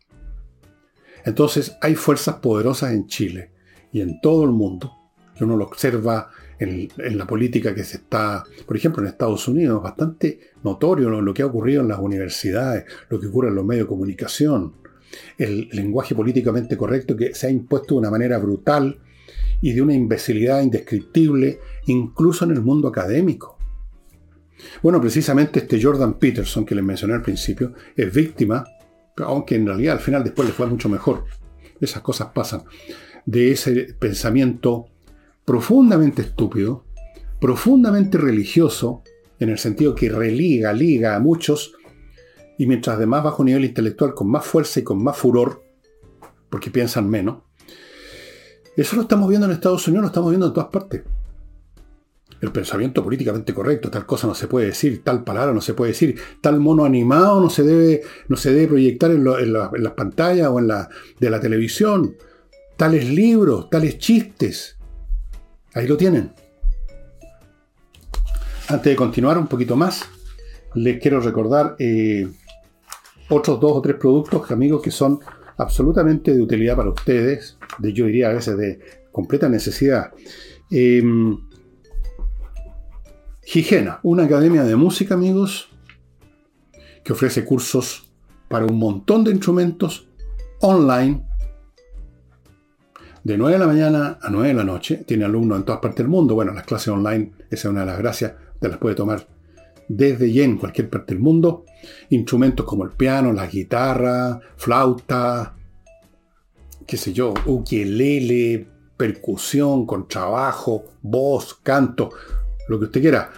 Entonces 1.26 1.76
hay 1.82 1.95
fuerzas 1.95 2.36
poderosas 2.36 2.93
en 2.93 3.08
Chile 3.08 3.51
y 3.91 4.01
en 4.01 4.22
todo 4.22 4.43
el 4.43 4.51
mundo, 4.51 4.93
que 5.36 5.43
uno 5.43 5.58
lo 5.58 5.66
observa 5.66 6.30
en, 6.60 6.89
la 7.18 7.26
política 7.26 7.74
que 7.74 7.84
se 7.84 7.97
está, 7.97 8.43
por 8.66 8.78
ejemplo, 8.78 9.01
en 9.01 9.10
Estados 9.10 9.47
Unidos, 9.47 9.82
bastante 9.82 10.39
notorio 10.64 11.10
lo, 11.10 11.34
que 11.34 11.41
ha 11.41 11.47
ocurrido 11.47 11.82
en 11.82 11.88
las 11.88 11.99
universidades, 11.99 12.86
lo 13.10 13.20
que 13.20 13.28
ocurre 13.28 13.49
en 13.49 13.55
los 13.55 13.66
medios 13.66 13.86
de 13.86 13.89
comunicación, 13.89 14.74
el 15.38 15.70
lenguaje 15.72 16.14
políticamente 16.14 16.78
correcto 16.78 17.16
que 17.16 17.34
se 17.34 17.47
ha 17.47 17.49
impuesto 17.49 17.95
de 17.95 17.99
una 17.99 18.12
manera 18.12 18.38
brutal 18.38 18.99
y 19.62 19.74
de 19.74 19.82
una 19.82 19.93
imbecilidad 19.93 20.62
indescriptible, 20.62 21.60
incluso 21.86 22.45
en 22.45 22.51
el 22.51 22.62
mundo 22.62 22.88
académico. 22.88 23.58
Bueno, 24.82 24.99
precisamente 24.99 25.60
este 25.60 25.82
Jordan 25.82 26.16
Peterson 26.16 26.66
que 26.66 26.76
les 26.76 26.84
mencioné 26.84 27.14
al 27.14 27.22
principio 27.22 27.74
es 27.95 28.14
víctima, 28.14 28.66
aunque 29.18 29.55
en 29.55 29.66
realidad 29.66 29.95
al 29.95 30.01
final 30.01 30.24
después 30.24 30.47
le 30.47 30.53
fue 30.53 30.68
mucho 30.68 30.89
mejor. 30.89 31.26
Esas 31.80 32.01
cosas 32.01 32.30
pasan. 32.34 32.64
De 33.26 33.51
ese 33.51 33.95
pensamiento 33.99 34.88
profundamente 35.45 36.24
estúpido, 36.24 36.86
profundamente 37.39 38.18
religioso, 38.18 39.03
en 39.39 39.49
el 39.49 39.58
sentido 39.58 39.95
que 39.95 40.10
religa, 40.10 40.74
liga 40.74 41.16
a 41.16 41.20
muchos, 41.20 41.74
y 42.58 42.66
mientras 42.66 42.97
de 42.97 43.05
más 43.05 43.24
bajo 43.24 43.43
nivel 43.43 43.66
intelectual, 43.66 44.14
con 44.14 44.30
más 44.30 44.45
fuerza 44.45 44.80
y 44.80 44.84
con 44.84 45.03
más 45.03 45.16
furor, 45.16 45.64
porque 46.49 46.72
piensan 46.72 47.10
menos, 47.10 47.43
Eso 48.78 48.95
lo 48.95 49.01
estamos 49.01 49.28
viendo 49.28 49.47
en 49.47 49.53
Estados 49.53 49.88
Unidos, 49.88 50.03
lo 50.03 50.07
estamos 50.07 50.30
viendo 50.30 50.45
en 50.45 50.53
todas 50.53 50.69
partes. 50.69 51.01
El 52.39 52.51
pensamiento 52.51 53.03
políticamente 53.03 53.51
correcto, 53.51 53.89
tal 53.89 54.05
cosa 54.05 54.28
no 54.28 54.36
se 54.36 54.47
puede 54.47 54.67
decir, 54.67 55.03
tal 55.03 55.23
palabra 55.23 55.51
no 55.51 55.61
se 55.61 55.73
puede 55.73 55.93
decir, 55.93 56.19
tal 56.41 56.59
mono 56.59 56.86
animado 56.86 57.41
no 57.41 57.49
se 57.49 57.63
debe, 57.63 58.03
no 58.28 58.38
se 58.38 58.53
debe 58.53 58.67
proyectar 58.67 59.09
en, 59.09 59.23
las 59.51 59.93
pantallas 59.93 60.49
o 60.49 60.59
en 60.59 60.67
la, 60.67 60.89
de 61.19 61.30
la 61.32 61.39
televisión, 61.39 62.15
tales 62.75 63.09
libros, 63.09 63.67
tales 63.71 63.97
chistes. 63.97 64.78
Ahí 65.73 65.88
lo 65.88 65.97
tienen. 65.97 66.32
Antes 68.67 68.91
de 68.91 68.95
continuar 68.95 69.39
un 69.39 69.47
poquito 69.47 69.75
más, 69.75 70.05
les 70.75 71.01
quiero 71.01 71.19
recordar 71.19 71.75
eh, 71.80 72.28
otros 73.30 73.59
dos 73.59 73.71
o 73.71 73.82
tres 73.82 73.95
productos, 73.95 74.51
amigos, 74.51 74.84
que 74.84 74.91
son 74.91 75.19
absolutamente 75.58 76.34
de 76.34 76.41
utilidad 76.41 76.76
para 76.76 76.89
ustedes, 76.89 77.58
de 77.80 77.93
yo 77.93 78.05
diría 78.05 78.30
a 78.30 78.34
veces 78.34 78.58
de 78.58 78.80
completa 79.12 79.49
necesidad. 79.49 80.12
Eh, 80.70 81.03
Higiena, 83.53 83.99
una 84.03 84.26
academia 84.26 84.64
de 84.64 84.76
música, 84.76 85.14
amigos, 85.14 85.70
que 87.03 87.14
ofrece 87.14 87.45
cursos 87.45 88.12
para 88.49 88.66
un 88.66 88.78
montón 88.78 89.24
de 89.24 89.32
instrumentos 89.32 90.10
online. 90.60 91.26
De 93.24 93.38
9 93.38 93.53
de 93.53 93.60
la 93.60 93.68
mañana 93.68 94.20
a 94.22 94.30
9 94.30 94.49
de 94.49 94.53
la 94.53 94.64
noche. 94.66 95.03
Tiene 95.08 95.24
alumnos 95.24 95.60
en 95.60 95.64
todas 95.64 95.80
partes 95.80 95.99
del 95.99 96.10
mundo. 96.10 96.36
Bueno, 96.36 96.53
las 96.53 96.66
clases 96.66 96.89
online, 96.89 97.32
esa 97.49 97.68
es 97.68 97.72
una 97.72 97.82
de 97.82 97.86
las 97.88 97.97
gracias, 97.97 98.34
te 98.60 98.68
las 98.68 98.78
puede 98.78 98.95
tomar 98.95 99.26
desde 99.88 100.27
y 100.27 100.41
en 100.41 100.57
cualquier 100.57 100.89
parte 100.89 101.13
del 101.13 101.23
mundo. 101.23 101.65
Instrumentos 102.09 102.65
como 102.65 102.83
el 102.83 102.91
piano, 102.91 103.31
la 103.33 103.47
guitarra, 103.47 104.39
flauta, 104.55 105.55
qué 106.85 106.97
sé 106.97 107.13
yo, 107.13 107.33
ukelele, 107.45 108.67
percusión, 108.95 109.85
contrabajo, 109.85 110.85
voz, 111.01 111.59
canto 111.61 112.09
lo 112.67 112.79
que 112.79 112.85
usted 112.85 113.01
quiera. 113.01 113.31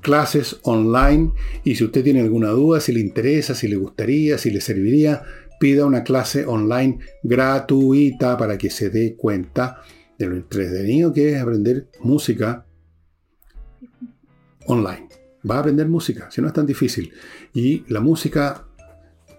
Clases 0.00 0.60
online 0.62 1.32
y 1.64 1.74
si 1.74 1.84
usted 1.84 2.04
tiene 2.04 2.20
alguna 2.20 2.50
duda, 2.50 2.80
si 2.80 2.92
le 2.92 3.00
interesa, 3.00 3.54
si 3.54 3.68
le 3.68 3.76
gustaría, 3.76 4.38
si 4.38 4.50
le 4.50 4.60
serviría, 4.60 5.22
pida 5.58 5.86
una 5.86 6.04
clase 6.04 6.46
online 6.46 6.98
gratuita 7.22 8.36
para 8.36 8.56
que 8.56 8.70
se 8.70 8.90
dé 8.90 9.16
cuenta 9.16 9.82
de 10.18 10.26
lo 10.26 10.36
entretenido 10.36 11.12
que 11.12 11.32
es 11.32 11.42
aprender 11.42 11.88
música 12.00 12.64
online. 14.66 15.07
Va 15.48 15.56
a 15.56 15.60
aprender 15.60 15.88
música, 15.88 16.30
si 16.30 16.40
no 16.40 16.48
es 16.48 16.52
tan 16.52 16.66
difícil. 16.66 17.12
Y 17.54 17.84
la 17.88 18.00
música, 18.00 18.64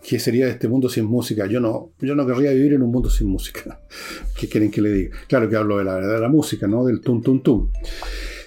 ¿qué 0.02 0.20
sería 0.20 0.48
este 0.48 0.68
mundo 0.68 0.90
sin 0.90 1.06
música? 1.06 1.46
Yo 1.46 1.60
no, 1.60 1.92
yo 2.00 2.16
no 2.16 2.26
querría 2.26 2.52
vivir 2.52 2.74
en 2.74 2.84
un 2.84 2.92
mundo 2.92 3.10
sin 3.10 3.28
música. 3.28 3.80
¿Qué 4.40 4.48
quieren 4.48 4.72
que 4.72 4.82
le 4.82 4.92
diga? 4.92 5.18
Claro 5.28 5.50
que 5.50 5.56
hablo 5.56 5.78
de 5.78 5.84
la 5.84 5.96
verdadera 5.96 6.30
música, 6.30 6.68
¿no? 6.68 6.86
Del 6.86 7.02
tum 7.02 7.22
tum 7.22 7.42
tum. 7.42 7.70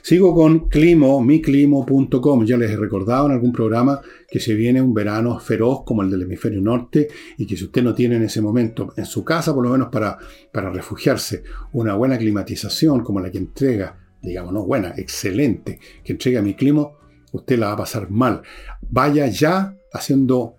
Sigo 0.05 0.35
con 0.35 0.69
Climo, 0.69 1.23
miclimo.com. 1.23 2.45
Ya 2.45 2.57
les 2.57 2.73
he 2.73 2.77
recordado 2.77 3.27
en 3.27 3.33
algún 3.33 3.53
programa 3.53 4.01
que 4.29 4.41
se 4.41 4.55
viene 4.55 4.83
un 4.83 4.93
verano 4.93 5.39
feroz 5.39 5.85
como 5.85 6.03
el 6.03 6.11
del 6.11 6.23
hemisferio 6.23 6.61
norte 6.61 7.07
y 7.39 7.47
que 7.47 7.57
si 7.57 7.65
usted 7.65 7.85
no 7.85 7.95
tiene 7.95 8.17
en 8.17 8.25
ese 8.25 8.43
momento 8.43 8.93
en 8.97 9.07
su 9.07 9.25
casa, 9.25 9.55
por 9.55 9.63
lo 9.63 9.71
menos 9.71 9.91
para, 9.91 10.19
para 10.53 10.71
refugiarse, 10.71 11.45
una 11.73 11.95
buena 11.95 12.19
climatización 12.19 13.05
como 13.05 13.21
la 13.21 13.31
que 13.31 13.39
entrega, 13.39 13.97
digamos, 14.21 14.53
no 14.53 14.65
buena, 14.65 14.93
excelente, 14.97 15.79
que 16.03 16.15
entrega 16.15 16.43
mi 16.43 16.55
climo, 16.55 16.97
usted 17.33 17.59
la 17.59 17.69
va 17.69 17.73
a 17.73 17.79
pasar 17.79 18.11
mal. 18.11 18.43
Vaya 18.81 19.27
ya 19.27 19.77
haciendo 19.93 20.57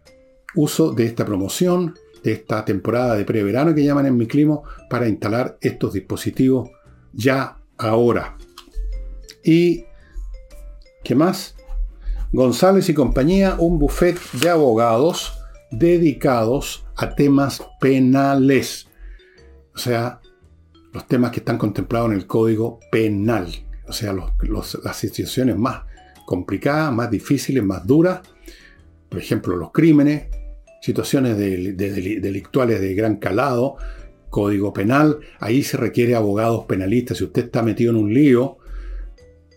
uso 0.56 0.92
de 0.92 1.06
esta 1.06 1.26
promoción, 1.26 1.96
de 2.24 2.34
esta 2.34 2.66
temporada 2.66 3.16
de 3.16 3.26
preverano 3.26 3.74
que 3.74 3.84
llaman 3.84 4.06
en 4.06 4.18
mi 4.18 4.28
climo, 4.28 4.64
para 4.90 5.08
instalar 5.08 5.58
estos 5.62 5.94
dispositivos 5.94 6.70
ya 7.14 7.58
ahora. 7.78 8.38
Y, 9.44 9.86
¿qué 11.04 11.16
más? 11.16 11.56
González 12.32 12.90
y 12.90 12.94
compañía, 12.94 13.56
un 13.60 13.78
buffet 13.78 14.20
de 14.34 14.50
abogados 14.50 15.34
dedicados 15.72 16.86
a 16.96 17.16
temas 17.16 17.64
penales. 17.80 18.88
O 19.76 19.78
sea, 19.78 20.22
los 20.94 21.08
temas 21.08 21.32
que 21.32 21.40
están 21.40 21.58
contemplados 21.58 22.12
en 22.12 22.18
el 22.18 22.28
Código 22.28 22.80
Penal. 22.92 23.48
O 23.88 23.92
sea, 23.92 24.14
las 24.14 24.98
situaciones 24.98 25.58
más 25.58 25.84
complicadas, 26.26 26.94
más 26.94 27.10
difíciles, 27.10 27.64
más 27.64 27.86
duras. 27.86 28.22
Por 29.10 29.20
ejemplo, 29.20 29.56
los 29.56 29.72
crímenes, 29.72 30.28
situaciones 30.82 31.38
delictuales 31.38 32.82
de 32.82 32.94
gran 32.94 33.18
calado, 33.18 33.78
Código 34.30 34.74
Penal. 34.74 35.20
Ahí 35.40 35.62
se 35.64 35.78
requiere 35.78 36.16
abogados 36.16 36.66
penalistas. 36.66 37.20
Si 37.20 37.24
usted 37.24 37.46
está 37.46 37.62
metido 37.62 37.92
en 37.92 37.98
un 37.98 38.14
lío, 38.14 38.58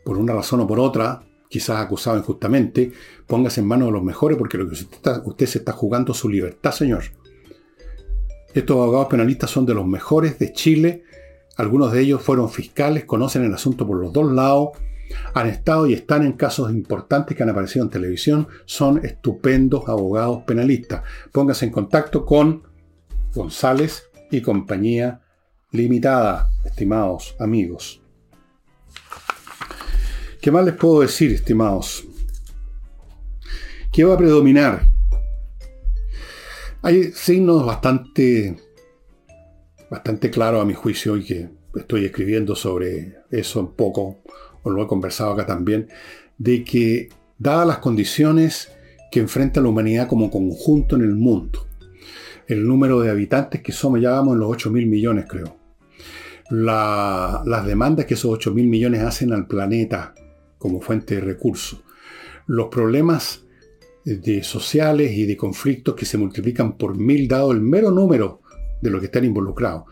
por 0.05 0.19
una 0.19 0.35
razón 0.35 0.61
o 0.61 0.67
por 0.67 0.79
otra, 0.79 1.23
quizás 1.49 1.81
acusado 1.81 2.19
injustamente, 2.19 2.93
póngase 3.27 3.61
en 3.61 3.67
manos 3.67 3.89
de 3.89 3.93
los 3.93 4.03
mejores 4.03 4.37
porque 4.37 4.59
lo 4.59 4.69
que 4.69 4.75
usted, 4.75 5.47
se 5.47 5.59
está 5.59 5.73
jugando 5.73 6.13
su 6.13 6.29
libertad, 6.29 6.73
señor. 6.73 7.05
Estos 8.55 8.77
abogados 8.77 9.09
penalistas 9.09 9.51
son 9.51 9.67
de 9.67 9.75
los 9.75 9.87
mejores 9.87 10.39
de 10.39 10.53
Chile. 10.53 11.05
Algunos 11.57 11.91
de 11.93 12.03
ellos 12.03 12.23
fueron 12.23 12.51
fiscales, 12.51 13.05
conocen 13.05 13.45
el 13.45 13.55
asunto 13.55 13.87
por 13.87 13.99
los 13.99 14.13
dos 14.13 14.31
lados, 14.31 14.71
han 15.35 15.49
estado 15.49 15.87
y 15.87 15.95
están 15.95 16.25
en 16.25 16.33
casos 16.33 16.71
importantes 16.71 17.37
que 17.37 17.43
han 17.43 17.51
aparecido 17.51 17.85
en 17.85 17.91
televisión. 17.91 18.49
Son 18.65 19.05
estupendos 19.05 19.89
abogados 19.89 20.43
penalistas. 20.47 21.03
Póngase 21.33 21.67
en 21.67 21.73
contacto 21.73 22.25
con 22.25 22.63
González 23.35 24.05
y 24.31 24.41
compañía 24.41 25.21
limitada, 25.73 26.51
estimados 26.65 27.37
amigos. 27.39 28.01
¿Qué 30.41 30.51
más 30.51 30.65
les 30.65 30.75
puedo 30.75 31.01
decir, 31.01 31.33
estimados? 31.33 32.05
¿Qué 33.93 34.05
va 34.05 34.15
a 34.15 34.19
predominar? 34.19 34.87
Hay 36.83 37.11
signos 37.13 37.67
bastante, 37.67 38.57
bastante 39.91 40.31
claros 40.31 40.63
a 40.63 40.65
mi 40.65 40.75
juicio 40.75 41.17
y 41.17 41.25
que 41.25 41.49
estoy 41.75 42.05
escribiendo 42.05 42.55
sobre 42.55 43.17
eso 43.31 43.61
un 43.61 43.75
poco, 43.75 44.23
o 44.67 44.71
lo 44.71 44.83
he 44.83 44.87
conversado 44.89 45.31
acá 45.31 45.47
también, 45.47 45.89
de 46.39 46.65
que 46.65 47.09
dadas 47.39 47.69
las 47.69 47.79
condiciones 47.79 48.73
que 49.13 49.21
enfrenta 49.21 49.61
la 49.61 49.69
humanidad 49.69 50.09
como 50.09 50.29
conjunto 50.29 50.97
en 50.97 51.03
el 51.03 51.15
mundo, 51.15 51.69
el 52.49 52.67
número 52.67 52.99
de 52.99 53.11
habitantes 53.11 53.63
que 53.63 53.71
somos, 53.71 54.01
ya 54.01 54.11
vamos 54.11 54.35
en 54.35 54.41
los 54.41 54.51
8 54.51 54.71
mil 54.73 54.87
millones 54.87 55.27
creo, 55.29 55.57
las 56.51 57.65
demandas 57.65 58.07
que 58.07 58.15
esos 58.15 58.33
8 58.33 58.53
mil 58.53 58.67
millones 58.67 59.03
hacen 59.03 59.33
al 59.33 59.47
planeta, 59.47 60.15
como 60.59 60.81
fuente 60.81 61.15
de 61.15 61.21
recursos. 61.21 61.85
Los 62.47 62.67
problemas 62.67 63.45
de 64.05 64.43
sociales 64.43 65.13
y 65.13 65.27
de 65.27 65.37
conflictos 65.37 65.95
que 65.95 66.07
se 66.07 66.19
multiplican 66.19 66.77
por 66.77 66.97
mil 66.97 67.29
dado 67.29 67.53
el 67.53 67.61
mero 67.61 67.93
número 67.93 68.41
de 68.83 68.91
los 68.91 68.99
que 68.99 69.07
están 69.07 69.25
involucrados. 69.25 69.85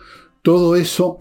Todo 0.43 0.75
eso 0.75 1.18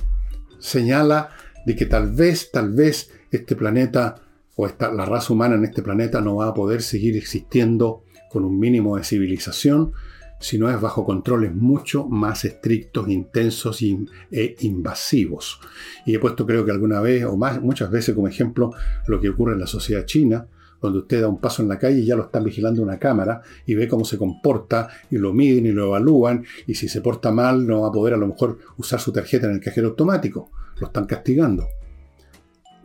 señala 0.57 1.29
de 1.67 1.75
que 1.75 1.85
tal 1.85 2.11
vez, 2.11 2.51
tal 2.51 2.71
vez 2.71 3.11
este 3.33 3.55
planeta 3.55 4.15
o 4.55 4.67
esta, 4.67 4.91
la 4.91 5.05
raza 5.05 5.33
humana 5.33 5.55
en 5.55 5.65
este 5.65 5.81
planeta 5.81 6.21
no 6.21 6.35
va 6.35 6.49
a 6.49 6.53
poder 6.53 6.81
seguir 6.81 7.17
existiendo 7.17 8.03
con 8.29 8.45
un 8.45 8.59
mínimo 8.59 8.97
de 8.97 9.03
civilización 9.03 9.93
si 10.39 10.59
no 10.59 10.69
es 10.69 10.79
bajo 10.79 11.05
controles 11.05 11.55
mucho 11.55 12.05
más 12.05 12.43
estrictos, 12.43 13.07
intensos 13.07 13.81
e 13.81 14.55
invasivos. 14.59 15.61
Y 16.05 16.13
he 16.13 16.19
puesto 16.19 16.45
creo 16.45 16.65
que 16.65 16.71
alguna 16.71 16.99
vez, 16.99 17.23
o 17.23 17.37
más, 17.37 17.61
muchas 17.61 17.89
veces 17.89 18.13
como 18.13 18.27
ejemplo, 18.27 18.71
lo 19.07 19.21
que 19.21 19.29
ocurre 19.29 19.53
en 19.53 19.61
la 19.61 19.67
sociedad 19.67 20.05
china, 20.05 20.45
donde 20.81 20.99
usted 20.99 21.21
da 21.21 21.29
un 21.29 21.39
paso 21.39 21.61
en 21.61 21.69
la 21.69 21.79
calle 21.79 21.99
y 21.99 22.05
ya 22.05 22.17
lo 22.17 22.23
están 22.23 22.43
vigilando 22.43 22.81
una 22.81 22.99
cámara 22.99 23.41
y 23.65 23.73
ve 23.73 23.87
cómo 23.87 24.03
se 24.03 24.17
comporta 24.17 24.89
y 25.09 25.17
lo 25.17 25.31
miden 25.31 25.65
y 25.65 25.71
lo 25.71 25.85
evalúan 25.85 26.43
y 26.67 26.75
si 26.75 26.89
se 26.89 26.99
porta 26.99 27.31
mal 27.31 27.65
no 27.65 27.83
va 27.83 27.87
a 27.87 27.91
poder 27.91 28.15
a 28.15 28.17
lo 28.17 28.27
mejor 28.27 28.59
usar 28.75 28.99
su 28.99 29.13
tarjeta 29.13 29.47
en 29.47 29.53
el 29.53 29.61
cajero 29.61 29.89
automático. 29.89 30.49
Lo 30.79 30.87
están 30.87 31.05
castigando. 31.05 31.67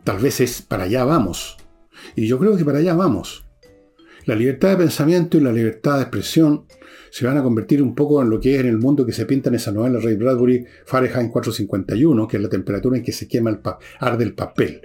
Tal 0.09 0.17
vez 0.17 0.41
es 0.41 0.63
para 0.63 0.85
allá 0.85 1.03
vamos. 1.03 1.55
Y 2.15 2.25
yo 2.25 2.39
creo 2.39 2.57
que 2.57 2.65
para 2.65 2.79
allá 2.79 2.95
vamos. 2.95 3.45
La 4.25 4.33
libertad 4.33 4.69
de 4.69 4.77
pensamiento 4.77 5.37
y 5.37 5.41
la 5.41 5.51
libertad 5.51 5.97
de 5.97 6.01
expresión 6.01 6.65
se 7.11 7.27
van 7.27 7.37
a 7.37 7.43
convertir 7.43 7.79
un 7.83 7.93
poco 7.93 8.19
en 8.23 8.31
lo 8.31 8.39
que 8.39 8.55
es 8.55 8.61
en 8.61 8.65
el 8.65 8.79
mundo 8.79 9.05
que 9.05 9.11
se 9.11 9.27
pinta 9.27 9.49
en 9.49 9.55
esa 9.57 9.71
novela 9.71 9.99
Ray 9.99 10.15
Bradbury, 10.15 10.65
Fahrenheit 10.87 11.29
451, 11.29 12.27
que 12.27 12.37
es 12.37 12.41
la 12.41 12.49
temperatura 12.49 12.97
en 12.97 13.03
que 13.03 13.11
se 13.11 13.27
quema 13.27 13.51
el 13.51 13.59
arde 13.99 14.23
el 14.23 14.33
papel. 14.33 14.81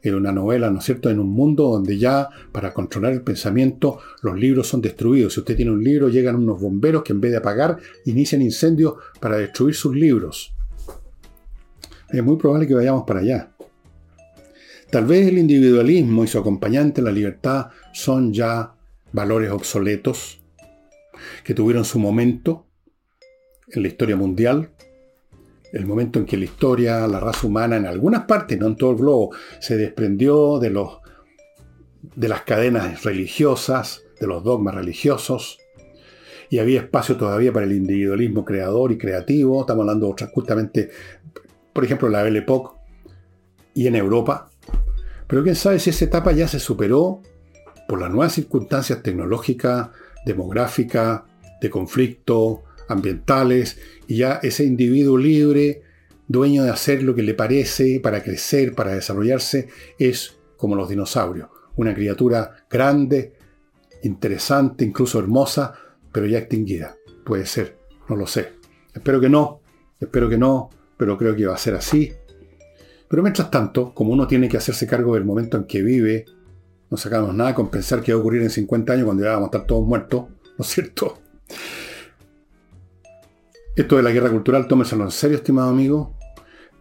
En 0.00 0.14
una 0.14 0.30
novela, 0.30 0.70
¿no 0.70 0.78
es 0.78 0.84
cierto?, 0.84 1.10
en 1.10 1.18
un 1.18 1.30
mundo 1.30 1.70
donde 1.70 1.98
ya 1.98 2.28
para 2.52 2.72
controlar 2.72 3.12
el 3.12 3.22
pensamiento 3.22 3.98
los 4.22 4.38
libros 4.38 4.68
son 4.68 4.80
destruidos. 4.80 5.34
Si 5.34 5.40
usted 5.40 5.56
tiene 5.56 5.72
un 5.72 5.82
libro, 5.82 6.08
llegan 6.08 6.36
unos 6.36 6.60
bomberos 6.60 7.02
que 7.02 7.12
en 7.12 7.20
vez 7.20 7.32
de 7.32 7.38
apagar, 7.38 7.78
inician 8.04 8.42
incendios 8.42 8.94
para 9.18 9.38
destruir 9.38 9.74
sus 9.74 9.96
libros. 9.96 10.54
Es 12.10 12.22
muy 12.22 12.36
probable 12.36 12.68
que 12.68 12.74
vayamos 12.74 13.02
para 13.04 13.18
allá. 13.18 13.50
Tal 14.90 15.04
vez 15.04 15.28
el 15.28 15.36
individualismo 15.36 16.24
y 16.24 16.28
su 16.28 16.38
acompañante, 16.38 17.02
la 17.02 17.12
libertad, 17.12 17.66
son 17.92 18.32
ya 18.32 18.74
valores 19.12 19.50
obsoletos 19.50 20.40
que 21.44 21.52
tuvieron 21.52 21.84
su 21.84 21.98
momento 21.98 22.66
en 23.70 23.82
la 23.82 23.88
historia 23.88 24.16
mundial. 24.16 24.70
el 25.70 25.84
momento 25.84 26.18
en 26.18 26.24
que 26.24 26.38
la 26.38 26.46
historia, 26.46 27.06
la 27.06 27.20
raza 27.20 27.46
humana, 27.46 27.76
en 27.76 27.84
algunas 27.84 28.24
partes, 28.24 28.58
no 28.58 28.68
en 28.68 28.76
todo 28.76 28.92
el 28.92 28.96
globo, 28.96 29.34
se 29.60 29.76
desprendió 29.76 30.58
de, 30.58 30.70
los, 30.70 31.00
de 32.16 32.26
las 32.26 32.40
cadenas 32.40 33.04
religiosas, 33.04 34.02
de 34.18 34.26
los 34.26 34.42
dogmas 34.42 34.74
religiosos, 34.74 35.58
y 36.48 36.58
había 36.58 36.80
espacio 36.80 37.18
todavía 37.18 37.52
para 37.52 37.66
el 37.66 37.72
individualismo 37.72 38.46
creador 38.46 38.92
y 38.92 38.96
creativo. 38.96 39.60
Estamos 39.60 39.82
hablando 39.82 40.16
justamente, 40.32 40.88
por 41.74 41.84
ejemplo, 41.84 42.08
la 42.08 42.22
Belle 42.22 42.38
Époque 42.38 42.78
y 43.74 43.86
en 43.86 43.96
Europa. 43.96 44.48
Pero 45.28 45.42
quién 45.42 45.54
sabe 45.54 45.78
si 45.78 45.90
esa 45.90 46.06
etapa 46.06 46.32
ya 46.32 46.48
se 46.48 46.58
superó 46.58 47.22
por 47.86 48.00
las 48.00 48.10
nuevas 48.10 48.32
circunstancias 48.32 49.02
tecnológicas, 49.02 49.90
demográficas, 50.24 51.22
de 51.60 51.70
conflicto, 51.70 52.64
ambientales, 52.88 53.78
y 54.06 54.18
ya 54.18 54.40
ese 54.42 54.64
individuo 54.64 55.18
libre, 55.18 55.82
dueño 56.26 56.64
de 56.64 56.70
hacer 56.70 57.02
lo 57.02 57.14
que 57.14 57.22
le 57.22 57.34
parece 57.34 58.00
para 58.00 58.22
crecer, 58.22 58.74
para 58.74 58.94
desarrollarse, 58.94 59.68
es 59.98 60.36
como 60.56 60.74
los 60.74 60.88
dinosaurios, 60.88 61.48
una 61.76 61.94
criatura 61.94 62.64
grande, 62.70 63.34
interesante, 64.02 64.84
incluso 64.84 65.18
hermosa, 65.18 65.74
pero 66.10 66.26
ya 66.26 66.38
extinguida. 66.38 66.96
Puede 67.24 67.46
ser, 67.46 67.78
no 68.08 68.16
lo 68.16 68.26
sé. 68.26 68.54
Espero 68.94 69.20
que 69.20 69.28
no, 69.28 69.60
espero 70.00 70.28
que 70.28 70.38
no, 70.38 70.70
pero 70.96 71.18
creo 71.18 71.36
que 71.36 71.46
va 71.46 71.54
a 71.54 71.58
ser 71.58 71.74
así. 71.74 72.12
Pero 73.08 73.22
mientras 73.22 73.50
tanto, 73.50 73.94
como 73.94 74.12
uno 74.12 74.26
tiene 74.26 74.48
que 74.48 74.58
hacerse 74.58 74.86
cargo 74.86 75.14
del 75.14 75.24
momento 75.24 75.56
en 75.56 75.64
que 75.64 75.82
vive, 75.82 76.26
no 76.90 76.96
sacamos 76.96 77.34
nada 77.34 77.54
con 77.54 77.70
pensar 77.70 78.02
que 78.02 78.12
va 78.12 78.18
a 78.18 78.20
ocurrir 78.20 78.42
en 78.42 78.50
50 78.50 78.92
años 78.92 79.04
cuando 79.06 79.24
ya 79.24 79.30
vamos 79.30 79.46
a 79.46 79.50
estar 79.50 79.66
todos 79.66 79.86
muertos, 79.86 80.26
¿no 80.30 80.64
es 80.64 80.66
cierto? 80.66 81.18
Esto 83.76 83.96
de 83.96 84.02
la 84.02 84.10
guerra 84.10 84.30
cultural, 84.30 84.66
tómeselo 84.66 85.04
en 85.04 85.10
serio, 85.10 85.36
estimado 85.36 85.70
amigo. 85.70 86.16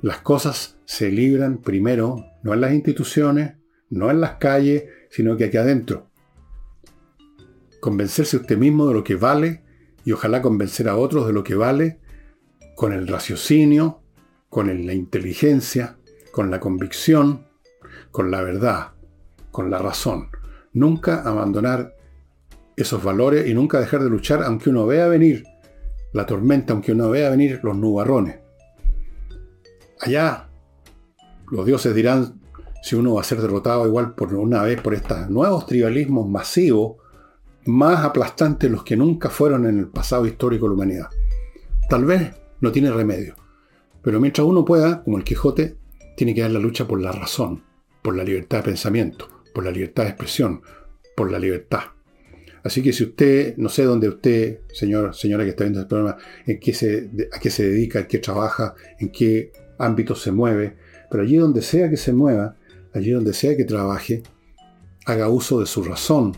Las 0.02 0.20
cosas 0.20 0.78
se 0.86 1.12
libran 1.12 1.60
primero, 1.60 2.26
no 2.44 2.54
en 2.54 2.62
las 2.62 2.74
instituciones, 2.74 3.54
no 3.90 4.10
en 4.10 4.20
las 4.20 4.38
calles, 4.38 4.86
sino 5.10 5.38
que 5.38 5.46
aquí 5.46 5.58
adentro. 5.58 6.10
Convencerse 7.80 8.38
usted 8.38 8.58
mismo 8.58 8.88
de 8.88 8.96
lo 8.96 9.04
que 9.04 9.16
vale 9.16 9.64
y 10.04 10.12
ojalá 10.12 10.42
convencer 10.42 10.90
a 10.90 10.98
otros 10.98 11.28
de 11.28 11.34
lo 11.34 11.44
que 11.44 11.56
vale 11.56 12.00
con 12.76 12.94
el 12.94 13.08
raciocinio, 13.08 14.02
con 14.50 14.86
la 14.86 14.94
inteligencia, 14.94 15.97
con 16.38 16.52
la 16.52 16.60
convicción, 16.60 17.48
con 18.12 18.30
la 18.30 18.44
verdad, 18.44 18.90
con 19.50 19.72
la 19.72 19.80
razón. 19.80 20.30
Nunca 20.72 21.24
abandonar 21.24 21.96
esos 22.76 23.04
valores 23.04 23.48
y 23.48 23.56
nunca 23.56 23.80
dejar 23.80 24.04
de 24.04 24.12
luchar 24.12 24.44
aunque 24.44 24.70
uno 24.70 24.86
vea 24.86 25.08
venir 25.08 25.46
la 26.14 26.28
tormenta, 26.28 26.74
aunque 26.74 26.92
uno 26.92 27.10
vea 27.10 27.32
venir 27.32 27.60
los 27.64 27.76
nubarrones. 27.76 28.38
Allá 30.00 30.48
los 31.50 31.66
dioses 31.66 31.96
dirán 31.96 32.40
si 32.84 32.96
uno 32.96 33.16
va 33.16 33.22
a 33.22 33.24
ser 33.24 33.42
derrotado 33.42 33.88
igual 33.88 34.14
por 34.14 34.32
una 34.36 34.62
vez 34.62 34.80
por 34.80 34.94
estos 34.94 35.32
nuevos 35.32 35.66
tribalismos 35.66 36.30
masivos, 36.30 36.98
más 37.66 38.06
aplastantes 38.06 38.70
los 38.70 38.84
que 38.84 38.96
nunca 38.96 39.32
fueron 39.32 39.66
en 39.66 39.80
el 39.80 39.88
pasado 39.88 40.28
histórico 40.28 40.68
de 40.68 40.70
la 40.70 40.76
humanidad. 40.76 41.08
Tal 41.90 42.06
vez 42.06 42.32
no 42.62 42.72
tiene 42.72 42.92
remedio. 42.92 43.34
Pero 44.04 44.20
mientras 44.20 44.46
uno 44.46 44.64
pueda, 44.64 45.02
como 45.04 45.18
el 45.18 45.24
Quijote, 45.24 45.78
tiene 46.18 46.34
que 46.34 46.42
dar 46.42 46.50
la 46.50 46.60
lucha 46.60 46.88
por 46.88 47.00
la 47.00 47.12
razón, 47.12 47.62
por 48.02 48.16
la 48.16 48.24
libertad 48.24 48.58
de 48.58 48.64
pensamiento, 48.64 49.30
por 49.54 49.64
la 49.64 49.70
libertad 49.70 50.02
de 50.02 50.10
expresión, 50.10 50.64
por 51.16 51.32
la 51.32 51.38
libertad. 51.38 51.82
Así 52.64 52.82
que 52.82 52.92
si 52.92 53.04
usted, 53.04 53.56
no 53.58 53.70
sé 53.70 53.84
dónde 53.84 54.10
usted, 54.10 54.62
señor, 54.74 55.14
señora 55.14 55.44
que 55.44 55.52
está 55.52 55.66
viendo 55.66 55.82
este 55.82 55.90
programa, 55.90 56.18
en 56.48 56.60
qué 56.60 56.74
se, 56.74 57.08
a 57.32 57.40
qué 57.40 57.52
se 57.52 57.70
dedica, 57.70 58.00
en 58.00 58.08
qué 58.08 58.18
trabaja, 58.18 58.74
en 59.00 59.10
qué 59.12 59.52
ámbito 59.78 60.16
se 60.16 60.32
mueve, 60.32 60.76
pero 61.12 61.22
allí 61.22 61.36
donde 61.36 61.62
sea 61.62 61.88
que 61.88 61.98
se 61.98 62.14
mueva, 62.14 62.56
allí 62.96 63.12
donde 63.12 63.34
sea 63.34 63.56
que 63.56 63.66
trabaje, 63.66 64.24
haga 65.06 65.30
uso 65.30 65.60
de 65.60 65.68
su 65.68 65.84
razón 65.84 66.36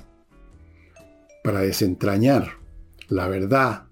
para 1.41 1.61
desentrañar 1.61 2.49
la 3.07 3.29
verdad 3.29 3.85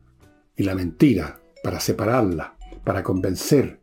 y 0.57 0.63
la 0.63 0.75
mentira, 0.75 1.39
para 1.63 1.79
separarla, 1.79 2.57
para 2.83 3.03
convencer 3.03 3.76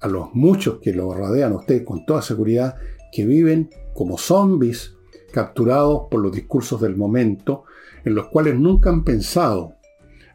a 0.00 0.08
los 0.08 0.34
muchos 0.34 0.78
que 0.80 0.92
lo 0.92 1.14
rodean 1.14 1.52
a 1.52 1.56
usted 1.56 1.84
con 1.84 2.04
toda 2.06 2.22
seguridad 2.22 2.76
que 3.12 3.24
viven 3.24 3.70
como 3.94 4.18
zombies 4.18 4.94
capturados 5.32 6.02
por 6.10 6.20
los 6.20 6.32
discursos 6.32 6.80
del 6.80 6.96
momento 6.96 7.64
en 8.04 8.14
los 8.14 8.28
cuales 8.28 8.58
nunca 8.58 8.90
han 8.90 9.04
pensado. 9.04 9.74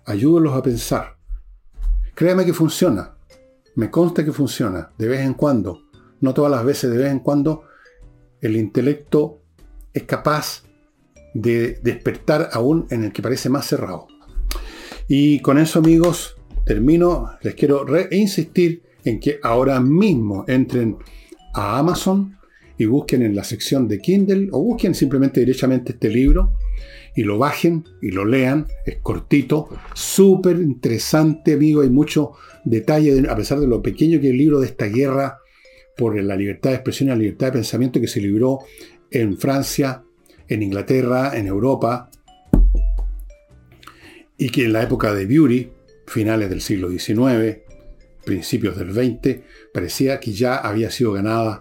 Ayúdenlos 0.05 0.53
a 0.53 0.62
pensar. 0.62 1.18
Créame 2.14 2.45
que 2.45 2.53
funciona. 2.53 3.16
Me 3.76 3.89
consta 3.89 4.26
que 4.26 4.34
funciona, 4.34 4.91
de 4.97 5.07
vez 5.07 5.22
en 5.22 5.34
cuando. 5.34 5.84
No 6.20 6.34
todas 6.34 6.51
las 6.51 6.66
veces, 6.66 6.91
de 6.91 6.97
vez 6.97 7.12
en 7.12 7.20
cuando, 7.20 7.64
el 8.41 8.57
intelecto 8.57 9.41
es 9.93 10.03
capaz 10.03 10.64
de 11.34 11.80
despertar 11.82 12.49
aún 12.51 12.88
en 12.89 13.05
el 13.05 13.14
que 13.14 13.22
parece 13.22 13.49
más 13.49 13.66
cerrado. 13.66 14.07
Y 15.07 15.39
con 15.39 15.57
eso, 15.57 15.80
amigos, 15.80 16.36
termino. 16.66 17.32
Les 17.41 17.55
quiero 17.55 17.86
reinsistir 17.86 18.84
en 19.03 19.19
que 19.19 19.39
ahora 19.43 19.79
mismo 19.79 20.45
entren 20.47 20.97
a 21.53 21.79
Amazon 21.79 22.37
y 22.77 22.85
busquen 22.85 23.21
en 23.21 23.35
la 23.35 23.43
sección 23.43 23.87
de 23.87 23.99
Kindle 23.99 24.49
o 24.51 24.61
busquen 24.63 24.95
simplemente 24.95 25.39
directamente 25.39 25.93
este 25.93 26.09
libro 26.09 26.53
y 27.15 27.23
lo 27.23 27.37
bajen 27.37 27.83
y 28.01 28.11
lo 28.11 28.25
lean. 28.25 28.67
Es 28.85 28.97
cortito, 28.97 29.69
súper 29.93 30.57
interesante, 30.57 31.53
amigo. 31.53 31.81
Hay 31.81 31.89
mucho 31.89 32.31
detalle, 32.63 33.27
a 33.29 33.35
pesar 33.35 33.59
de 33.59 33.67
lo 33.67 33.81
pequeño 33.81 34.19
que 34.19 34.27
es 34.27 34.31
el 34.31 34.37
libro 34.37 34.59
de 34.59 34.67
esta 34.67 34.85
guerra 34.85 35.39
por 35.97 36.19
la 36.19 36.35
libertad 36.35 36.71
de 36.71 36.77
expresión 36.77 37.09
y 37.09 37.11
la 37.11 37.17
libertad 37.17 37.47
de 37.47 37.53
pensamiento 37.53 37.99
que 37.99 38.07
se 38.07 38.21
libró 38.21 38.59
en 39.11 39.37
Francia, 39.37 40.03
en 40.47 40.63
Inglaterra, 40.63 41.37
en 41.37 41.47
Europa, 41.47 42.09
y 44.37 44.49
que 44.49 44.65
en 44.65 44.73
la 44.73 44.81
época 44.81 45.13
de 45.13 45.27
Beauty, 45.27 45.69
finales 46.07 46.49
del 46.49 46.61
siglo 46.61 46.89
XIX, 46.89 47.59
principios 48.26 48.78
del 48.78 48.93
XX, 48.93 49.39
parecía 49.74 50.19
que 50.19 50.32
ya 50.32 50.55
había 50.55 50.91
sido 50.91 51.13
ganada 51.13 51.59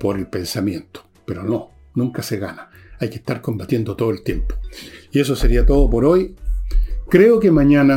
por 0.00 0.18
el 0.18 0.26
pensamiento. 0.26 1.04
Pero 1.24 1.42
no, 1.42 1.70
nunca 1.94 2.22
se 2.22 2.38
gana 2.38 2.70
hay 2.98 3.10
que 3.10 3.16
estar 3.16 3.40
combatiendo 3.40 3.96
todo 3.96 4.10
el 4.10 4.22
tiempo. 4.22 4.54
Y 5.12 5.20
eso 5.20 5.36
sería 5.36 5.64
todo 5.64 5.88
por 5.88 6.04
hoy. 6.04 6.34
Creo 7.08 7.38
que 7.38 7.50
mañana 7.50 7.94